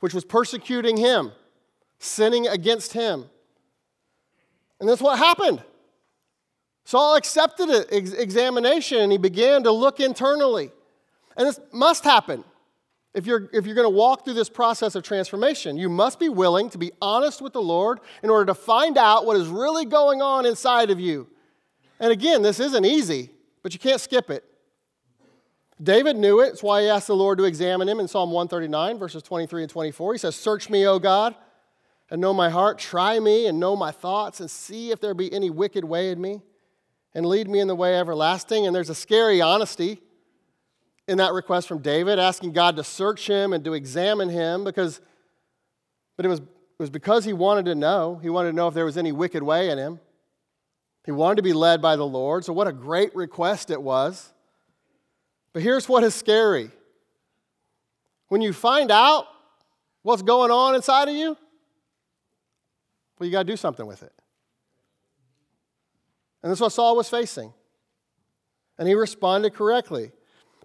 which 0.00 0.14
was 0.14 0.24
persecuting 0.24 0.96
him, 0.96 1.32
sinning 1.98 2.46
against 2.46 2.92
him. 2.92 3.24
And 4.78 4.88
that's 4.88 5.02
what 5.02 5.18
happened. 5.18 5.62
Saul 6.84 7.16
accepted 7.16 7.68
an 7.68 7.84
examination 7.90 8.98
and 8.98 9.12
he 9.12 9.18
began 9.18 9.62
to 9.64 9.70
look 9.70 10.00
internally. 10.00 10.72
And 11.36 11.46
this 11.46 11.60
must 11.72 12.04
happen. 12.04 12.44
If 13.12 13.26
you're, 13.26 13.50
if 13.52 13.66
you're 13.66 13.74
going 13.74 13.86
to 13.86 13.96
walk 13.96 14.24
through 14.24 14.34
this 14.34 14.48
process 14.48 14.94
of 14.94 15.02
transformation, 15.02 15.76
you 15.76 15.88
must 15.88 16.20
be 16.20 16.28
willing 16.28 16.70
to 16.70 16.78
be 16.78 16.92
honest 17.02 17.42
with 17.42 17.52
the 17.52 17.62
Lord 17.62 17.98
in 18.22 18.30
order 18.30 18.46
to 18.46 18.54
find 18.54 18.96
out 18.96 19.26
what 19.26 19.36
is 19.36 19.48
really 19.48 19.84
going 19.84 20.22
on 20.22 20.46
inside 20.46 20.90
of 20.90 21.00
you. 21.00 21.28
And 21.98 22.12
again, 22.12 22.42
this 22.42 22.60
isn't 22.60 22.84
easy, 22.84 23.30
but 23.62 23.72
you 23.72 23.80
can't 23.80 24.00
skip 24.00 24.30
it. 24.30 24.44
David 25.82 26.16
knew 26.16 26.40
it. 26.40 26.48
It's 26.48 26.62
why 26.62 26.82
he 26.82 26.88
asked 26.88 27.06
the 27.06 27.16
Lord 27.16 27.38
to 27.38 27.44
examine 27.44 27.88
him 27.88 28.00
in 28.00 28.08
Psalm 28.08 28.30
139, 28.30 28.98
verses 28.98 29.22
23 29.22 29.62
and 29.62 29.70
24. 29.70 30.12
He 30.12 30.18
says, 30.18 30.36
Search 30.36 30.68
me, 30.68 30.86
O 30.86 30.98
God, 30.98 31.34
and 32.10 32.20
know 32.20 32.34
my 32.34 32.50
heart. 32.50 32.78
Try 32.78 33.18
me 33.18 33.46
and 33.46 33.58
know 33.58 33.76
my 33.76 33.90
thoughts, 33.90 34.40
and 34.40 34.50
see 34.50 34.90
if 34.90 35.00
there 35.00 35.14
be 35.14 35.32
any 35.32 35.48
wicked 35.48 35.84
way 35.84 36.10
in 36.10 36.20
me 36.20 36.42
and 37.14 37.24
lead 37.26 37.48
me 37.48 37.60
in 37.60 37.68
the 37.68 37.74
way 37.74 37.98
everlasting. 37.98 38.66
And 38.66 38.76
there's 38.76 38.90
a 38.90 38.94
scary 38.94 39.40
honesty 39.40 40.00
in 41.08 41.18
that 41.18 41.32
request 41.32 41.66
from 41.66 41.78
David, 41.78 42.18
asking 42.18 42.52
God 42.52 42.76
to 42.76 42.84
search 42.84 43.26
him 43.26 43.52
and 43.52 43.64
to 43.64 43.72
examine 43.72 44.28
him 44.28 44.64
because, 44.64 45.00
but 46.16 46.26
it 46.26 46.28
was, 46.28 46.40
it 46.40 46.46
was 46.78 46.90
because 46.90 47.24
he 47.24 47.32
wanted 47.32 47.64
to 47.64 47.74
know. 47.74 48.20
He 48.22 48.28
wanted 48.28 48.50
to 48.50 48.56
know 48.56 48.68
if 48.68 48.74
there 48.74 48.84
was 48.84 48.98
any 48.98 49.12
wicked 49.12 49.42
way 49.42 49.70
in 49.70 49.78
him. 49.78 49.98
He 51.06 51.12
wanted 51.12 51.36
to 51.36 51.42
be 51.42 51.54
led 51.54 51.80
by 51.80 51.96
the 51.96 52.06
Lord. 52.06 52.44
So, 52.44 52.52
what 52.52 52.68
a 52.68 52.72
great 52.72 53.14
request 53.16 53.70
it 53.70 53.82
was. 53.82 54.32
But 55.52 55.62
here's 55.62 55.88
what 55.88 56.04
is 56.04 56.14
scary 56.14 56.70
when 58.28 58.40
you 58.40 58.52
find 58.52 58.90
out 58.90 59.26
what's 60.02 60.22
going 60.22 60.50
on 60.50 60.74
inside 60.74 61.08
of 61.08 61.14
you, 61.14 61.36
well, 63.18 63.26
you 63.26 63.32
got 63.32 63.42
to 63.42 63.52
do 63.52 63.56
something 63.56 63.86
with 63.86 64.02
it. 64.02 64.12
And 66.42 66.50
that's 66.50 66.60
what 66.60 66.72
Saul 66.72 66.96
was 66.96 67.10
facing. 67.10 67.52
And 68.78 68.88
he 68.88 68.94
responded 68.94 69.52
correctly. 69.52 70.12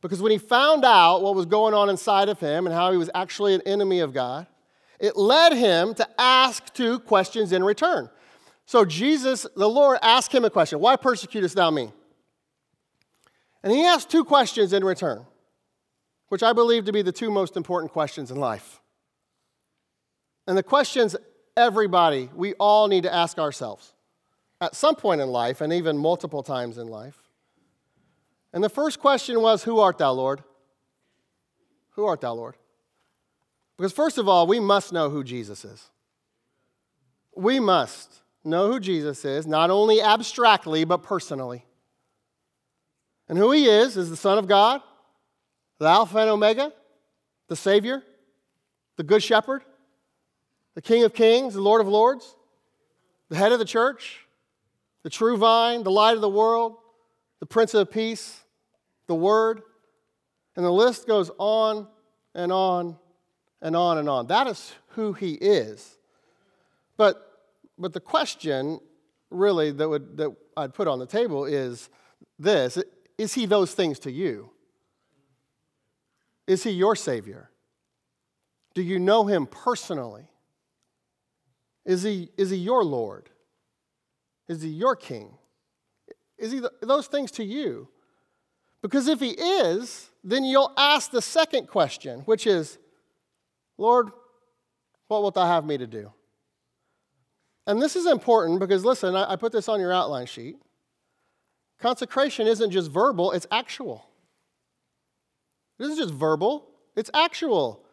Because 0.02 0.22
when 0.22 0.32
he 0.32 0.38
found 0.38 0.86
out 0.86 1.24
what 1.24 1.36
was 1.36 1.48
going 1.48 1.74
on 1.74 1.90
inside 1.90 2.30
of 2.30 2.40
him 2.40 2.68
and 2.68 2.74
how 2.74 2.92
he 2.92 2.98
was 2.98 3.10
actually 3.16 3.56
an 3.56 3.62
enemy 3.66 4.00
of 4.00 4.14
God, 4.14 4.46
it 5.00 5.18
led 5.18 5.52
him 5.52 5.96
to 5.96 6.08
ask 6.20 6.74
two 6.74 7.00
questions 7.00 7.52
in 7.52 7.64
return. 7.64 8.10
So 8.66 8.86
Jesus, 8.86 9.48
the 9.56 9.68
Lord, 9.68 9.98
asked 10.02 10.34
him 10.34 10.46
a 10.46 10.50
question 10.50 10.80
Why 10.80 10.96
persecutest 10.96 11.56
thou 11.56 11.72
me? 11.72 11.92
And 13.66 13.74
he 13.74 13.84
asked 13.84 14.12
two 14.12 14.24
questions 14.24 14.74
in 14.74 14.86
return, 14.86 15.26
which 16.30 16.44
I 16.44 16.54
believe 16.54 16.86
to 16.86 16.94
be 16.94 17.02
the 17.02 17.12
two 17.12 17.32
most 17.32 17.58
important 17.58 17.92
questions 17.92 18.30
in 18.30 18.38
life. 18.38 18.80
And 20.48 20.56
the 20.56 20.62
questions 20.62 21.16
everybody, 21.58 22.30
we 22.36 22.54
all 22.54 22.88
need 22.88 23.04
to 23.04 23.14
ask 23.14 23.40
ourselves 23.40 23.96
at 24.62 24.76
some 24.76 24.96
point 24.96 25.20
in 25.20 25.30
life 25.30 25.62
and 25.62 25.74
even 25.74 25.98
multiple 25.98 26.44
times 26.44 26.78
in 26.78 26.88
life. 26.88 27.18
And 28.54 28.64
the 28.64 28.70
first 28.70 29.00
question 29.00 29.42
was, 29.42 29.64
Who 29.64 29.80
art 29.80 29.98
thou, 29.98 30.12
Lord? 30.12 30.44
Who 31.94 32.06
art 32.06 32.22
thou, 32.22 32.36
Lord? 32.36 32.58
Because, 33.78 33.94
first 33.94 34.20
of 34.20 34.30
all, 34.30 34.46
we 34.46 34.60
must 34.60 34.94
know 34.94 35.10
who 35.10 35.24
Jesus 35.24 35.66
is. 35.66 35.90
We 37.36 37.60
must 37.60 38.22
know 38.44 38.72
who 38.72 38.80
Jesus 38.80 39.26
is, 39.26 39.48
not 39.48 39.72
only 39.72 40.04
abstractly, 40.04 40.86
but 40.86 41.02
personally. 41.02 41.66
And 43.28 43.38
who 43.38 43.52
he 43.52 43.66
is 43.68 43.98
is 43.98 44.10
the 44.10 44.18
Son 44.18 44.38
of 44.38 44.48
God, 44.48 44.82
the 45.80 45.88
Alpha 45.88 46.18
and 46.18 46.30
Omega, 46.30 46.72
the 47.48 47.56
Savior, 47.56 48.04
the 48.98 49.04
Good 49.04 49.24
Shepherd, 49.24 49.64
the 50.76 50.82
King 50.82 51.04
of 51.04 51.14
Kings, 51.14 51.54
the 51.54 51.62
Lord 51.62 51.82
of 51.82 51.88
Lords, 51.88 52.36
the 53.30 53.36
head 53.36 53.52
of 53.52 53.60
the 53.60 53.66
church, 53.66 54.26
the 55.04 55.10
true 55.10 55.38
vine, 55.38 55.84
the 55.84 55.92
light 55.92 56.16
of 56.16 56.22
the 56.22 56.30
world, 56.30 56.78
the 57.40 57.46
Prince 57.46 57.74
of 57.74 57.92
Peace, 57.92 58.42
the 59.08 59.16
Word. 59.16 59.62
And 60.56 60.66
the 60.66 60.72
list 60.72 61.08
goes 61.08 61.32
on 61.38 61.88
and 62.34 62.52
on 62.52 62.98
and 63.62 63.76
on 63.76 63.98
and 63.98 64.08
on. 64.08 64.28
That 64.28 64.48
is 64.48 64.74
who 64.90 65.14
he 65.14 65.34
is. 65.34 65.98
But, 66.98 67.22
but 67.78 67.94
the 67.94 68.00
question, 68.00 68.80
really, 69.30 69.72
that, 69.72 69.90
would, 69.90 70.18
that 70.18 70.36
I'd 70.56 70.74
put 70.74 70.88
on 70.88 71.00
the 71.00 71.06
table 71.06 71.46
is 71.46 71.90
this 72.40 72.78
Is 73.18 73.34
he 73.34 73.46
those 73.46 73.74
things 73.74 74.00
to 74.00 74.12
you? 74.12 74.50
Is 76.48 76.64
he 76.64 76.72
your 76.72 76.96
Savior? 76.96 77.50
Do 78.74 78.82
you 78.82 79.00
know 79.00 79.26
him 79.26 79.48
personally? 79.48 80.28
Is 81.86 82.04
he, 82.04 82.30
is 82.38 82.50
he 82.50 82.58
your 82.58 82.84
Lord? 82.84 83.30
Is 84.48 84.62
he 84.62 84.70
your 84.70 84.96
king? 84.96 85.38
Is 86.38 86.52
he 86.52 86.62
those 86.82 87.08
things 87.08 87.32
to 87.32 87.44
you? 87.44 87.88
Because 88.82 89.08
if 89.08 89.20
he 89.20 89.30
is, 89.30 90.10
then 90.24 90.44
you'll 90.44 90.74
ask 90.78 91.10
the 91.10 91.22
second 91.22 91.68
question, 91.68 92.20
which 92.22 92.46
is, 92.46 92.78
Lord, 93.78 94.10
what 95.08 95.22
wilt 95.22 95.36
thou 95.36 95.46
have 95.46 95.66
me 95.66 95.78
to 95.78 95.88
do? 95.88 96.12
And 97.68 97.82
this 97.82 97.96
is 97.96 98.06
important 98.06 98.60
because, 98.60 98.86
listen, 98.86 99.16
I, 99.16 99.34
I 99.34 99.36
put 99.38 99.52
this 99.52 99.70
on 99.70 99.80
your 99.80 99.92
outline 99.92 100.28
sheet. 100.28 100.58
Consecration 101.80 102.48
isn't 102.48 102.72
just 102.72 102.90
verbal, 102.90 103.32
it's 103.32 103.48
actual. 103.52 104.08
It 105.80 105.84
isn't 105.84 105.98
just 105.98 106.14
verbal, 106.14 106.68
it's 106.96 107.12
actual. 107.14 107.86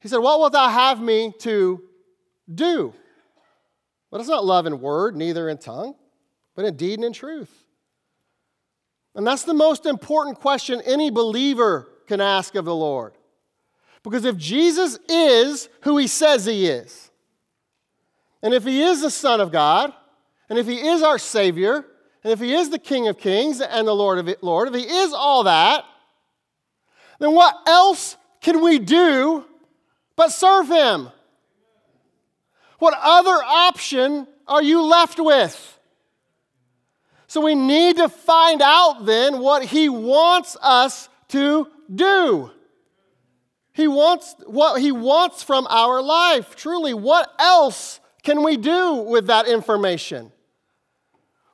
He 0.00 0.08
said, 0.08 0.18
What 0.18 0.38
wilt 0.38 0.52
thou 0.52 0.68
have 0.68 1.00
me 1.00 1.32
to 1.40 1.82
do? 2.52 2.94
Let 4.10 4.20
us 4.20 4.28
not 4.28 4.44
love 4.44 4.66
in 4.66 4.80
word, 4.80 5.16
neither 5.16 5.48
in 5.48 5.58
tongue, 5.58 5.94
but 6.54 6.64
in 6.64 6.76
deed 6.76 6.94
and 6.94 7.04
in 7.04 7.12
truth. 7.12 7.52
And 9.14 9.26
that's 9.26 9.42
the 9.42 9.54
most 9.54 9.86
important 9.86 10.38
question 10.38 10.80
any 10.84 11.10
believer 11.10 11.88
can 12.06 12.20
ask 12.20 12.54
of 12.54 12.64
the 12.64 12.74
Lord. 12.74 13.14
Because 14.02 14.24
if 14.24 14.36
Jesus 14.36 14.98
is 15.08 15.68
who 15.82 15.98
he 15.98 16.06
says 16.06 16.44
he 16.44 16.66
is, 16.66 17.10
and 18.42 18.54
if 18.54 18.64
he 18.64 18.82
is 18.82 19.02
the 19.02 19.10
Son 19.10 19.40
of 19.40 19.50
God, 19.50 19.92
and 20.48 20.58
if 20.58 20.66
he 20.66 20.86
is 20.86 21.02
our 21.02 21.18
Savior, 21.18 21.84
and 22.24 22.32
if 22.32 22.40
he 22.40 22.54
is 22.54 22.70
the 22.70 22.78
King 22.78 23.08
of 23.08 23.18
Kings 23.18 23.60
and 23.60 23.86
the 23.86 23.94
Lord 23.94 24.18
of 24.18 24.34
Lord, 24.42 24.68
if 24.68 24.74
he 24.74 24.82
is 24.82 25.12
all 25.12 25.44
that, 25.44 25.84
then 27.18 27.32
what 27.32 27.54
else 27.66 28.16
can 28.40 28.62
we 28.62 28.78
do 28.78 29.44
but 30.16 30.32
serve 30.32 30.68
him? 30.68 31.10
What 32.78 32.94
other 33.00 33.42
option 33.42 34.26
are 34.46 34.62
you 34.62 34.82
left 34.82 35.18
with? 35.18 35.78
So 37.26 37.40
we 37.40 37.54
need 37.54 37.96
to 37.96 38.08
find 38.08 38.62
out 38.62 39.04
then 39.04 39.40
what 39.40 39.64
he 39.64 39.88
wants 39.88 40.56
us 40.62 41.08
to 41.28 41.68
do. 41.94 42.50
He 43.72 43.86
wants 43.86 44.34
what 44.46 44.80
he 44.80 44.90
wants 44.90 45.42
from 45.42 45.66
our 45.68 46.02
life. 46.02 46.56
Truly, 46.56 46.94
what 46.94 47.32
else 47.38 48.00
can 48.22 48.42
we 48.42 48.56
do 48.56 48.94
with 48.94 49.26
that 49.28 49.46
information? 49.46 50.32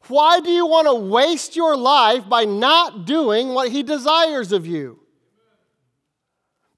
Why 0.08 0.40
do 0.40 0.50
you 0.50 0.66
want 0.66 0.86
to 0.86 0.94
waste 0.94 1.56
your 1.56 1.76
life 1.76 2.28
by 2.28 2.44
not 2.44 3.06
doing 3.06 3.54
what 3.54 3.70
he 3.70 3.82
desires 3.82 4.52
of 4.52 4.66
you? 4.66 5.00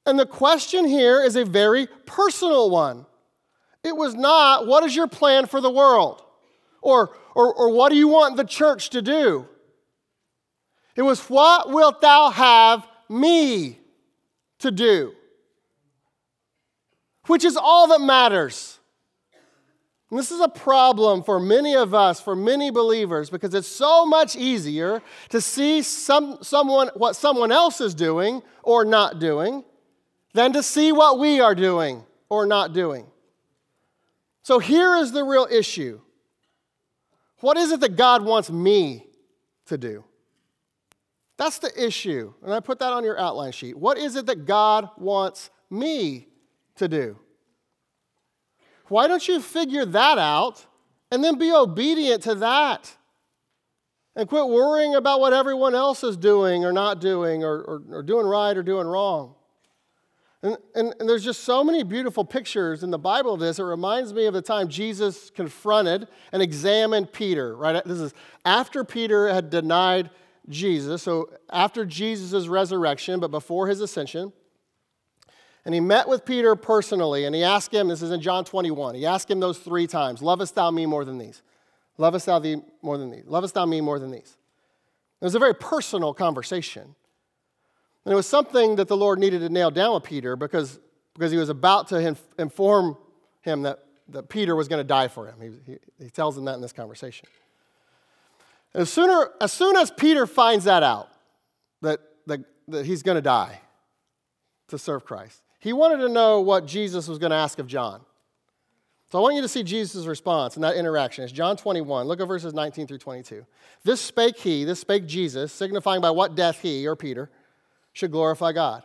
And 0.05 0.19
the 0.19 0.27
question 0.27 0.87
here 0.87 1.23
is 1.23 1.37
a 1.37 1.45
very 1.45 1.89
personal 2.07 2.71
one. 2.71 3.07
It 3.83 3.97
was 3.97 4.15
not, 4.15 4.67
what 4.67 4.85
is 4.85 4.95
your 4.95 5.09
plan 5.09 5.47
for 5.47 5.61
the 5.61 5.71
world? 5.71 6.23
Or, 6.81 7.17
or, 7.35 7.53
or 7.53 7.71
what 7.71 7.91
do 7.91 7.97
you 7.97 8.09
want 8.09 8.37
the 8.37 8.45
church 8.45 8.91
to 8.91 9.03
do? 9.03 9.49
It 10.95 11.03
was, 11.03 11.21
what 11.29 11.71
wilt 11.71 12.01
thou 12.01 12.31
have 12.31 12.87
me 13.09 13.81
to 14.61 14.71
do? 14.71 15.17
which 17.27 17.45
is 17.45 17.57
all 17.57 17.89
that 17.89 18.01
matters. 18.01 18.76
And 20.11 20.19
this 20.19 20.31
is 20.31 20.41
a 20.41 20.49
problem 20.49 21.23
for 21.23 21.41
many 21.41 21.75
of 21.75 21.93
us, 21.93 22.21
for 22.21 22.37
many 22.37 22.71
believers, 22.71 23.29
because 23.29 23.55
it's 23.55 23.69
so 23.69 24.07
much 24.07 24.37
easier 24.37 25.03
to 25.31 25.41
see 25.41 25.83
some, 25.83 26.39
someone, 26.43 26.91
what 26.95 27.17
someone 27.17 27.51
else 27.51 27.81
is 27.81 27.95
doing 27.95 28.43
or 28.63 28.85
not 28.85 29.19
doing 29.19 29.65
than 30.33 30.53
to 30.53 30.63
see 30.63 30.93
what 30.93 31.19
we 31.19 31.41
are 31.41 31.55
doing 31.55 32.05
or 32.29 32.47
not 32.47 32.73
doing. 32.73 33.07
So 34.43 34.59
here 34.61 34.97
is 34.97 35.11
the 35.13 35.25
real 35.25 35.49
issue 35.51 36.01
What 37.41 37.57
is 37.57 37.73
it 37.73 37.81
that 37.81 37.97
God 37.97 38.25
wants 38.25 38.51
me 38.51 39.07
to 39.67 39.77
do? 39.77 40.05
That's 41.37 41.59
the 41.59 41.71
issue. 41.77 42.33
And 42.43 42.55
I 42.55 42.61
put 42.61 42.79
that 42.79 42.93
on 42.93 43.05
your 43.05 43.19
outline 43.19 43.53
sheet. 43.53 43.77
What 43.77 43.99
is 43.99 44.17
it 44.17 44.27
that 44.27 44.47
God 44.47 44.89
wants 44.97 45.51
me 45.71 46.29
to 46.77 46.89
do. 46.89 47.19
Why 48.89 49.09
don't 49.09 49.27
you 49.27 49.41
figure 49.41 49.85
that 49.85 50.19
out 50.19 50.65
and 51.11 51.23
then 51.23 51.39
be 51.39 51.53
obedient 51.53 52.23
to 52.25 52.35
that? 52.37 52.97
And 54.15 54.29
quit 54.29 54.49
worrying 54.49 54.95
about 54.95 55.21
what 55.21 55.35
everyone 55.35 55.75
else 55.75 56.03
is 56.03 56.17
doing 56.17 56.65
or 56.65 56.73
not 56.73 57.01
doing 57.01 57.45
or, 57.45 57.61
or, 57.61 57.83
or 57.91 58.03
doing 58.03 58.27
right 58.27 58.57
or 58.57 58.63
doing 58.63 58.87
wrong. 58.87 59.35
And, 60.43 60.57
and, 60.75 60.95
and, 61.01 61.09
there's 61.09 61.25
just 61.25 61.45
so 61.45 61.65
many 61.65 61.83
beautiful 61.83 62.25
pictures 62.25 62.83
in 62.83 62.91
the 62.91 62.99
Bible 62.99 63.35
of 63.35 63.41
this. 63.41 63.59
It 63.59 63.65
reminds 63.65 64.13
me 64.13 64.27
of 64.27 64.35
the 64.35 64.43
time 64.43 64.69
Jesus 64.69 65.31
confronted 65.31 66.09
and 66.31 66.43
examined 66.43 67.13
Peter, 67.13 67.57
right? 67.57 67.83
This 67.85 67.99
is 67.99 68.15
after 68.45 68.85
Peter 68.85 69.29
had 69.29 69.51
denied 69.51 70.11
Jesus. 70.49 71.03
So 71.03 71.31
after 71.51 71.85
Jesus' 71.85 72.49
resurrection, 72.49 73.19
but 73.19 73.31
before 73.31 73.67
his 73.67 73.81
ascension. 73.81 74.33
And 75.67 75.75
he 75.75 75.81
met 75.81 76.09
with 76.09 76.25
Peter 76.25 76.55
personally 76.55 77.25
and 77.25 77.35
he 77.35 77.43
asked 77.43 77.75
him, 77.75 77.89
this 77.89 78.01
is 78.01 78.13
in 78.13 78.21
John 78.21 78.45
21, 78.45 78.95
he 78.95 79.05
asked 79.05 79.29
him 79.29 79.41
those 79.41 79.59
three 79.59 79.89
times 79.89 80.23
Lovest 80.23 80.55
thou 80.55 80.71
me 80.71 80.87
more 80.87 81.05
than 81.05 81.19
these? 81.19 81.43
Lovest 81.99 82.27
thou 82.27 82.39
thee 82.39 82.63
more 82.83 82.97
than 82.97 83.11
these? 83.11 83.25
Lovest 83.27 83.55
thou 83.55 83.67
me 83.67 83.81
more 83.81 83.99
than 83.99 84.13
these? 84.13 84.37
It 85.21 85.25
was 85.25 85.35
a 85.35 85.41
very 85.41 85.55
personal 85.55 86.15
conversation. 86.15 86.95
And 88.05 88.13
it 88.13 88.15
was 88.15 88.29
something 88.29 88.77
that 88.77 88.87
the 88.87 88.97
Lord 88.97 89.19
needed 89.19 89.41
to 89.41 89.49
nail 89.49 89.73
down 89.73 89.95
with 89.95 90.05
Peter 90.05 90.37
because, 90.37 90.79
because 91.15 91.33
he 91.33 91.37
was 91.37 91.49
about 91.49 91.89
to 91.89 91.99
inf- 91.99 92.23
inform 92.39 92.97
him 93.41 93.63
that, 93.63 93.81
that 94.11 94.29
Peter 94.29 94.55
was 94.55 94.69
going 94.69 94.79
to 94.79 94.85
die 94.85 95.09
for 95.09 95.27
him. 95.27 95.35
He, 95.41 95.73
he, 95.73 95.79
he 96.05 96.11
tells 96.11 96.39
him 96.39 96.45
that 96.45 96.55
in 96.55 96.61
this 96.61 96.73
conversation. 96.73 97.27
As, 98.73 98.89
sooner, 98.89 99.31
as 99.41 99.53
soon 99.53 99.75
as 99.75 99.91
Peter 99.91 100.29
finds 100.29 100.67
that 100.67 100.85
out, 100.85 101.09
that, 101.83 101.99
that, 102.27 102.45
that 102.69 102.87
he's 102.87 103.03
going 103.03 103.17
to 103.17 103.23
die 103.23 103.63
to 104.69 104.79
serve 104.79 105.05
Christ, 105.05 105.43
he 105.67 105.73
wanted 105.73 105.97
to 105.97 106.09
know 106.09 106.43
what 106.43 106.65
Jesus 106.65 107.09
was 107.09 107.19
going 107.19 107.31
to 107.31 107.37
ask 107.37 107.59
of 107.59 107.67
John. 107.67 108.01
So 109.11 109.19
I 109.19 109.21
want 109.21 109.35
you 109.35 109.43
to 109.43 109.49
see 109.49 109.65
Jesus' 109.65 110.07
response 110.07 110.55
in 110.55 110.63
that 110.63 110.77
interaction. 110.77 111.25
It's 111.25 111.33
John 111.33 111.57
21. 111.57 112.07
Look 112.07 112.21
at 112.21 112.29
verses 112.29 112.55
19 112.55 112.87
through 112.87 112.99
22. 112.99 113.45
This 113.83 114.01
spake 114.01 114.39
he, 114.39 114.63
this 114.63 114.79
spake 114.79 115.07
Jesus, 115.07 115.53
signifying 115.53 116.01
by 116.01 116.11
what 116.11 116.37
death 116.37 116.61
he, 116.63 116.87
or 116.87 116.95
Peter, 116.95 117.29
should 117.95 118.13
glorify 118.13 118.53
God. 118.53 118.85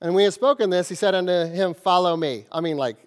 And 0.00 0.14
when 0.14 0.20
he 0.20 0.24
had 0.26 0.34
spoken 0.34 0.70
this, 0.70 0.88
he 0.88 0.94
said 0.94 1.12
unto 1.12 1.32
him, 1.32 1.74
Follow 1.74 2.16
me. 2.16 2.44
I 2.52 2.60
mean, 2.60 2.76
like, 2.76 2.98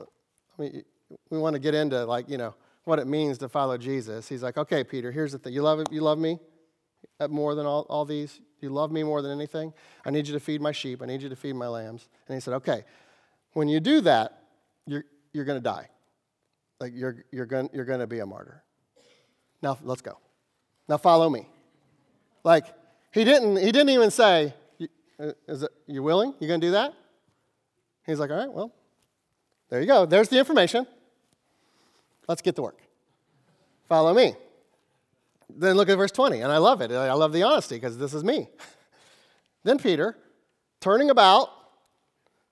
I 0.00 0.62
mean, 0.62 0.84
we 1.28 1.36
want 1.36 1.56
to 1.56 1.60
get 1.60 1.74
into, 1.74 2.06
like, 2.06 2.26
you 2.26 2.38
know, 2.38 2.54
what 2.84 3.00
it 3.00 3.06
means 3.06 3.36
to 3.38 3.50
follow 3.50 3.76
Jesus. 3.76 4.26
He's 4.30 4.42
like, 4.42 4.56
Okay, 4.56 4.82
Peter, 4.82 5.12
here's 5.12 5.32
the 5.32 5.38
thing. 5.38 5.52
You 5.52 5.60
love, 5.60 5.84
you 5.90 6.00
love 6.00 6.18
me 6.18 6.38
uh, 7.20 7.28
more 7.28 7.54
than 7.54 7.66
all, 7.66 7.84
all 7.90 8.06
these? 8.06 8.40
You 8.62 8.70
love 8.70 8.92
me 8.92 9.02
more 9.02 9.20
than 9.20 9.32
anything? 9.32 9.74
I 10.06 10.10
need 10.10 10.28
you 10.28 10.32
to 10.34 10.40
feed 10.40 10.60
my 10.60 10.70
sheep. 10.70 11.02
I 11.02 11.06
need 11.06 11.20
you 11.20 11.28
to 11.28 11.36
feed 11.36 11.54
my 11.54 11.66
lambs. 11.66 12.08
And 12.28 12.34
he 12.34 12.40
said, 12.40 12.54
Okay, 12.54 12.84
when 13.52 13.68
you 13.68 13.80
do 13.80 14.00
that, 14.02 14.44
you're, 14.86 15.04
you're 15.32 15.44
going 15.44 15.58
to 15.58 15.62
die. 15.62 15.88
Like, 16.80 16.92
you're, 16.94 17.24
you're 17.32 17.46
going 17.46 17.68
you're 17.72 17.84
going 17.84 18.00
to 18.00 18.06
be 18.06 18.20
a 18.20 18.26
martyr. 18.26 18.62
Now, 19.62 19.78
let's 19.82 20.00
go. 20.00 20.18
Now, 20.88 20.96
follow 20.96 21.28
me. 21.28 21.48
Like, 22.44 22.66
he 23.12 23.24
didn't, 23.24 23.56
he 23.56 23.72
didn't 23.72 23.90
even 23.90 24.10
say, 24.10 24.54
Is 25.48 25.64
it, 25.64 25.70
You 25.86 26.04
willing? 26.04 26.34
You 26.38 26.46
going 26.46 26.60
to 26.60 26.66
do 26.68 26.72
that? 26.72 26.94
He's 28.06 28.20
like, 28.20 28.30
All 28.30 28.36
right, 28.36 28.52
well, 28.52 28.72
there 29.70 29.80
you 29.80 29.86
go. 29.88 30.06
There's 30.06 30.28
the 30.28 30.38
information. 30.38 30.86
Let's 32.28 32.42
get 32.42 32.54
to 32.56 32.62
work. 32.62 32.78
Follow 33.88 34.14
me. 34.14 34.36
Then 35.56 35.76
look 35.76 35.88
at 35.88 35.96
verse 35.96 36.10
20, 36.10 36.40
and 36.40 36.52
I 36.52 36.58
love 36.58 36.80
it. 36.80 36.90
I 36.90 37.12
love 37.12 37.32
the 37.32 37.42
honesty 37.42 37.76
because 37.76 37.98
this 37.98 38.14
is 38.14 38.24
me. 38.24 38.48
then 39.64 39.78
Peter, 39.78 40.16
turning 40.80 41.10
about, 41.10 41.48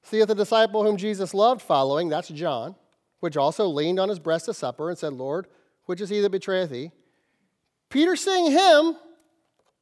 seeth 0.03 0.27
the 0.29 0.35
disciple 0.35 0.85
whom 0.85 0.97
Jesus 0.97 1.35
loved 1.35 1.63
following, 1.63 2.09
that's 2.09 2.29
John, 2.29 2.75
which 3.21 3.37
also 3.37 3.67
leaned 3.67 3.99
on 3.99 4.09
his 4.09 4.19
breast 4.19 4.47
to 4.47 4.55
supper 4.55 4.89
and 4.89 4.99
said, 4.99 5.13
Lord, 5.13 5.47
which 5.85 6.01
is 6.01 6.09
he 6.09 6.21
that 6.21 6.31
betrayeth 6.31 6.71
thee? 6.71 6.91
Peter, 7.89 8.17
seeing 8.17 8.51
him, 8.51 8.97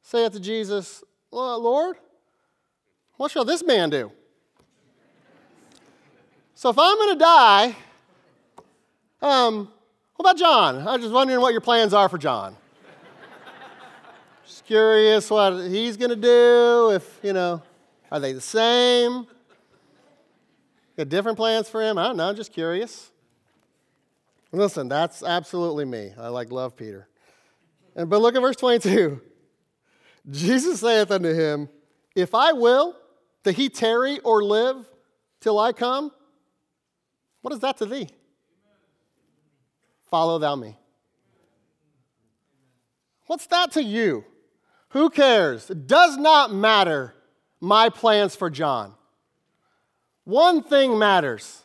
saith 0.01 0.33
to 0.33 0.39
Jesus, 0.39 1.03
Lord, 1.31 1.97
what 3.17 3.31
shall 3.31 3.45
this 3.45 3.63
man 3.63 3.89
do? 3.89 4.11
So 6.55 6.69
if 6.69 6.77
I'm 6.79 6.97
going 6.97 7.17
to 7.17 7.19
die, 7.19 7.75
um, 9.21 9.71
what 10.15 10.31
about 10.31 10.37
John? 10.37 10.87
I'm 10.87 10.99
just 10.99 11.13
wondering 11.13 11.39
what 11.39 11.51
your 11.51 11.61
plans 11.61 11.93
are 11.93 12.09
for 12.09 12.17
John 12.17 12.55
curious 14.69 15.31
what 15.31 15.67
he's 15.67 15.97
going 15.97 16.11
to 16.11 16.15
do. 16.15 16.91
If, 16.93 17.19
you 17.23 17.33
know, 17.33 17.63
are 18.11 18.19
they 18.19 18.33
the 18.33 18.41
same? 18.41 19.25
Got 20.95 21.09
different 21.09 21.39
plans 21.39 21.67
for 21.67 21.81
him? 21.81 21.97
I 21.97 22.03
don't 22.03 22.17
know, 22.17 22.29
I'm 22.29 22.35
just 22.35 22.53
curious. 22.53 23.09
Listen, 24.51 24.87
that's 24.87 25.23
absolutely 25.23 25.85
me. 25.85 26.13
I 26.19 26.27
like 26.27 26.51
love 26.51 26.75
Peter. 26.77 27.07
And, 27.95 28.11
but 28.11 28.21
look 28.21 28.35
at 28.35 28.41
verse 28.41 28.57
22. 28.57 29.19
Jesus 30.29 30.81
saith 30.81 31.09
unto 31.09 31.33
him, 31.33 31.67
If 32.15 32.35
I 32.35 32.51
will 32.53 32.95
that 33.41 33.53
he 33.53 33.69
tarry 33.69 34.19
or 34.19 34.43
live 34.43 34.87
till 35.41 35.57
I 35.57 35.73
come, 35.73 36.11
what 37.41 37.55
is 37.55 37.59
that 37.61 37.77
to 37.77 37.87
thee? 37.87 38.09
Follow 40.11 40.37
thou 40.37 40.55
me. 40.55 40.77
What's 43.25 43.47
that 43.47 43.71
to 43.71 43.83
you? 43.83 44.25
Who 44.89 45.09
cares? 45.09 45.69
It 45.69 45.87
does 45.87 46.17
not 46.17 46.53
matter 46.53 47.13
my 47.59 47.89
plans 47.89 48.35
for 48.35 48.49
John. 48.49 48.93
One 50.23 50.63
thing 50.63 50.97
matters 50.97 51.63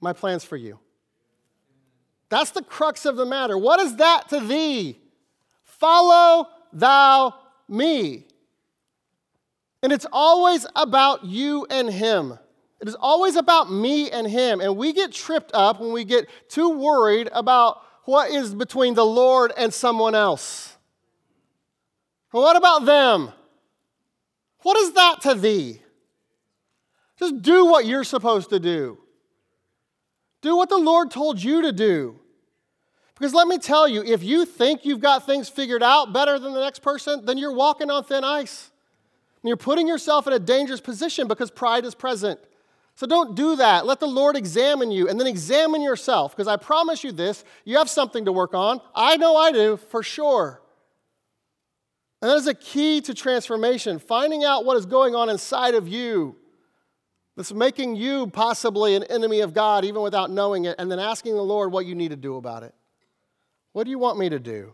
my 0.00 0.12
plans 0.12 0.44
for 0.44 0.56
you. 0.56 0.78
That's 2.28 2.50
the 2.50 2.62
crux 2.62 3.06
of 3.06 3.16
the 3.16 3.26
matter. 3.26 3.56
What 3.56 3.80
is 3.80 3.96
that 3.96 4.28
to 4.30 4.40
thee? 4.40 4.98
Follow 5.62 6.48
thou 6.72 7.34
me. 7.68 8.26
And 9.82 9.92
it's 9.92 10.06
always 10.12 10.66
about 10.74 11.24
you 11.24 11.66
and 11.70 11.90
him. 11.90 12.38
It 12.80 12.88
is 12.88 12.96
always 12.96 13.36
about 13.36 13.70
me 13.70 14.10
and 14.10 14.26
him. 14.26 14.60
And 14.60 14.76
we 14.76 14.92
get 14.92 15.12
tripped 15.12 15.52
up 15.54 15.80
when 15.80 15.92
we 15.92 16.04
get 16.04 16.28
too 16.48 16.70
worried 16.70 17.28
about 17.32 17.80
what 18.04 18.30
is 18.30 18.54
between 18.54 18.94
the 18.94 19.04
Lord 19.06 19.52
and 19.56 19.72
someone 19.72 20.14
else. 20.14 20.73
Well, 22.34 22.42
what 22.42 22.56
about 22.56 22.84
them? 22.84 23.30
What 24.62 24.76
is 24.78 24.94
that 24.94 25.20
to 25.22 25.34
thee? 25.34 25.80
Just 27.16 27.42
do 27.42 27.66
what 27.66 27.86
you're 27.86 28.02
supposed 28.02 28.50
to 28.50 28.58
do. 28.58 28.98
Do 30.42 30.56
what 30.56 30.68
the 30.68 30.76
Lord 30.76 31.12
told 31.12 31.40
you 31.40 31.62
to 31.62 31.70
do. 31.70 32.18
Because 33.16 33.34
let 33.34 33.46
me 33.46 33.58
tell 33.58 33.86
you, 33.86 34.02
if 34.02 34.24
you 34.24 34.46
think 34.46 34.84
you've 34.84 34.98
got 34.98 35.24
things 35.24 35.48
figured 35.48 35.84
out 35.84 36.12
better 36.12 36.40
than 36.40 36.54
the 36.54 36.60
next 36.60 36.80
person, 36.80 37.24
then 37.24 37.38
you're 37.38 37.54
walking 37.54 37.88
on 37.88 38.02
thin 38.02 38.24
ice. 38.24 38.72
And 39.40 39.48
you're 39.48 39.56
putting 39.56 39.86
yourself 39.86 40.26
in 40.26 40.32
a 40.32 40.40
dangerous 40.40 40.80
position 40.80 41.28
because 41.28 41.52
pride 41.52 41.84
is 41.84 41.94
present. 41.94 42.40
So 42.96 43.06
don't 43.06 43.36
do 43.36 43.54
that. 43.54 43.86
Let 43.86 44.00
the 44.00 44.08
Lord 44.08 44.34
examine 44.34 44.90
you 44.90 45.08
and 45.08 45.20
then 45.20 45.28
examine 45.28 45.82
yourself. 45.82 46.34
Because 46.34 46.48
I 46.48 46.56
promise 46.56 47.04
you 47.04 47.12
this 47.12 47.44
you 47.64 47.78
have 47.78 47.88
something 47.88 48.24
to 48.24 48.32
work 48.32 48.54
on. 48.54 48.80
I 48.92 49.18
know 49.18 49.36
I 49.36 49.52
do, 49.52 49.76
for 49.76 50.02
sure. 50.02 50.62
And 52.24 52.30
that 52.30 52.36
is 52.38 52.46
a 52.46 52.54
key 52.54 53.02
to 53.02 53.12
transformation, 53.12 53.98
finding 53.98 54.44
out 54.44 54.64
what 54.64 54.78
is 54.78 54.86
going 54.86 55.14
on 55.14 55.28
inside 55.28 55.74
of 55.74 55.86
you 55.86 56.36
that's 57.36 57.52
making 57.52 57.96
you 57.96 58.28
possibly 58.28 58.94
an 58.94 59.02
enemy 59.02 59.40
of 59.40 59.52
God 59.52 59.84
even 59.84 60.00
without 60.00 60.30
knowing 60.30 60.64
it, 60.64 60.74
and 60.78 60.90
then 60.90 60.98
asking 60.98 61.34
the 61.34 61.42
Lord 61.42 61.70
what 61.70 61.84
you 61.84 61.94
need 61.94 62.12
to 62.12 62.16
do 62.16 62.36
about 62.36 62.62
it. 62.62 62.74
What 63.74 63.84
do 63.84 63.90
you 63.90 63.98
want 63.98 64.18
me 64.18 64.30
to 64.30 64.38
do? 64.38 64.72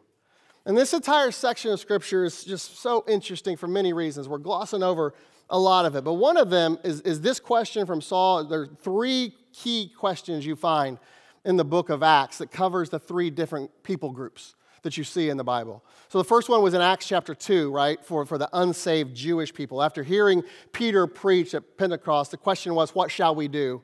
And 0.65 0.79
this 0.79 0.95
entire 0.95 1.33
section 1.33 1.73
of 1.73 1.81
Scripture 1.81 2.25
is 2.25 2.45
just 2.45 2.79
so 2.79 3.03
interesting 3.09 3.57
for 3.57 3.67
many 3.67 3.93
reasons. 3.93 4.29
We're 4.29 4.39
glossing 4.39 4.85
over 4.85 5.13
a 5.49 5.59
lot 5.59 5.87
of 5.87 5.97
it. 5.97 6.05
But 6.05 6.15
one 6.15 6.37
of 6.37 6.51
them 6.51 6.79
is, 6.85 7.01
is 7.01 7.21
this 7.21 7.41
question 7.41 7.85
from 7.85 8.01
Saul. 8.01 8.45
There 8.45 8.61
are 8.61 8.69
three 8.69 9.35
key 9.53 9.91
questions 9.99 10.47
you 10.47 10.55
find 10.55 11.01
in 11.45 11.57
the 11.57 11.65
book 11.65 11.89
of 11.89 12.05
Acts 12.05 12.39
that 12.39 12.53
covers 12.53 12.91
the 12.91 13.01
three 13.01 13.29
different 13.29 13.73
people 13.83 14.13
groups 14.13 14.55
that 14.83 14.97
you 14.97 15.05
see 15.05 15.29
in 15.29 15.37
the 15.37 15.45
Bible. 15.45 15.85
So 16.09 16.19
the 16.19 16.25
first 16.25 16.49
one 16.49 16.63
was 16.63 16.75
in 16.75 16.81
Acts 16.81 17.07
chapter 17.07 17.35
2, 17.35 17.71
right, 17.71 18.05
for, 18.05 18.25
for 18.27 18.39
the 18.39 18.49
unsaved 18.53 19.15
Jewish 19.15 19.53
people. 19.53 19.83
After 19.83 20.03
hearing 20.03 20.43
Peter 20.73 21.07
preach 21.07 21.55
at 21.55 21.77
Pentecost, 21.77 22.31
the 22.31 22.37
question 22.37 22.75
was, 22.75 22.95
What 22.95 23.11
shall 23.11 23.35
we 23.35 23.49
do? 23.49 23.83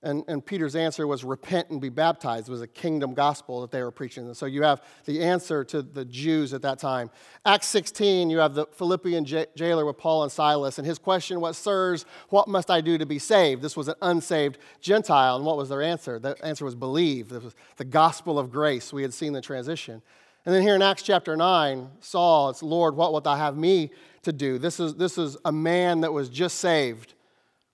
And, 0.00 0.22
and 0.28 0.46
Peter's 0.46 0.76
answer 0.76 1.08
was 1.08 1.24
repent 1.24 1.70
and 1.70 1.80
be 1.80 1.88
baptized. 1.88 2.48
It 2.48 2.52
was 2.52 2.62
a 2.62 2.68
kingdom 2.68 3.14
gospel 3.14 3.62
that 3.62 3.72
they 3.72 3.82
were 3.82 3.90
preaching. 3.90 4.26
And 4.26 4.36
so 4.36 4.46
you 4.46 4.62
have 4.62 4.80
the 5.06 5.24
answer 5.24 5.64
to 5.64 5.82
the 5.82 6.04
Jews 6.04 6.54
at 6.54 6.62
that 6.62 6.78
time. 6.78 7.10
Acts 7.44 7.66
16, 7.66 8.30
you 8.30 8.38
have 8.38 8.54
the 8.54 8.66
Philippian 8.66 9.24
jailer 9.24 9.84
with 9.84 9.98
Paul 9.98 10.22
and 10.22 10.30
Silas. 10.30 10.78
And 10.78 10.86
his 10.86 10.98
question 11.00 11.40
was, 11.40 11.58
Sirs, 11.58 12.04
what 12.28 12.46
must 12.46 12.70
I 12.70 12.80
do 12.80 12.96
to 12.96 13.06
be 13.06 13.18
saved? 13.18 13.60
This 13.60 13.76
was 13.76 13.88
an 13.88 13.96
unsaved 14.00 14.58
Gentile. 14.80 15.34
And 15.34 15.44
what 15.44 15.56
was 15.56 15.68
their 15.68 15.82
answer? 15.82 16.20
The 16.20 16.36
answer 16.44 16.64
was 16.64 16.76
believe. 16.76 17.32
It 17.32 17.42
was 17.42 17.56
the 17.76 17.84
gospel 17.84 18.38
of 18.38 18.52
grace. 18.52 18.92
We 18.92 19.02
had 19.02 19.12
seen 19.12 19.32
the 19.32 19.40
transition. 19.40 20.00
And 20.46 20.54
then 20.54 20.62
here 20.62 20.76
in 20.76 20.82
Acts 20.82 21.02
chapter 21.02 21.36
9, 21.36 21.88
Saul, 21.98 22.50
it's 22.50 22.62
Lord, 22.62 22.94
what 22.94 23.10
wilt 23.10 23.24
thou 23.24 23.34
have 23.34 23.56
me 23.56 23.90
to 24.22 24.32
do? 24.32 24.58
This 24.58 24.78
is, 24.78 24.94
this 24.94 25.18
is 25.18 25.36
a 25.44 25.50
man 25.50 26.02
that 26.02 26.12
was 26.12 26.28
just 26.28 26.58
saved 26.58 27.14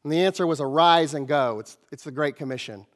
and 0.04 0.12
the 0.12 0.20
answer 0.20 0.46
was 0.46 0.60
arise 0.60 1.14
and 1.14 1.26
go. 1.26 1.58
It's, 1.58 1.78
it's 1.90 2.04
the 2.04 2.12
Great 2.12 2.36
Commission 2.36 2.86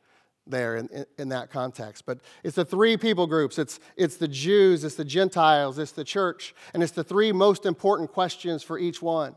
there 0.46 0.76
in, 0.76 0.88
in, 0.88 1.06
in, 1.18 1.28
that 1.30 1.50
context. 1.50 2.04
But 2.06 2.20
it's 2.44 2.56
the 2.56 2.64
three 2.64 2.96
people 2.96 3.26
groups 3.26 3.58
it's, 3.58 3.80
it's 3.96 4.16
the 4.16 4.28
Jews, 4.28 4.84
it's 4.84 4.94
the 4.94 5.04
Gentiles, 5.04 5.78
it's 5.78 5.92
the 5.92 6.04
church, 6.04 6.54
and 6.72 6.82
it's 6.82 6.92
the 6.92 7.04
three 7.04 7.32
most 7.32 7.66
important 7.66 8.12
questions 8.12 8.62
for 8.62 8.78
each 8.78 9.02
one. 9.02 9.34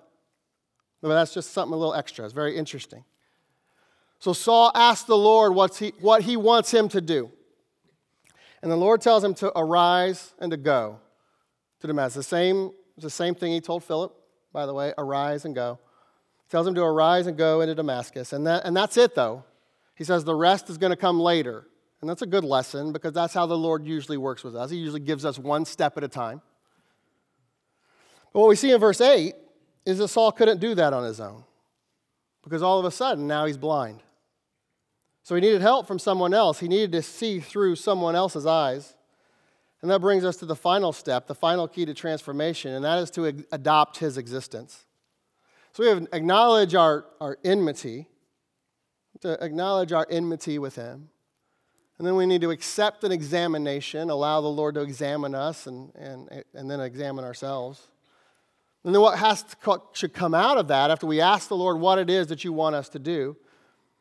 But 1.02 1.10
that's 1.10 1.34
just 1.34 1.52
something 1.52 1.74
a 1.74 1.78
little 1.78 1.96
extra. 1.96 2.26
It's 2.26 2.34
very 2.34 2.58
interesting. 2.58 3.04
So 4.20 4.34
Saul 4.34 4.72
asked 4.76 5.08
the 5.08 5.18
Lord 5.18 5.56
what's 5.56 5.80
he, 5.80 5.94
what 6.00 6.22
he 6.22 6.38
wants 6.38 6.72
him 6.72 6.88
to 6.90 7.02
do. 7.02 7.32
And 8.62 8.72
the 8.72 8.76
Lord 8.76 9.02
tells 9.02 9.24
him 9.24 9.34
to 9.36 9.58
arise 9.58 10.34
and 10.40 10.52
to 10.52 10.58
go 10.58 11.00
to 11.80 11.88
Damascus. 11.88 12.16
The 12.16 12.24
same, 12.24 12.72
the 12.98 13.10
same 13.10 13.34
thing 13.34 13.54
he 13.54 13.62
told 13.62 13.84
Philip, 13.84 14.14
by 14.54 14.66
the 14.66 14.74
way 14.74 14.94
arise 14.98 15.46
and 15.46 15.56
go 15.56 15.80
tells 16.52 16.68
him 16.68 16.76
to 16.76 16.84
arise 16.84 17.28
and 17.28 17.38
go 17.38 17.62
into 17.62 17.74
Damascus. 17.74 18.34
And, 18.34 18.46
that, 18.46 18.66
and 18.66 18.76
that's 18.76 18.98
it, 18.98 19.16
though. 19.16 19.46
He 19.96 20.04
says 20.04 20.26
the 20.26 20.36
rest 20.36 20.70
is 20.70 20.78
going 20.78 20.90
to 20.90 20.98
come 20.98 21.20
later. 21.20 21.66
And 22.02 22.10
that's 22.10 22.22
a 22.22 22.28
good 22.28 22.44
lesson 22.44 22.92
because 22.92 23.14
that's 23.14 23.34
how 23.34 23.46
the 23.46 23.58
Lord 23.58 23.86
usually 23.86 24.18
works 24.18 24.44
with 24.44 24.56
us. 24.56 24.70
He 24.70 24.78
usually 24.78 25.00
gives 25.00 25.24
us 25.24 25.40
one 25.40 25.64
step 25.64 25.96
at 25.98 26.04
a 26.04 26.08
time. 26.08 26.42
But 28.34 28.42
what 28.42 28.50
we 28.50 28.56
see 28.56 28.72
in 28.72 28.80
verse 28.80 29.00
8 29.00 29.34
is 29.86 30.00
that 30.00 30.10
Saul 30.10 30.32
couldn't 30.32 30.60
do 30.60 30.76
that 30.76 30.94
on 30.94 31.04
his 31.04 31.20
own 31.20 31.44
because 32.44 32.62
all 32.62 32.80
of 32.80 32.86
a 32.86 32.92
sudden 32.92 33.28
now 33.28 33.46
he's 33.46 33.58
blind. 33.58 34.02
So 35.24 35.36
he 35.36 35.42
needed 35.42 35.62
help 35.62 35.88
from 35.88 36.00
someone 36.00 36.34
else. 36.34 36.60
He 36.60 36.68
needed 36.68 36.92
to 36.94 37.02
see 37.02 37.40
through 37.40 37.76
someone 37.76 38.16
else's 38.16 38.46
eyes. 38.46 38.96
And 39.82 39.90
that 39.90 40.02
brings 40.02 40.26
us 40.26 40.36
to 40.38 40.46
the 40.46 40.56
final 40.56 40.92
step, 40.92 41.28
the 41.28 41.36
final 41.36 41.68
key 41.68 41.86
to 41.86 41.94
transformation, 41.94 42.74
and 42.74 42.84
that 42.84 43.00
is 43.00 43.10
to 43.12 43.26
adopt 43.52 43.98
his 43.98 44.18
existence. 44.18 44.86
So 45.74 45.84
we 45.84 45.90
have 45.90 46.08
acknowledge 46.12 46.76
our, 46.76 47.06
our 47.20 47.38
enmity, 47.44 48.08
to 49.22 49.42
acknowledge 49.44 49.92
our 49.92 50.06
enmity 50.10 50.60
with 50.60 50.76
Him. 50.76 51.10
And 51.98 52.08
then 52.08 52.16
we 52.16 52.26
need 52.26 52.42
to 52.42 52.50
accept 52.50 53.04
an 53.04 53.12
examination, 53.12 54.10
allow 54.10 54.42
the 54.42 54.48
Lord 54.48 54.76
to 54.76 54.82
examine 54.82 55.36
us 55.36 55.68
and, 55.68 55.94
and, 55.96 56.44
and 56.54 56.70
then 56.70 56.80
examine 56.80 57.24
ourselves. 57.24 57.88
And 58.84 58.94
then 58.94 59.02
what 59.02 59.20
has 59.20 59.44
to, 59.44 59.82
should 59.94 60.14
come 60.14 60.34
out 60.34 60.58
of 60.58 60.68
that 60.70 60.90
after 60.90 61.06
we 61.06 61.22
ask 61.22 61.48
the 61.48 61.56
Lord 61.56 61.80
what 61.80 62.00
it 62.00 62.10
is 62.10 62.28
that 62.28 62.44
you 62.44 62.52
want 62.52 62.76
us 62.76 62.90
to 62.90 63.00
do 63.00 63.38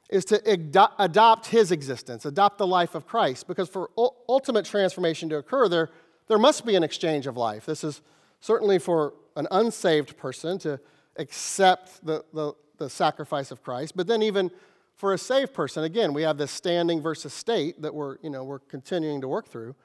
is 0.09 0.25
to 0.25 0.41
adopt 0.99 1.49
his 1.49 1.71
existence, 1.71 2.25
adopt 2.25 2.59
the 2.59 2.67
life 2.67 2.95
of 2.95 3.07
Christ. 3.07 3.47
Because 3.47 3.69
for 3.69 3.91
ultimate 4.29 4.65
transformation 4.65 5.29
to 5.29 5.37
occur, 5.37 5.69
there, 5.69 5.91
there 6.27 6.39
must 6.39 6.67
be 6.67 6.75
an 6.75 6.83
exchange 6.83 7.27
of 7.27 7.37
life. 7.37 7.67
This 7.67 7.85
is 7.85 8.01
certainly 8.41 8.79
for 8.79 9.13
an 9.37 9.47
unsaved 9.51 10.17
person 10.17 10.59
to 10.61 10.81
accept 11.21 12.05
the, 12.05 12.25
the, 12.33 12.55
the 12.79 12.91
sacrifice 12.91 13.51
of 13.51 13.63
Christ. 13.63 13.97
But 13.97 14.07
then, 14.07 14.23
even 14.23 14.51
for 14.97 15.13
a 15.13 15.19
saved 15.19 15.55
person, 15.55 15.85
again, 15.85 16.13
we 16.13 16.23
have 16.23 16.39
this 16.39 16.51
standing 16.51 17.01
versus 17.01 17.33
state 17.33 17.81
that 17.83 17.95
we're, 17.95 18.17
you 18.23 18.31
know, 18.31 18.43
we're 18.43 18.59
continuing 18.59 19.21
to 19.21 19.29
work 19.29 19.47
through. 19.47 19.77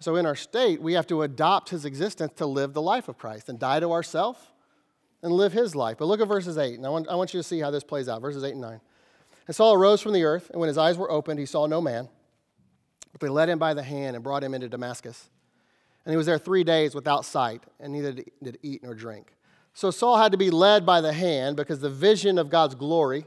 So, 0.00 0.16
in 0.16 0.26
our 0.26 0.34
state, 0.34 0.80
we 0.80 0.94
have 0.94 1.06
to 1.08 1.22
adopt 1.22 1.68
his 1.68 1.84
existence 1.84 2.32
to 2.36 2.46
live 2.46 2.72
the 2.72 2.82
life 2.82 3.08
of 3.08 3.18
Christ 3.18 3.48
and 3.48 3.58
die 3.58 3.80
to 3.80 3.92
ourselves 3.92 4.40
and 5.22 5.32
live 5.32 5.52
his 5.52 5.76
life. 5.76 5.98
But 5.98 6.06
look 6.06 6.20
at 6.20 6.28
verses 6.28 6.56
8, 6.56 6.74
and 6.74 6.86
I 6.86 6.88
want, 6.88 7.08
I 7.08 7.14
want 7.14 7.34
you 7.34 7.40
to 7.40 7.44
see 7.44 7.60
how 7.60 7.70
this 7.70 7.84
plays 7.84 8.08
out. 8.08 8.22
Verses 8.22 8.42
8 8.42 8.52
and 8.52 8.60
9. 8.62 8.80
And 9.46 9.56
Saul 9.56 9.74
arose 9.74 10.00
from 10.00 10.14
the 10.14 10.24
earth, 10.24 10.48
and 10.50 10.60
when 10.60 10.68
his 10.68 10.78
eyes 10.78 10.96
were 10.96 11.10
opened, 11.10 11.38
he 11.38 11.46
saw 11.46 11.66
no 11.66 11.80
man. 11.80 12.08
But 13.12 13.20
they 13.20 13.28
led 13.28 13.48
him 13.48 13.58
by 13.58 13.74
the 13.74 13.82
hand 13.82 14.16
and 14.16 14.22
brought 14.22 14.42
him 14.42 14.54
into 14.54 14.68
Damascus. 14.68 15.28
And 16.04 16.12
he 16.12 16.16
was 16.16 16.26
there 16.26 16.38
three 16.38 16.64
days 16.64 16.94
without 16.94 17.24
sight, 17.24 17.62
and 17.78 17.92
neither 17.92 18.12
did 18.42 18.58
eat 18.62 18.82
nor 18.82 18.94
drink. 18.94 19.34
So 19.80 19.90
Saul 19.90 20.18
had 20.18 20.32
to 20.32 20.36
be 20.36 20.50
led 20.50 20.84
by 20.84 21.00
the 21.00 21.14
hand 21.14 21.56
because 21.56 21.80
the 21.80 21.88
vision 21.88 22.36
of 22.36 22.50
God's 22.50 22.74
glory 22.74 23.24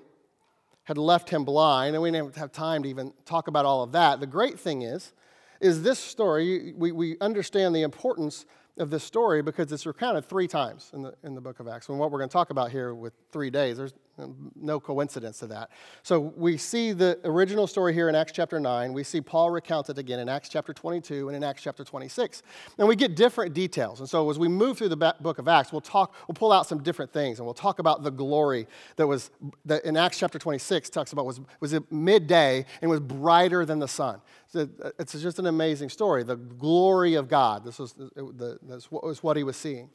had 0.83 0.99
left 0.99 1.31
him 1.31 1.45
blind, 1.45 1.95
and 1.95 2.03
we 2.03 2.11
didn't 2.11 2.35
have 2.35 2.51
time 2.51 2.83
to 2.83 2.89
even 2.89 3.11
talk 3.25 3.47
about 3.47 3.65
all 3.65 3.81
of 3.81 3.93
that. 3.93 4.19
The 4.19 4.27
great 4.27 4.59
thing 4.59 4.83
is, 4.83 5.13
is 5.59 5.81
this 5.81 5.97
story, 5.97 6.71
we, 6.77 6.91
we 6.91 7.17
understand 7.19 7.75
the 7.75 7.81
importance 7.81 8.45
of 8.77 8.91
this 8.91 9.03
story 9.03 9.41
because 9.41 9.71
it's 9.71 9.87
recounted 9.87 10.25
three 10.25 10.47
times 10.47 10.91
in 10.93 11.01
the, 11.01 11.15
in 11.23 11.33
the 11.33 11.41
book 11.41 11.59
of 11.59 11.67
Acts. 11.67 11.89
And 11.89 11.97
what 11.97 12.11
we're 12.11 12.19
going 12.19 12.29
to 12.29 12.33
talk 12.33 12.51
about 12.51 12.69
here 12.69 12.93
with 12.93 13.13
three 13.31 13.49
days, 13.49 13.77
there's 13.77 13.95
Um, 14.19 14.51
no 14.55 14.79
coincidence 14.79 15.39
to 15.39 15.47
that. 15.47 15.71
So 16.03 16.19
we 16.19 16.55
see 16.57 16.91
the 16.91 17.19
original 17.23 17.65
story 17.65 17.95
here 17.95 18.09
in 18.09 18.15
Acts 18.15 18.31
chapter 18.31 18.59
9. 18.59 18.93
We 18.93 19.03
see 19.03 19.21
Paul 19.21 19.49
recount 19.49 19.89
it 19.89 19.97
again 19.97 20.19
in 20.19 20.29
Acts 20.29 20.49
chapter 20.49 20.71
22 20.71 21.29
and 21.29 21.35
in 21.35 21.43
Acts 21.43 21.63
chapter 21.63 21.83
26. 21.83 22.43
And 22.77 22.87
we 22.87 22.95
get 22.95 23.15
different 23.15 23.55
details. 23.55 24.01
And 24.01 24.07
so 24.07 24.29
as 24.29 24.37
we 24.37 24.47
move 24.47 24.77
through 24.77 24.89
the 24.89 25.15
book 25.19 25.39
of 25.39 25.47
Acts, 25.47 25.71
we'll 25.71 25.81
talk, 25.81 26.13
we'll 26.27 26.35
pull 26.35 26.51
out 26.51 26.67
some 26.67 26.83
different 26.83 27.11
things 27.11 27.39
and 27.39 27.47
we'll 27.47 27.55
talk 27.55 27.79
about 27.79 28.03
the 28.03 28.11
glory 28.11 28.67
that 28.97 29.07
was, 29.07 29.31
that 29.65 29.83
in 29.83 29.97
Acts 29.97 30.19
chapter 30.19 30.37
26 30.37 30.91
talks 30.91 31.11
about 31.11 31.25
was, 31.25 31.41
was 31.59 31.73
it 31.73 31.91
midday 31.91 32.67
and 32.83 32.91
was 32.91 32.99
brighter 32.99 33.65
than 33.65 33.79
the 33.79 33.87
sun. 33.87 34.21
So 34.47 34.69
uh, 34.83 34.91
it's 34.99 35.19
just 35.19 35.39
an 35.39 35.47
amazing 35.47 35.89
story. 35.89 36.21
The 36.21 36.35
glory 36.35 37.15
of 37.15 37.27
God. 37.27 37.65
This 37.65 37.79
was, 37.79 37.95
uh, 37.99 38.09
the, 38.15 38.59
this 38.61 38.91
was 38.91 39.23
what 39.23 39.37
he 39.37 39.43
was 39.43 39.57
seeing. 39.57 39.89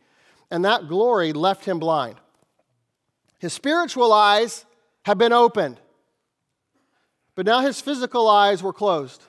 And 0.51 0.65
that 0.65 0.89
glory 0.89 1.33
left 1.33 1.65
him 1.65 1.79
blind. 1.79 2.17
His 3.39 3.53
spiritual 3.53 4.13
eyes 4.13 4.65
have 5.05 5.19
been 5.19 5.33
opened, 5.33 5.81
but 7.35 7.47
now 7.47 7.61
his 7.61 7.81
physical 7.81 8.29
eyes 8.29 8.63
were 8.63 8.73
closed. 8.73 9.23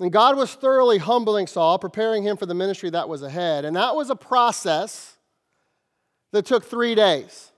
And 0.00 0.12
God 0.12 0.36
was 0.36 0.54
thoroughly 0.54 0.98
humbling 0.98 1.46
Saul, 1.46 1.78
preparing 1.78 2.22
him 2.22 2.36
for 2.36 2.46
the 2.46 2.54
ministry 2.54 2.90
that 2.90 3.08
was 3.08 3.22
ahead. 3.22 3.64
And 3.64 3.74
that 3.76 3.96
was 3.96 4.10
a 4.10 4.16
process 4.16 5.16
that 6.30 6.46
took 6.46 6.64
three 6.64 6.94
days. 6.94 7.50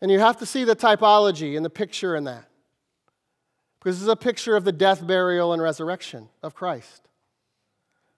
And 0.00 0.10
you 0.10 0.18
have 0.18 0.36
to 0.38 0.46
see 0.46 0.64
the 0.64 0.76
typology 0.76 1.56
and 1.56 1.64
the 1.64 1.70
picture 1.70 2.14
in 2.14 2.24
that. 2.24 2.44
Because 3.78 3.96
this 3.96 4.02
is 4.02 4.08
a 4.08 4.16
picture 4.16 4.54
of 4.54 4.64
the 4.64 4.72
death, 4.72 5.06
burial, 5.06 5.52
and 5.52 5.62
resurrection 5.62 6.28
of 6.42 6.54
Christ, 6.54 7.08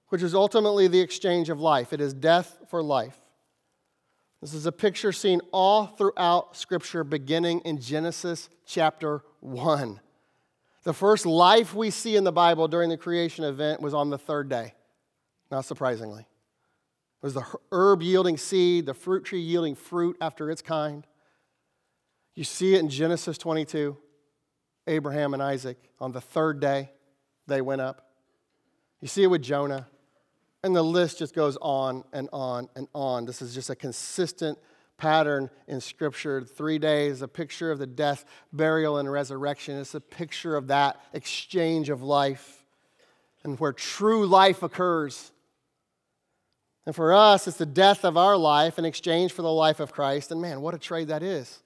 which 0.08 0.22
is 0.22 0.34
ultimately 0.34 0.88
the 0.88 1.00
exchange 1.00 1.48
of 1.48 1.60
life. 1.60 1.92
It 1.92 2.00
is 2.00 2.12
death 2.12 2.58
for 2.68 2.82
life. 2.82 3.19
This 4.40 4.54
is 4.54 4.64
a 4.64 4.72
picture 4.72 5.12
seen 5.12 5.42
all 5.52 5.86
throughout 5.86 6.56
Scripture, 6.56 7.04
beginning 7.04 7.60
in 7.60 7.78
Genesis 7.78 8.48
chapter 8.64 9.22
1. 9.40 10.00
The 10.82 10.94
first 10.94 11.26
life 11.26 11.74
we 11.74 11.90
see 11.90 12.16
in 12.16 12.24
the 12.24 12.32
Bible 12.32 12.66
during 12.66 12.88
the 12.88 12.96
creation 12.96 13.44
event 13.44 13.82
was 13.82 13.92
on 13.92 14.08
the 14.08 14.16
third 14.16 14.48
day, 14.48 14.72
not 15.50 15.66
surprisingly. 15.66 16.22
It 16.22 17.26
was 17.26 17.34
the 17.34 17.44
herb 17.70 18.00
yielding 18.00 18.38
seed, 18.38 18.86
the 18.86 18.94
fruit 18.94 19.26
tree 19.26 19.42
yielding 19.42 19.74
fruit 19.74 20.16
after 20.22 20.50
its 20.50 20.62
kind. 20.62 21.06
You 22.34 22.44
see 22.44 22.74
it 22.74 22.80
in 22.80 22.88
Genesis 22.88 23.36
22. 23.36 23.94
Abraham 24.86 25.34
and 25.34 25.42
Isaac 25.42 25.76
on 26.00 26.12
the 26.12 26.20
third 26.22 26.60
day, 26.60 26.90
they 27.46 27.60
went 27.60 27.82
up. 27.82 28.08
You 29.02 29.08
see 29.08 29.22
it 29.22 29.26
with 29.26 29.42
Jonah. 29.42 29.86
And 30.62 30.76
the 30.76 30.82
list 30.82 31.18
just 31.18 31.34
goes 31.34 31.56
on 31.60 32.04
and 32.12 32.28
on 32.32 32.68
and 32.76 32.86
on. 32.94 33.24
This 33.24 33.40
is 33.40 33.54
just 33.54 33.70
a 33.70 33.76
consistent 33.76 34.58
pattern 34.98 35.48
in 35.66 35.80
Scripture. 35.80 36.42
Three 36.42 36.78
days, 36.78 37.22
a 37.22 37.28
picture 37.28 37.70
of 37.70 37.78
the 37.78 37.86
death, 37.86 38.24
burial, 38.52 38.98
and 38.98 39.10
resurrection. 39.10 39.78
It's 39.78 39.94
a 39.94 40.00
picture 40.00 40.56
of 40.56 40.68
that 40.68 41.00
exchange 41.14 41.88
of 41.88 42.02
life 42.02 42.64
and 43.42 43.58
where 43.58 43.72
true 43.72 44.26
life 44.26 44.62
occurs. 44.62 45.32
And 46.84 46.94
for 46.94 47.14
us, 47.14 47.46
it's 47.46 47.56
the 47.56 47.66
death 47.66 48.04
of 48.04 48.16
our 48.16 48.36
life 48.36 48.78
in 48.78 48.84
exchange 48.84 49.32
for 49.32 49.42
the 49.42 49.52
life 49.52 49.80
of 49.80 49.92
Christ. 49.92 50.30
And 50.30 50.42
man, 50.42 50.60
what 50.60 50.74
a 50.74 50.78
trade 50.78 51.08
that 51.08 51.22
is. 51.22 51.62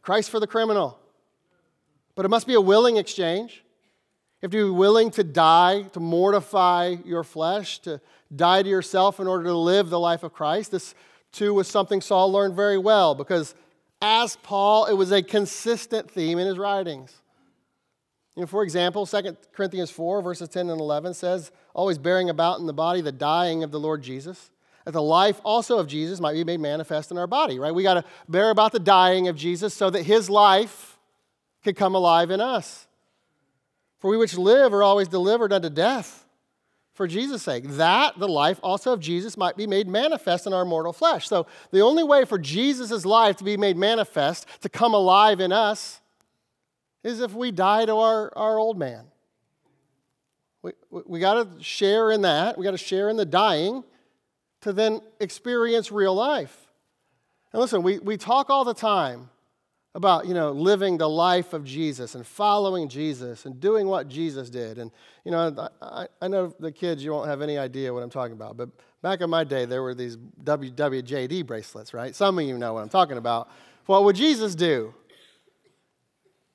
Christ 0.00 0.30
for 0.30 0.40
the 0.40 0.46
criminal. 0.46 0.98
But 2.14 2.24
it 2.24 2.28
must 2.28 2.46
be 2.46 2.54
a 2.54 2.60
willing 2.60 2.96
exchange. 2.96 3.63
You 4.44 4.48
have 4.48 4.52
to 4.52 4.66
be 4.66 4.76
willing 4.76 5.10
to 5.12 5.24
die, 5.24 5.84
to 5.94 6.00
mortify 6.00 6.96
your 7.06 7.24
flesh, 7.24 7.78
to 7.78 7.98
die 8.36 8.62
to 8.62 8.68
yourself 8.68 9.18
in 9.18 9.26
order 9.26 9.44
to 9.44 9.56
live 9.56 9.88
the 9.88 9.98
life 9.98 10.22
of 10.22 10.34
Christ. 10.34 10.70
This, 10.70 10.94
too, 11.32 11.54
was 11.54 11.66
something 11.66 12.02
Saul 12.02 12.30
learned 12.30 12.54
very 12.54 12.76
well 12.76 13.14
because, 13.14 13.54
as 14.02 14.36
Paul, 14.36 14.84
it 14.84 14.92
was 14.92 15.12
a 15.12 15.22
consistent 15.22 16.10
theme 16.10 16.38
in 16.38 16.46
his 16.46 16.58
writings. 16.58 17.22
You 18.36 18.42
know, 18.42 18.46
for 18.46 18.62
example, 18.62 19.06
2 19.06 19.34
Corinthians 19.54 19.90
4, 19.90 20.20
verses 20.20 20.50
10 20.50 20.68
and 20.68 20.78
11 20.78 21.14
says, 21.14 21.50
always 21.72 21.96
bearing 21.96 22.28
about 22.28 22.60
in 22.60 22.66
the 22.66 22.74
body 22.74 23.00
the 23.00 23.12
dying 23.12 23.64
of 23.64 23.70
the 23.70 23.80
Lord 23.80 24.02
Jesus, 24.02 24.50
that 24.84 24.92
the 24.92 25.00
life 25.00 25.40
also 25.42 25.78
of 25.78 25.86
Jesus 25.86 26.20
might 26.20 26.34
be 26.34 26.44
made 26.44 26.60
manifest 26.60 27.10
in 27.10 27.16
our 27.16 27.26
body, 27.26 27.58
right? 27.58 27.74
We 27.74 27.82
got 27.82 27.94
to 27.94 28.04
bear 28.28 28.50
about 28.50 28.72
the 28.72 28.78
dying 28.78 29.26
of 29.26 29.36
Jesus 29.36 29.72
so 29.72 29.88
that 29.88 30.02
his 30.02 30.28
life 30.28 30.98
could 31.62 31.76
come 31.76 31.94
alive 31.94 32.30
in 32.30 32.42
us. 32.42 32.86
For 34.04 34.10
we 34.10 34.18
which 34.18 34.36
live 34.36 34.74
are 34.74 34.82
always 34.82 35.08
delivered 35.08 35.50
unto 35.50 35.70
death 35.70 36.26
for 36.92 37.08
Jesus' 37.08 37.42
sake, 37.42 37.64
that 37.66 38.18
the 38.18 38.28
life 38.28 38.60
also 38.62 38.92
of 38.92 39.00
Jesus 39.00 39.34
might 39.38 39.56
be 39.56 39.66
made 39.66 39.88
manifest 39.88 40.46
in 40.46 40.52
our 40.52 40.66
mortal 40.66 40.92
flesh. 40.92 41.26
So, 41.26 41.46
the 41.70 41.80
only 41.80 42.04
way 42.04 42.26
for 42.26 42.36
Jesus' 42.36 43.06
life 43.06 43.36
to 43.36 43.44
be 43.44 43.56
made 43.56 43.78
manifest, 43.78 44.46
to 44.60 44.68
come 44.68 44.92
alive 44.92 45.40
in 45.40 45.52
us, 45.52 46.02
is 47.02 47.20
if 47.20 47.32
we 47.32 47.50
die 47.50 47.86
to 47.86 47.96
our, 47.96 48.30
our 48.36 48.58
old 48.58 48.78
man. 48.78 49.06
We, 50.60 50.72
we, 50.90 51.02
we 51.06 51.20
got 51.20 51.56
to 51.56 51.64
share 51.64 52.10
in 52.10 52.20
that. 52.20 52.58
We 52.58 52.64
got 52.64 52.72
to 52.72 52.76
share 52.76 53.08
in 53.08 53.16
the 53.16 53.24
dying 53.24 53.84
to 54.60 54.74
then 54.74 55.00
experience 55.18 55.90
real 55.90 56.14
life. 56.14 56.66
And 57.54 57.62
listen, 57.62 57.82
we, 57.82 58.00
we 58.00 58.18
talk 58.18 58.50
all 58.50 58.64
the 58.64 58.74
time 58.74 59.30
about, 59.94 60.26
you 60.26 60.34
know, 60.34 60.50
living 60.50 60.98
the 60.98 61.08
life 61.08 61.52
of 61.52 61.64
Jesus 61.64 62.14
and 62.14 62.26
following 62.26 62.88
Jesus 62.88 63.46
and 63.46 63.60
doing 63.60 63.86
what 63.86 64.08
Jesus 64.08 64.50
did. 64.50 64.78
And, 64.78 64.90
you 65.24 65.30
know, 65.30 65.68
I, 65.80 66.08
I 66.20 66.28
know 66.28 66.52
the 66.58 66.72
kids, 66.72 67.04
you 67.04 67.12
won't 67.12 67.28
have 67.28 67.42
any 67.42 67.58
idea 67.58 67.94
what 67.94 68.02
I'm 68.02 68.10
talking 68.10 68.32
about, 68.32 68.56
but 68.56 68.70
back 69.02 69.20
in 69.20 69.30
my 69.30 69.44
day, 69.44 69.66
there 69.66 69.82
were 69.82 69.94
these 69.94 70.16
WWJD 70.16 71.46
bracelets, 71.46 71.94
right? 71.94 72.14
Some 72.14 72.38
of 72.38 72.44
you 72.44 72.58
know 72.58 72.74
what 72.74 72.82
I'm 72.82 72.88
talking 72.88 73.18
about. 73.18 73.48
What 73.86 74.04
would 74.04 74.16
Jesus 74.16 74.54
do? 74.54 74.94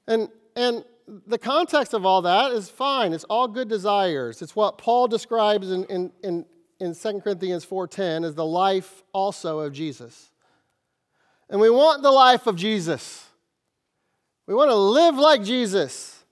And 0.08 0.28
and 0.56 0.84
the 1.28 1.38
context 1.38 1.94
of 1.94 2.06
all 2.06 2.22
that 2.24 2.52
is 2.52 2.70
fine. 2.70 3.14
It's 3.14 3.24
all 3.26 3.48
good 3.48 3.68
desires. 3.68 4.42
It's 4.42 4.56
what 4.56 4.78
Paul 4.78 5.08
describes 5.08 5.72
in, 5.72 5.86
in, 5.86 6.12
in, 6.24 6.46
in 6.80 6.94
2 6.94 7.22
Corinthians 7.22 7.66
4.10 7.66 8.26
as 8.26 8.36
the 8.36 8.46
life 8.46 9.04
also 9.14 9.60
of 9.60 9.74
Jesus. 9.74 10.32
And 11.50 11.60
we 11.60 11.70
want 11.70 12.04
the 12.04 12.12
life 12.12 12.46
of 12.48 12.56
Jesus. 12.56 13.29
We 14.50 14.56
want 14.56 14.72
to 14.72 14.76
live 14.76 15.16
like 15.16 15.44
Jesus. 15.44 16.24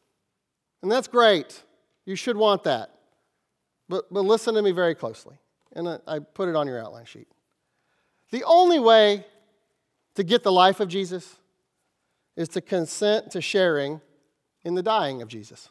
And 0.82 0.92
that's 0.92 1.08
great. 1.08 1.62
You 2.04 2.16
should 2.16 2.36
want 2.36 2.64
that. 2.64 2.90
But, 3.88 4.12
but 4.12 4.22
listen 4.22 4.56
to 4.56 4.62
me 4.64 4.72
very 4.72 4.96
closely. 4.96 5.36
And 5.74 5.88
I, 5.88 6.00
I 6.08 6.20
put 6.20 6.50
it 6.50 6.56
on 6.56 6.66
your 6.66 6.80
outline 6.80 7.06
sheet. 7.06 7.28
The 8.32 8.44
only 8.44 8.80
way 8.80 9.24
to 10.16 10.24
get 10.24 10.42
the 10.42 10.52
life 10.52 10.80
of 10.80 10.88
Jesus 10.88 11.36
is 12.36 12.50
to 12.50 12.62
consent 12.62 13.30
to 13.34 13.42
sharing 13.42 14.02
in 14.64 14.74
the 14.74 14.82
dying 14.82 15.22
of 15.22 15.28
Jesus. 15.28 15.70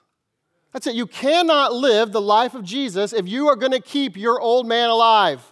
That's 0.72 0.86
it. 0.86 0.94
You 0.94 1.08
cannot 1.08 1.74
live 1.74 2.12
the 2.12 2.20
life 2.20 2.54
of 2.54 2.62
Jesus 2.62 3.12
if 3.12 3.26
you 3.26 3.48
are 3.48 3.56
going 3.56 3.72
to 3.72 3.80
keep 3.80 4.16
your 4.16 4.40
old 4.40 4.68
man 4.68 4.88
alive. 4.88 5.42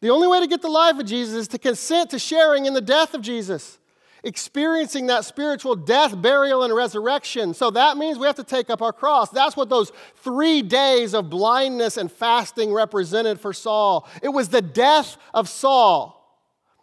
The 0.00 0.08
only 0.08 0.28
way 0.28 0.40
to 0.40 0.46
get 0.46 0.62
the 0.62 0.68
life 0.68 0.98
of 0.98 1.04
Jesus 1.04 1.34
is 1.34 1.48
to 1.48 1.58
consent 1.58 2.08
to 2.10 2.18
sharing 2.18 2.64
in 2.64 2.72
the 2.72 2.80
death 2.80 3.12
of 3.12 3.20
Jesus, 3.20 3.78
experiencing 4.24 5.06
that 5.06 5.24
spiritual 5.24 5.76
death, 5.76 6.20
burial, 6.20 6.64
and 6.64 6.74
resurrection. 6.74 7.54
So 7.54 7.70
that 7.70 7.96
means 7.96 8.18
we 8.18 8.26
have 8.26 8.36
to 8.36 8.44
take 8.44 8.70
up 8.70 8.82
our 8.82 8.92
cross. 8.92 9.28
That's 9.30 9.56
what 9.56 9.68
those 9.68 9.92
three 10.16 10.62
days 10.62 11.14
of 11.14 11.30
blindness 11.30 11.96
and 11.96 12.10
fasting 12.10 12.72
represented 12.72 13.38
for 13.38 13.52
Saul. 13.52 14.08
It 14.22 14.30
was 14.30 14.48
the 14.48 14.62
death 14.62 15.16
of 15.32 15.48
Saul. 15.48 16.20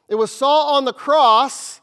It 0.07 0.15
was 0.15 0.31
Saul 0.31 0.75
on 0.75 0.85
the 0.85 0.93
cross 0.93 1.81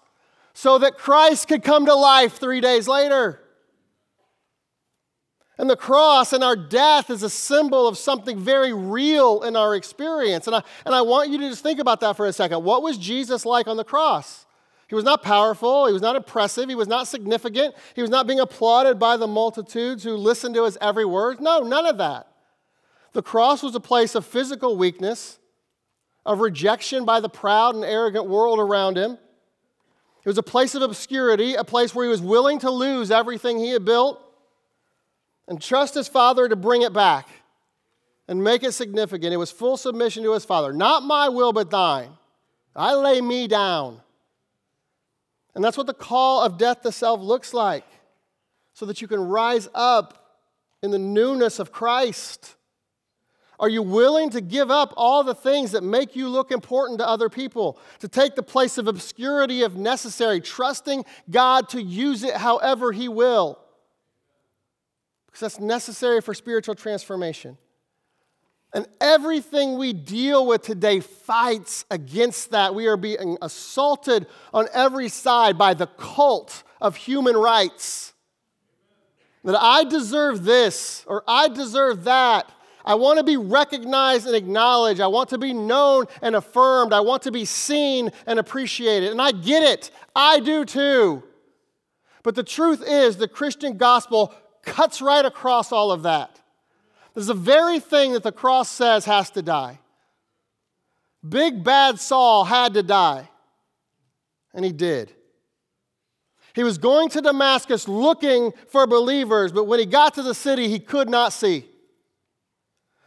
so 0.55 0.79
that 0.79 0.97
Christ 0.97 1.49
could 1.49 1.63
come 1.63 1.87
to 1.87 1.95
life 1.95 2.39
three 2.39 2.61
days 2.61 2.89
later. 2.89 3.41
And 5.59 5.69
the 5.69 5.77
cross 5.77 6.33
and 6.33 6.45
our 6.45 6.55
death 6.55 7.11
is 7.11 7.25
a 7.25 7.31
symbol 7.31 7.89
of 7.89 7.99
something 7.99 8.39
very 8.39 8.73
real 8.73 9.43
in 9.43 9.57
our 9.57 9.75
experience. 9.75 10.47
And 10.47 10.55
I, 10.55 10.63
and 10.87 10.95
I 10.95 11.03
want 11.03 11.31
you 11.31 11.39
to 11.39 11.49
just 11.49 11.65
think 11.65 11.81
about 11.81 12.01
that 12.01 12.17
for 12.17 12.27
a 12.27 12.33
second. 12.33 12.63
What 12.63 12.83
was 12.83 12.97
Jesus 12.97 13.45
like 13.45 13.67
on 13.67 13.77
the 13.77 13.85
cross? 13.85 14.47
He 14.89 14.95
was 14.95 15.05
not 15.05 15.23
powerful. 15.23 15.87
He 15.87 15.93
was 15.93 16.03
not 16.03 16.17
impressive. 16.17 16.69
He 16.69 16.75
was 16.75 16.89
not 16.89 17.07
significant. 17.07 17.75
He 17.95 18.01
was 18.01 18.11
not 18.11 18.27
being 18.27 18.41
applauded 18.41 18.99
by 18.99 19.19
the 19.19 19.27
multitudes 19.27 20.03
who 20.03 20.17
listened 20.17 20.55
to 20.55 20.65
his 20.65 20.79
every 20.81 21.05
word. 21.05 21.41
No, 21.41 21.61
none 21.61 21.87
of 21.87 21.99
that. 21.99 22.27
The 23.13 23.23
cross 23.23 23.63
was 23.63 23.75
a 23.75 23.81
place 23.81 24.15
of 24.15 24.25
physical 24.25 24.77
weakness, 24.77 25.39
of 26.25 26.41
rejection 26.41 27.05
by 27.05 27.21
the 27.21 27.29
proud 27.29 27.75
and 27.75 27.85
arrogant 27.85 28.27
world 28.27 28.59
around 28.59 28.97
him. 28.97 29.13
It 29.13 30.29
was 30.29 30.39
a 30.39 30.43
place 30.43 30.75
of 30.75 30.83
obscurity, 30.83 31.55
a 31.55 31.65
place 31.65 31.95
where 31.95 32.05
he 32.05 32.11
was 32.11 32.21
willing 32.23 32.59
to 32.61 32.71
lose 32.71 33.11
everything 33.11 33.59
he 33.59 33.71
had 33.71 33.85
built 33.85 34.23
and 35.47 35.61
trust 35.61 35.95
his 35.95 36.09
father 36.09 36.49
to 36.49 36.57
bring 36.57 36.83
it 36.83 36.93
back 36.93 37.29
and 38.27 38.43
make 38.43 38.63
it 38.63 38.73
significant. 38.73 39.33
It 39.33 39.39
was 39.39 39.51
full 39.51 39.77
submission 39.77 40.23
to 40.25 40.33
his 40.33 40.45
father. 40.45 40.73
Not 40.73 41.03
my 41.03 41.29
will, 41.29 41.53
but 41.53 41.71
thine. 41.71 42.11
I 42.77 42.95
lay 42.95 43.21
me 43.21 43.49
down. 43.49 44.03
And 45.59 45.65
that's 45.65 45.77
what 45.77 45.89
the 45.89 45.93
call 45.93 46.41
of 46.45 46.57
death 46.57 46.83
to 46.83 46.93
self 46.93 47.21
looks 47.21 47.53
like, 47.53 47.85
so 48.75 48.87
that 48.87 49.03
you 49.03 49.09
can 49.09 49.21
rise 49.21 49.67
up 49.75 50.39
in 50.85 50.93
the 50.93 51.01
newness 51.01 51.59
of 51.59 51.73
Christ. 51.73 52.55
Are 53.59 53.69
you 53.69 53.83
willing 53.83 54.31
to 54.31 54.41
give 54.41 54.71
up 54.71 54.95
all 54.97 55.25
the 55.25 55.35
things 55.35 55.73
that 55.73 55.83
make 55.83 56.15
you 56.15 56.29
look 56.29 56.53
important 56.53 57.01
to 57.01 57.09
other 57.09 57.29
people, 57.29 57.77
to 57.99 58.07
take 58.07 58.37
the 58.37 58.43
place 58.45 58.79
of 58.79 58.87
obscurity 58.87 59.63
if 59.63 59.75
necessary, 59.75 60.41
trusting 60.41 61.05
God 61.29 61.69
to 61.71 61.83
use 61.83 62.23
it 62.23 62.37
however 62.37 62.93
He 62.93 63.09
will? 63.09 63.59
Because 65.27 65.41
that's 65.41 65.59
necessary 65.59 66.21
for 66.21 66.35
spiritual 66.35 66.77
transformation. 66.77 67.59
And 68.75 68.87
everything 69.01 69.79
we 69.79 69.93
deal 69.93 70.47
with 70.47 70.63
today 70.63 71.01
fights 71.01 71.85
against 71.91 72.51
that. 72.51 72.75
We 72.75 72.87
are 72.87 72.99
being 72.99 73.39
assaulted 73.41 74.27
on 74.53 74.69
every 74.75 75.09
side 75.09 75.57
by 75.57 75.75
the 75.75 75.87
cult 75.87 76.63
of 76.81 76.97
human 76.97 77.37
rights. 77.37 78.13
That 79.45 79.59
I 79.59 79.85
deserve 79.85 80.45
this 80.45 81.05
or 81.07 81.25
I 81.27 81.49
deserve 81.49 82.05
that. 82.05 82.53
I 82.85 82.95
want 82.95 83.19
to 83.19 83.25
be 83.25 83.37
recognized 83.37 84.27
and 84.27 84.37
acknowledged. 84.37 85.01
I 85.01 85.07
want 85.07 85.31
to 85.31 85.39
be 85.39 85.53
known 85.53 86.07
and 86.23 86.37
affirmed. 86.37 86.93
I 86.93 87.01
want 87.01 87.23
to 87.23 87.33
be 87.33 87.45
seen 87.45 88.11
and 88.27 88.39
appreciated. 88.39 89.11
And 89.11 89.21
I 89.21 89.33
get 89.33 89.63
it. 89.63 89.91
I 90.15 90.41
do 90.41 90.65
too. 90.65 91.23
But 92.23 92.35
the 92.35 92.43
truth 92.43 92.83
is, 92.87 93.17
the 93.17 93.29
Christian 93.29 93.79
gospel 93.79 94.35
cuts 94.63 95.01
right 95.01 95.25
across 95.25 95.73
all 95.73 95.91
of 95.91 96.03
that. 96.03 96.41
There's 97.19 97.27
the 97.27 97.35
very 97.35 97.81
thing 97.81 98.13
that 98.13 98.23
the 98.23 98.31
cross 98.31 98.69
says 98.69 99.05
has 99.07 99.29
to 99.31 99.43
die. 99.43 99.81
Big 101.29 101.65
bad 101.65 101.99
Saul 101.99 102.45
had 102.45 102.75
to 102.75 102.83
die, 102.85 103.29
and 104.55 104.65
he 104.65 104.71
did. 104.71 105.13
He 106.55 106.63
was 106.63 106.79
going 106.79 107.09
to 107.09 107.21
Damascus 107.21 107.89
looking 107.89 108.53
for 108.69 108.87
believers, 108.87 109.51
but 109.51 109.65
when 109.65 109.81
he 109.81 109.85
got 109.85 110.15
to 110.15 110.23
the 110.23 110.33
city, 110.33 110.69
he 110.69 110.79
could 110.79 111.09
not 111.09 111.33
see. 111.33 111.69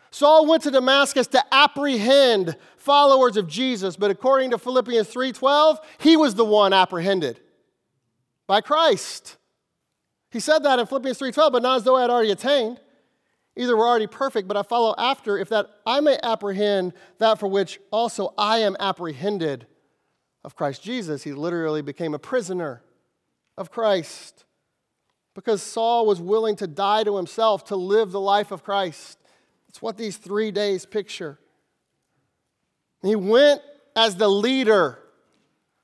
Saul 0.10 0.46
went 0.46 0.64
to 0.64 0.72
Damascus 0.72 1.28
to 1.28 1.42
apprehend 1.50 2.58
followers 2.76 3.38
of 3.38 3.48
Jesus, 3.48 3.96
but 3.96 4.12
according 4.12 4.52
to 4.52 4.58
Philippians 4.58 5.08
3:12, 5.08 5.80
he 6.00 6.18
was 6.18 6.36
the 6.36 6.44
one 6.44 6.74
apprehended 6.74 7.40
by 8.46 8.60
Christ. 8.60 9.38
He 10.32 10.42
said 10.42 10.64
that 10.64 10.80
in 10.80 10.86
Philippians 10.86 11.18
3:12, 11.18 11.54
but 11.54 11.64
not 11.64 11.78
as 11.78 11.84
though 11.86 11.96
I 11.96 12.02
had 12.02 12.10
already 12.10 12.32
attained. 12.32 12.82
Either 13.56 13.76
we're 13.76 13.88
already 13.88 14.08
perfect, 14.08 14.48
but 14.48 14.56
I 14.56 14.64
follow 14.64 14.96
after, 14.98 15.38
if 15.38 15.50
that 15.50 15.68
I 15.86 16.00
may 16.00 16.18
apprehend 16.24 16.94
that 17.18 17.40
for 17.40 17.48
which 17.48 17.80
also 17.92 18.34
I 18.38 18.60
am 18.60 18.78
apprehended 18.80 19.68
of 20.44 20.56
Christ 20.56 20.82
Jesus. 20.82 21.24
He 21.24 21.34
literally 21.34 21.82
became 21.82 22.14
a 22.14 22.20
prisoner 22.20 22.82
of 23.58 23.72
Christ 23.72 24.46
because 25.34 25.62
Saul 25.62 26.06
was 26.06 26.22
willing 26.22 26.56
to 26.58 26.68
die 26.68 27.04
to 27.04 27.16
himself 27.18 27.66
to 27.66 27.76
live 27.76 28.12
the 28.12 28.22
life 28.22 28.52
of 28.52 28.64
Christ. 28.64 29.18
It's 29.70 29.82
what 29.82 29.98
these 29.98 30.18
three 30.18 30.52
days 30.52 30.86
picture. 30.86 31.40
He 33.02 33.16
went 33.16 33.62
as 33.96 34.16
the 34.16 34.28
leader, 34.28 35.00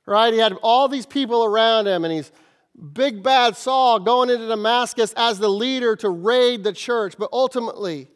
right? 0.06 0.34
He 0.34 0.40
had 0.40 0.54
all 0.62 0.88
these 0.88 1.06
people 1.06 1.44
around 1.44 1.88
him, 1.88 2.06
and 2.06 2.14
he's 2.14 2.32
big 2.78 3.24
bad 3.24 3.58
Saul 3.58 4.00
going 4.00 4.30
into 4.30 4.48
Damascus 4.48 5.14
as 5.18 5.40
the 5.40 5.50
leader 5.50 5.96
to 5.98 6.10
raid 6.10 6.64
the 6.64 6.74
church. 6.74 7.16
But 7.18 7.30
ultimately, 7.34 8.10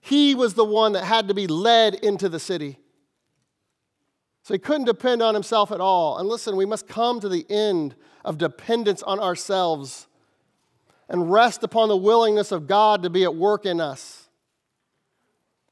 he 0.00 0.34
was 0.34 0.54
the 0.54 0.64
one 0.64 0.92
that 0.92 1.04
had 1.04 1.28
to 1.28 1.34
be 1.34 1.46
led 1.46 1.94
into 1.94 2.28
the 2.28 2.40
city. 2.40 2.78
So 4.42 4.54
he 4.54 4.58
couldn't 4.58 4.86
depend 4.86 5.22
on 5.22 5.34
himself 5.34 5.70
at 5.70 5.80
all. 5.80 6.18
And 6.18 6.28
listen, 6.28 6.56
we 6.56 6.66
must 6.66 6.88
come 6.88 7.20
to 7.20 7.28
the 7.28 7.44
end 7.50 7.94
of 8.24 8.38
dependence 8.38 9.02
on 9.02 9.20
ourselves 9.20 10.06
and 11.08 11.30
rest 11.30 11.62
upon 11.62 11.88
the 11.88 11.96
willingness 11.96 12.52
of 12.52 12.66
God 12.66 13.02
to 13.02 13.10
be 13.10 13.24
at 13.24 13.34
work 13.34 13.66
in 13.66 13.80
us. 13.80 14.28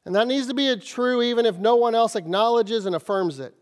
And 0.05 0.15
that 0.15 0.27
needs 0.27 0.47
to 0.49 0.55
be 0.55 0.75
true 0.77 1.23
even 1.23 1.47
if 1.47 1.59
no 1.59 1.77
one 1.77 1.95
else 1.95 2.17
acknowledges 2.17 2.87
and 2.87 2.97
affirms 2.97 3.39
it. 3.39 3.55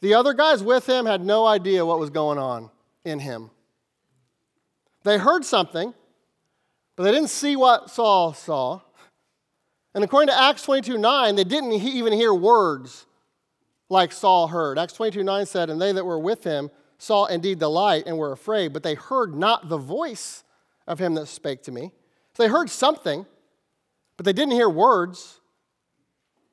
The 0.00 0.14
other 0.14 0.32
guys 0.32 0.62
with 0.62 0.88
him 0.88 1.06
had 1.06 1.24
no 1.24 1.46
idea 1.46 1.84
what 1.84 1.98
was 1.98 2.10
going 2.10 2.38
on 2.38 2.70
in 3.04 3.18
him. 3.18 3.50
They 5.04 5.18
heard 5.18 5.44
something, 5.44 5.92
but 6.96 7.04
they 7.04 7.12
didn't 7.12 7.30
see 7.30 7.56
what 7.56 7.90
Saul 7.90 8.32
saw. 8.32 8.80
And 9.94 10.02
according 10.02 10.28
to 10.28 10.40
Acts 10.40 10.62
22 10.62 10.98
9, 10.98 11.36
they 11.36 11.44
didn't 11.44 11.72
even 11.72 12.12
hear 12.12 12.34
words 12.34 13.06
like 13.88 14.12
Saul 14.12 14.48
heard. 14.48 14.78
Acts 14.78 14.94
22 14.94 15.22
9 15.22 15.46
said, 15.46 15.70
And 15.70 15.80
they 15.80 15.92
that 15.92 16.04
were 16.04 16.18
with 16.18 16.42
him 16.42 16.70
saw 16.98 17.26
indeed 17.26 17.60
the 17.60 17.68
light 17.68 18.04
and 18.06 18.16
were 18.16 18.32
afraid, 18.32 18.72
but 18.72 18.82
they 18.82 18.94
heard 18.94 19.34
not 19.34 19.68
the 19.68 19.76
voice 19.76 20.42
of 20.86 20.98
him 20.98 21.14
that 21.14 21.26
spake 21.26 21.62
to 21.64 21.72
me. 21.72 21.92
So 22.34 22.42
they 22.42 22.48
heard 22.48 22.70
something, 22.70 23.26
but 24.16 24.24
they 24.24 24.32
didn't 24.32 24.52
hear 24.52 24.68
words. 24.68 25.40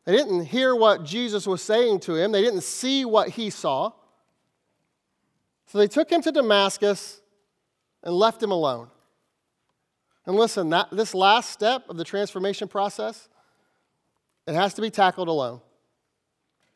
They 0.05 0.15
didn't 0.15 0.45
hear 0.45 0.75
what 0.75 1.03
Jesus 1.03 1.47
was 1.47 1.61
saying 1.61 2.01
to 2.01 2.15
him. 2.15 2.31
They 2.31 2.41
didn't 2.41 2.61
see 2.61 3.05
what 3.05 3.29
he 3.29 3.49
saw. 3.49 3.91
So 5.71 5.77
they 5.77 5.87
took 5.87 6.09
him 6.09 6.21
to 6.23 6.33
Damascus 6.33 7.21
and 8.03 8.13
left 8.13 8.43
him 8.43 8.51
alone. 8.51 8.89
And 10.25 10.35
listen, 10.35 10.69
that, 10.71 10.89
this 10.91 11.15
last 11.15 11.49
step 11.49 11.87
of 11.87 11.95
the 11.95 12.03
transformation 12.03 12.67
process, 12.67 13.29
it 14.45 14.53
has 14.53 14.73
to 14.73 14.81
be 14.81 14.89
tackled 14.89 15.29
alone. 15.29 15.61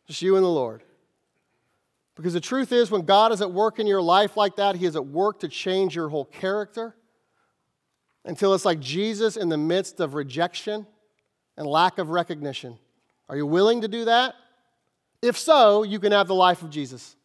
Just 0.07 0.21
you 0.21 0.37
and 0.37 0.45
the 0.45 0.49
Lord. 0.49 0.81
Because 2.15 2.31
the 2.31 2.39
truth 2.39 2.71
is, 2.71 2.89
when 2.89 3.01
God 3.01 3.33
is 3.33 3.41
at 3.41 3.51
work 3.51 3.79
in 3.79 3.85
your 3.85 4.01
life 4.01 4.37
like 4.37 4.55
that, 4.55 4.77
He 4.77 4.85
is 4.85 4.95
at 4.95 5.05
work 5.05 5.41
to 5.41 5.49
change 5.49 5.93
your 5.93 6.07
whole 6.07 6.23
character 6.23 6.95
until 8.23 8.53
it's 8.53 8.63
like 8.63 8.79
Jesus 8.79 9.35
in 9.35 9.49
the 9.49 9.57
midst 9.57 9.99
of 9.99 10.13
rejection 10.13 10.87
and 11.57 11.67
lack 11.67 11.97
of 11.97 12.11
recognition. 12.11 12.77
Are 13.27 13.35
you 13.35 13.45
willing 13.45 13.81
to 13.81 13.89
do 13.89 14.05
that? 14.05 14.35
If 15.21 15.37
so, 15.37 15.83
you 15.83 15.99
can 15.99 16.13
have 16.13 16.29
the 16.29 16.35
life 16.35 16.61
of 16.61 16.69
Jesus. 16.69 17.17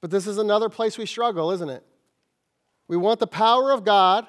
But 0.00 0.10
this 0.10 0.26
is 0.26 0.38
another 0.38 0.68
place 0.68 0.96
we 0.96 1.06
struggle, 1.06 1.50
isn't 1.50 1.68
it? 1.68 1.84
We 2.88 2.96
want 2.96 3.20
the 3.20 3.26
power 3.26 3.70
of 3.70 3.84
God, 3.84 4.26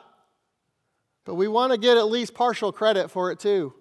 but 1.26 1.36
we 1.36 1.48
want 1.48 1.72
to 1.72 1.78
get 1.78 1.98
at 1.98 2.10
least 2.10 2.34
partial 2.34 2.72
credit 2.72 3.10
for 3.10 3.32
it 3.32 3.40
too. 3.40 3.74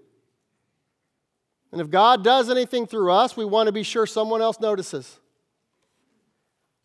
And 1.73 1.81
if 1.81 1.91
God 1.91 2.25
does 2.25 2.51
anything 2.51 2.87
through 2.87 3.13
us, 3.13 3.37
we 3.37 3.45
want 3.45 3.67
to 3.67 3.73
be 3.73 3.83
sure 3.83 4.07
someone 4.07 4.43
else 4.43 4.61
notices. 4.61 5.21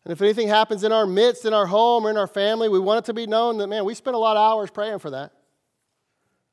And 0.04 0.12
if 0.12 0.22
anything 0.22 0.46
happens 0.46 0.84
in 0.84 0.92
our 0.92 1.06
midst, 1.06 1.44
in 1.44 1.52
our 1.52 1.66
home, 1.66 2.06
or 2.06 2.10
in 2.10 2.16
our 2.16 2.28
family, 2.28 2.68
we 2.68 2.78
want 2.78 2.98
it 2.98 3.04
to 3.06 3.14
be 3.14 3.26
known 3.26 3.58
that, 3.58 3.66
man, 3.66 3.84
we 3.84 3.94
spent 3.94 4.14
a 4.14 4.18
lot 4.18 4.36
of 4.36 4.52
hours 4.52 4.70
praying 4.70 5.00
for 5.00 5.10
that. 5.10 5.32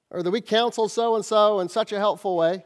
Or 0.10 0.24
that 0.24 0.32
we 0.32 0.42
counseled 0.42 0.92
so 0.92 1.16
and 1.16 1.24
so 1.24 1.60
in 1.60 1.70
such 1.70 1.92
a 1.92 2.00
helpful 2.00 2.36
way. 2.36 2.64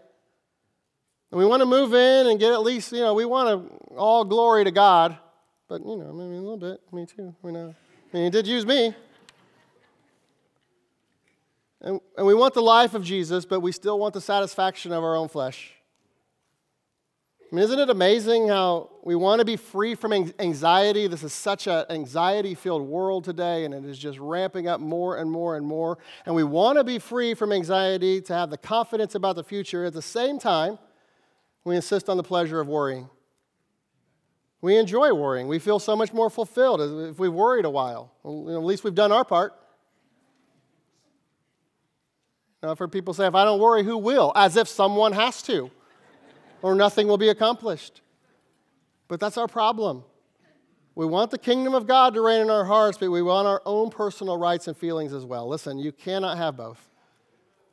And 1.31 1.37
we 1.37 1.45
want 1.45 1.61
to 1.61 1.65
move 1.65 1.93
in 1.93 2.27
and 2.27 2.39
get 2.39 2.53
at 2.53 2.61
least, 2.61 2.93
you 2.93 3.01
know, 3.01 3.13
we 3.13 3.25
want 3.25 3.49
to 3.49 3.95
all 3.95 4.23
glory 4.23 4.63
to 4.63 4.71
God. 4.71 5.17
But, 5.67 5.85
you 5.85 5.97
know, 5.97 6.09
I 6.09 6.13
mean, 6.13 6.33
a 6.33 6.41
little 6.41 6.57
bit, 6.57 6.81
me 6.93 7.05
too. 7.05 7.35
We 7.41 7.51
know. 7.51 7.75
I 8.13 8.15
mean, 8.15 8.23
He 8.25 8.29
did 8.29 8.47
use 8.47 8.65
me. 8.65 8.95
And, 11.81 11.99
and 12.17 12.25
we 12.25 12.33
want 12.33 12.53
the 12.53 12.61
life 12.61 12.93
of 12.93 13.03
Jesus, 13.03 13.45
but 13.45 13.59
we 13.59 13.71
still 13.71 13.99
want 13.99 14.13
the 14.13 14.21
satisfaction 14.21 14.91
of 14.91 15.03
our 15.03 15.15
own 15.15 15.27
flesh. 15.27 15.73
I 17.51 17.55
mean, 17.55 17.63
isn't 17.63 17.79
it 17.79 17.89
amazing 17.89 18.49
how 18.49 18.89
we 19.03 19.15
want 19.15 19.39
to 19.39 19.45
be 19.45 19.55
free 19.55 19.95
from 19.95 20.11
anxiety? 20.39 21.07
This 21.07 21.23
is 21.23 21.31
such 21.31 21.67
an 21.67 21.85
anxiety 21.89 22.55
filled 22.55 22.81
world 22.81 23.23
today, 23.23 23.63
and 23.63 23.73
it 23.73 23.85
is 23.85 23.97
just 23.97 24.19
ramping 24.19 24.67
up 24.67 24.81
more 24.81 25.17
and 25.17 25.31
more 25.31 25.55
and 25.55 25.65
more. 25.65 25.97
And 26.25 26.35
we 26.35 26.43
want 26.43 26.77
to 26.77 26.83
be 26.83 26.99
free 26.99 27.33
from 27.33 27.53
anxiety 27.53 28.19
to 28.21 28.33
have 28.33 28.49
the 28.49 28.57
confidence 28.57 29.15
about 29.15 29.37
the 29.37 29.45
future. 29.45 29.85
At 29.85 29.93
the 29.93 30.01
same 30.01 30.39
time, 30.39 30.77
we 31.63 31.75
insist 31.77 32.09
on 32.09 32.17
the 32.17 32.23
pleasure 32.23 32.59
of 32.59 32.67
worrying. 32.67 33.09
We 34.61 34.77
enjoy 34.77 35.13
worrying. 35.13 35.47
We 35.47 35.59
feel 35.59 35.79
so 35.79 35.95
much 35.95 36.13
more 36.13 36.29
fulfilled 36.29 36.81
if 36.81 37.19
we've 37.19 37.33
worried 37.33 37.65
a 37.65 37.69
while. 37.69 38.11
Well, 38.23 38.57
at 38.57 38.63
least 38.63 38.83
we've 38.83 38.95
done 38.95 39.11
our 39.11 39.23
part. 39.23 39.53
Now, 42.61 42.71
I've 42.71 42.79
heard 42.79 42.91
people 42.91 43.13
say, 43.13 43.27
if 43.27 43.35
I 43.35 43.45
don't 43.45 43.59
worry, 43.59 43.83
who 43.83 43.97
will? 43.97 44.31
As 44.35 44.57
if 44.57 44.67
someone 44.67 45.13
has 45.13 45.43
to 45.43 45.69
or 46.61 46.73
nothing 46.73 47.07
will 47.07 47.19
be 47.19 47.29
accomplished. 47.29 48.01
But 49.07 49.19
that's 49.19 49.37
our 49.37 49.47
problem. 49.47 50.03
We 50.95 51.05
want 51.05 51.29
the 51.29 51.37
kingdom 51.37 51.75
of 51.75 51.85
God 51.85 52.15
to 52.15 52.21
reign 52.21 52.41
in 52.41 52.49
our 52.49 52.65
hearts, 52.65 52.97
but 52.97 53.11
we 53.11 53.21
want 53.21 53.47
our 53.47 53.61
own 53.67 53.91
personal 53.91 54.37
rights 54.37 54.67
and 54.67 54.75
feelings 54.75 55.13
as 55.13 55.23
well. 55.23 55.47
Listen, 55.47 55.77
you 55.77 55.91
cannot 55.91 56.37
have 56.37 56.57
both 56.57 56.89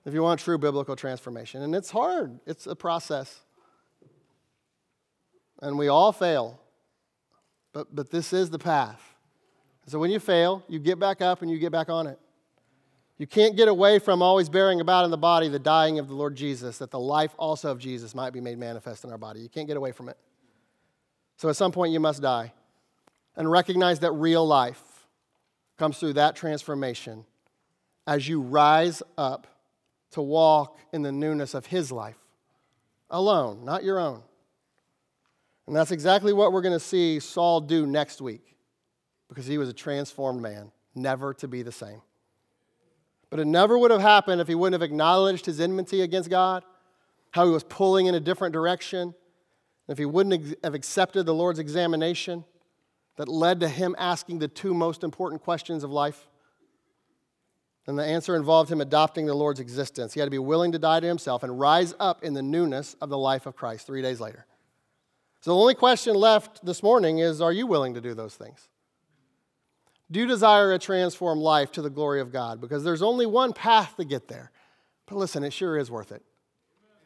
if 0.05 0.13
you 0.13 0.23
want 0.23 0.41
true 0.41 0.59
biblical 0.59 0.95
transformation. 0.95 1.63
And 1.63 1.75
it's 1.75 1.91
hard, 1.91 2.39
it's 2.47 2.67
a 2.67 2.77
process. 2.77 3.41
And 5.63 5.79
we 5.79 5.89
all 5.89 6.13
fail, 6.13 6.61
but, 7.75 7.95
but 7.95 8.11
this 8.11 8.33
is 8.33 8.49
the 8.49 8.59
path. 8.59 9.03
So 9.87 9.99
when 9.99 10.11
you 10.11 10.19
fail, 10.19 10.65
you 10.69 10.79
get 10.79 10.99
back 10.99 11.21
up 11.21 11.43
and 11.43 11.51
you 11.51 11.59
get 11.59 11.73
back 11.73 11.91
on 11.91 12.07
it. 12.07 12.19
You 13.19 13.27
can't 13.27 13.57
get 13.57 13.69
away 13.69 13.99
from 13.99 14.23
always 14.23 14.49
bearing 14.49 14.81
about 14.81 15.05
in 15.05 15.11
the 15.11 15.19
body 15.19 15.49
the 15.49 15.59
dying 15.59 15.99
of 15.99 16.09
the 16.09 16.15
Lord 16.15 16.35
Jesus, 16.35 16.79
that 16.79 16.91
the 16.91 16.99
life 16.99 17.33
also 17.37 17.71
of 17.71 17.79
Jesus 17.79 18.15
might 18.15 18.33
be 18.33 18.41
made 18.41 18.59
manifest 18.59 19.05
in 19.05 19.11
our 19.11 19.19
body. 19.19 19.41
You 19.41 19.49
can't 19.49 19.69
get 19.69 19.77
away 19.77 19.93
from 19.93 20.09
it. 20.09 20.17
So 21.37 21.49
at 21.49 21.57
some 21.57 21.73
point, 21.73 21.93
you 21.93 22.01
must 22.01 22.23
die 22.23 22.53
and 23.37 23.51
recognize 23.51 24.01
that 24.01 24.13
real 24.13 24.47
life 24.47 24.81
comes 25.77 25.99
through 25.99 26.15
that 26.15 26.37
transformation 26.37 27.25
as 28.07 28.29
you 28.29 28.41
rise 28.41 29.03
up 29.19 29.47
to 30.13 30.23
walk 30.23 30.79
in 30.93 31.03
the 31.03 31.13
newness 31.13 31.55
of 31.55 31.67
His 31.67 31.91
life 31.93 32.19
alone, 33.11 33.65
not 33.65 33.85
your 33.85 33.99
own. 33.99 34.23
And 35.67 35.75
that's 35.75 35.91
exactly 35.91 36.33
what 36.33 36.53
we're 36.53 36.63
going 36.63 36.75
to 36.75 36.81
see 36.81 37.21
Saul 37.21 37.61
do 37.61 37.87
next 37.87 38.21
week 38.21 38.57
because 39.29 39.47
he 39.47 39.59
was 39.59 39.69
a 39.69 39.73
transformed 39.73 40.43
man, 40.43 40.71
never 40.95 41.33
to 41.35 41.49
be 41.49 41.63
the 41.63 41.73
same. 41.73 42.03
But 43.31 43.41
it 43.41 43.47
never 43.47 43.79
would 43.79 43.91
have 43.91 44.01
happened 44.01 44.41
if 44.41 44.49
he 44.49 44.55
wouldn't 44.55 44.81
have 44.81 44.89
acknowledged 44.89 45.47
his 45.47 45.61
enmity 45.61 46.03
against 46.03 46.31
God, 46.31 46.63
how 47.31 47.47
he 47.47 47.51
was 47.51 47.65
pulling 47.65 48.07
in 48.07 48.15
a 48.15 48.21
different 48.21 48.53
direction, 48.53 49.15
if 49.89 49.99
he 49.99 50.05
wouldn't 50.05 50.57
have 50.63 50.75
accepted 50.75 51.27
the 51.27 51.35
Lord's 51.35 51.59
examination 51.59 52.45
that 53.17 53.29
led 53.29 53.61
to 53.61 53.69
him 53.69 53.95
asking 53.99 54.39
the 54.39 54.49
two 54.49 54.75
most 54.75 55.03
important 55.03 55.43
questions 55.43 55.83
of 55.83 55.91
life. 55.91 56.29
And 57.87 57.99
the 57.99 58.05
answer 58.05 58.35
involved 58.37 58.71
him 58.71 58.81
adopting 58.81 59.27
the 59.27 59.35
Lord's 59.35 59.61
existence. 59.61 60.15
He 60.15 60.21
had 60.21 60.27
to 60.27 60.31
be 60.31 60.39
willing 60.39 60.73
to 60.73 60.79
die 60.79 61.01
to 61.01 61.07
himself 61.07 61.43
and 61.43 61.59
rise 61.59 61.95
up 62.01 62.23
in 62.23 62.35
the 62.35 62.43
newness 62.43 62.97
of 63.01 63.11
the 63.11 63.19
life 63.19 63.47
of 63.47 63.57
Christ 63.57 63.87
three 63.87 64.01
days 64.01 64.21
later. 64.21 64.47
So 65.45 65.51
the 65.51 65.61
only 65.61 65.75
question 65.75 66.15
left 66.15 66.65
this 66.65 66.83
morning 66.83 67.19
is 67.19 67.43
Are 67.43 67.53
you 67.53 67.67
willing 67.67 67.93
to 67.93 68.01
do 68.01 68.15
those 68.15 68.35
things? 68.35 68.67
Do 70.11 70.19
you 70.19 70.27
desire 70.27 70.73
a 70.73 70.79
transformed 70.79 71.43
life 71.43 71.71
to 71.73 71.83
the 71.83 71.91
glory 71.91 72.23
of 72.23 72.33
God? 72.33 72.63
Because 72.63 72.83
there's 72.83 73.03
only 73.03 73.27
one 73.27 73.53
path 73.53 73.95
to 73.99 74.07
get 74.07 74.27
there. 74.27 74.53
But 75.05 75.17
listen, 75.17 75.45
it 75.45 75.53
sure 75.53 75.77
is 75.77 75.91
worth 75.91 76.13
it. 76.13 76.23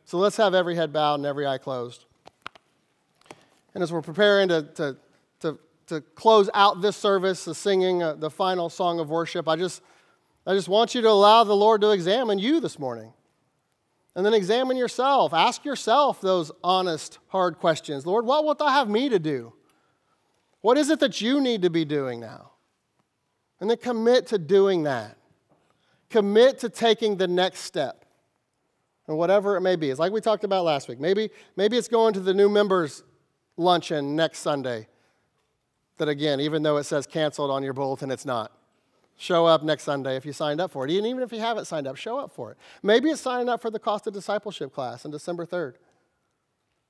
So 0.04 0.18
let's 0.18 0.36
have 0.36 0.54
every 0.54 0.76
head 0.76 0.92
bowed 0.92 1.16
and 1.16 1.26
every 1.26 1.48
eye 1.48 1.58
closed. 1.58 2.04
And 3.74 3.82
as 3.82 3.92
we're 3.92 4.02
preparing 4.02 4.50
to, 4.50 4.62
to, 4.76 4.96
to, 5.40 5.58
to 5.88 6.00
close 6.00 6.48
out 6.54 6.80
this 6.80 6.96
service, 6.96 7.44
the 7.44 7.56
singing 7.56 8.04
uh, 8.04 8.14
the 8.14 8.30
final 8.30 8.70
song 8.70 9.00
of 9.00 9.10
worship, 9.10 9.48
I 9.48 9.56
just, 9.56 9.82
I 10.46 10.54
just 10.54 10.68
want 10.68 10.94
you 10.94 11.00
to 11.00 11.10
allow 11.10 11.42
the 11.42 11.56
Lord 11.56 11.80
to 11.80 11.90
examine 11.90 12.38
you 12.38 12.60
this 12.60 12.78
morning. 12.78 13.12
And 14.18 14.26
then 14.26 14.34
examine 14.34 14.76
yourself. 14.76 15.32
Ask 15.32 15.64
yourself 15.64 16.20
those 16.20 16.50
honest, 16.64 17.20
hard 17.28 17.60
questions. 17.60 18.04
Lord, 18.04 18.26
what 18.26 18.44
wilt 18.44 18.58
thou 18.58 18.66
have 18.66 18.88
me 18.88 19.08
to 19.10 19.20
do? 19.20 19.52
What 20.60 20.76
is 20.76 20.90
it 20.90 20.98
that 20.98 21.20
you 21.20 21.40
need 21.40 21.62
to 21.62 21.70
be 21.70 21.84
doing 21.84 22.18
now? 22.18 22.50
And 23.60 23.70
then 23.70 23.76
commit 23.76 24.26
to 24.26 24.38
doing 24.38 24.82
that. 24.82 25.18
Commit 26.10 26.58
to 26.58 26.68
taking 26.68 27.16
the 27.16 27.28
next 27.28 27.60
step. 27.60 28.06
And 29.06 29.16
whatever 29.16 29.56
it 29.56 29.60
may 29.60 29.76
be. 29.76 29.88
It's 29.88 30.00
like 30.00 30.10
we 30.10 30.20
talked 30.20 30.42
about 30.42 30.64
last 30.64 30.88
week. 30.88 30.98
Maybe, 30.98 31.30
maybe 31.54 31.76
it's 31.76 31.86
going 31.86 32.12
to 32.14 32.20
the 32.20 32.34
new 32.34 32.48
members 32.48 33.04
luncheon 33.56 34.16
next 34.16 34.40
Sunday. 34.40 34.88
That 35.98 36.08
again, 36.08 36.40
even 36.40 36.64
though 36.64 36.78
it 36.78 36.84
says 36.86 37.06
canceled 37.06 37.52
on 37.52 37.62
your 37.62 37.72
bulletin, 37.72 38.10
it's 38.10 38.26
not. 38.26 38.50
Show 39.18 39.46
up 39.46 39.62
next 39.62 39.82
Sunday 39.82 40.16
if 40.16 40.24
you 40.24 40.32
signed 40.32 40.60
up 40.60 40.70
for 40.70 40.86
it. 40.86 40.92
And 40.92 41.06
even 41.06 41.22
if 41.22 41.32
you 41.32 41.40
haven't 41.40 41.66
signed 41.66 41.86
up, 41.86 41.96
show 41.96 42.18
up 42.18 42.32
for 42.32 42.52
it. 42.52 42.56
Maybe 42.82 43.10
it's 43.10 43.20
signing 43.20 43.48
up 43.48 43.60
for 43.60 43.70
the 43.70 43.78
cost 43.78 44.06
of 44.06 44.14
discipleship 44.14 44.72
class 44.72 45.04
on 45.04 45.10
December 45.10 45.44
3rd. 45.44 45.74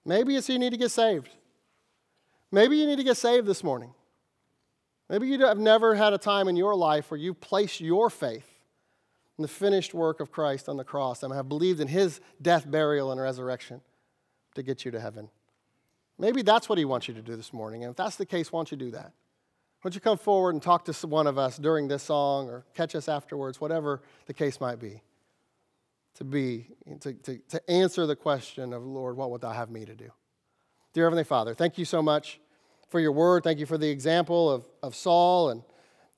Maybe 0.05 0.37
it's 0.37 0.49
you 0.49 0.59
need 0.59 0.71
to 0.71 0.77
get 0.77 0.91
saved. 0.91 1.31
Maybe 2.53 2.77
you 2.77 2.87
need 2.87 2.97
to 2.97 3.05
get 3.05 3.17
saved 3.17 3.47
this 3.47 3.65
morning. 3.65 3.93
Maybe 5.09 5.27
you 5.27 5.45
have 5.45 5.59
never 5.59 5.95
had 5.95 6.13
a 6.13 6.19
time 6.19 6.49
in 6.49 6.57
your 6.57 6.75
life 6.75 7.11
where 7.11 7.19
you 7.19 7.35
placed 7.35 7.81
your 7.81 8.11
faith 8.11 8.59
in 9.39 9.43
the 9.43 9.49
finished 9.49 9.95
work 9.95 10.21
of 10.21 10.31
Christ 10.31 10.69
on 10.69 10.77
the 10.77 10.85
cross 10.85 11.23
and 11.23 11.33
have 11.35 11.49
believed 11.49 11.81
in 11.81 11.89
his 11.89 12.21
death, 12.41 12.71
burial, 12.71 13.11
and 13.11 13.21
resurrection 13.21 13.81
to 14.55 14.63
get 14.63 14.85
you 14.85 14.91
to 14.91 15.01
heaven. 15.01 15.31
Maybe 16.19 16.43
that's 16.43 16.69
what 16.69 16.79
He 16.79 16.85
wants 16.85 17.09
you 17.09 17.15
to 17.15 17.23
do 17.23 17.37
this 17.37 17.53
morning. 17.53 17.85
And 17.85 17.91
if 17.91 17.97
that's 17.97 18.17
the 18.17 18.27
case, 18.27 18.53
why 18.53 18.59
don't 18.59 18.71
you 18.71 18.77
do 18.77 18.91
that? 18.91 19.13
Why 19.81 19.91
don't 19.91 19.95
you 19.95 20.01
come 20.01 20.19
forward 20.19 20.55
and 20.55 20.63
talk 20.63 20.85
to 20.87 21.07
one 21.07 21.29
of 21.29 21.39
us 21.39 21.57
during 21.57 21.87
this 21.87 22.03
song 22.03 22.49
or 22.49 22.65
catch 22.75 22.97
us 22.97 23.09
afterwards, 23.09 23.61
whatever 23.61 24.03
the 24.27 24.35
case 24.35 24.61
might 24.61 24.81
be, 24.81 25.03
to 26.17 26.25
be, 26.25 26.67
to, 27.01 27.13
to, 27.13 27.39
to 27.51 27.71
answer 27.71 28.05
the 28.05 28.17
question 28.17 28.73
of, 28.73 28.83
Lord, 28.83 29.17
what 29.17 29.31
would 29.31 29.41
thou 29.41 29.53
have 29.53 29.71
me 29.71 29.85
to 29.85 29.95
do? 29.95 30.11
Dear 30.95 31.05
Heavenly 31.05 31.23
Father, 31.23 31.55
thank 31.55 31.79
you 31.79 31.85
so 31.85 32.03
much 32.03 32.41
for 32.89 32.99
your 32.99 33.13
word. 33.13 33.45
Thank 33.45 33.61
you 33.61 33.67
for 33.67 33.79
the 33.79 33.89
example 33.89 34.51
of, 34.51 34.67
of 34.83 34.97
Saul 34.97 35.51
and, 35.51 35.63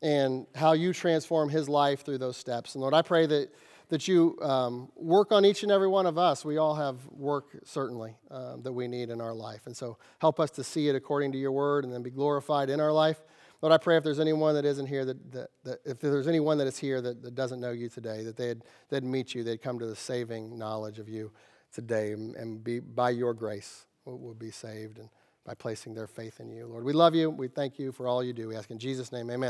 and 0.01 0.47
how 0.55 0.73
you 0.73 0.95
transform 0.95 1.51
his 1.51 1.69
life 1.69 2.03
through 2.03 2.19
those 2.19 2.39
steps. 2.39 2.75
And 2.75 2.81
Lord, 2.81 2.95
I 2.95 3.03
pray 3.03 3.27
that, 3.27 3.55
that 3.91 4.09
you 4.09 4.39
um, 4.41 4.91
work 4.97 5.33
on 5.33 5.45
each 5.45 5.65
and 5.65 5.71
every 5.71 5.89
one 5.89 6.07
of 6.07 6.17
us. 6.17 6.47
We 6.47 6.57
all 6.57 6.77
have 6.77 6.97
work, 7.11 7.59
certainly, 7.65 8.17
um, 8.31 8.63
that 8.63 8.73
we 8.73 8.89
need 8.89 9.11
in 9.11 9.21
our 9.21 9.35
life. 9.35 9.67
And 9.67 9.77
so 9.77 9.99
help 10.19 10.41
us 10.41 10.51
to 10.53 10.65
see 10.65 10.89
it 10.89 10.95
according 10.95 11.33
to 11.33 11.39
your 11.39 11.53
word 11.53 11.85
and 11.85 11.93
then 11.93 12.03
be 12.03 12.11
glorified 12.11 12.71
in 12.71 12.81
our 12.81 12.93
life. 12.93 13.21
Lord, 13.63 13.73
I 13.73 13.79
pray 13.79 13.97
if 13.97 14.05
there's 14.05 14.21
anyone 14.21 14.55
that 14.55 14.65
isn't 14.65 14.87
here, 14.87 15.05
that, 15.05 15.33
that, 15.33 15.49
that 15.65 15.79
if 15.85 16.01
there's 16.01 16.29
anyone 16.29 16.57
that 16.59 16.67
is 16.67 16.79
here 16.79 17.01
that, 17.03 17.23
that 17.23 17.35
doesn't 17.35 17.61
know 17.61 17.73
you 17.73 17.89
today, 17.89 18.25
that 18.25 18.37
they'd, 18.37 18.63
they'd 18.89 19.05
meet 19.05 19.35
you, 19.35 19.45
they'd 19.45 19.61
come 19.61 19.79
to 19.79 19.87
the 19.87 19.97
saving 19.97 20.59
knowledge 20.59 20.99
of 20.99 21.09
you 21.09 21.31
today 21.73 22.13
and, 22.13 22.35
and 22.37 22.65
be, 22.65 22.81
by 22.81 23.11
your 23.11 23.35
grace 23.35 23.87
will 24.05 24.35
be 24.35 24.51
saved 24.51 24.99
and 24.99 25.09
by 25.45 25.55
placing 25.55 25.95
their 25.95 26.07
faith 26.07 26.41
in 26.41 26.51
you. 26.51 26.67
Lord, 26.67 26.85
we 26.85 26.93
love 26.93 27.15
you. 27.15 27.31
We 27.31 27.49
thank 27.49 27.79
you 27.79 27.93
for 27.93 28.07
all 28.07 28.23
you 28.23 28.33
do. 28.33 28.49
We 28.49 28.57
ask 28.57 28.71
in 28.71 28.79
Jesus' 28.79 29.13
name, 29.13 29.31
amen. 29.31 29.49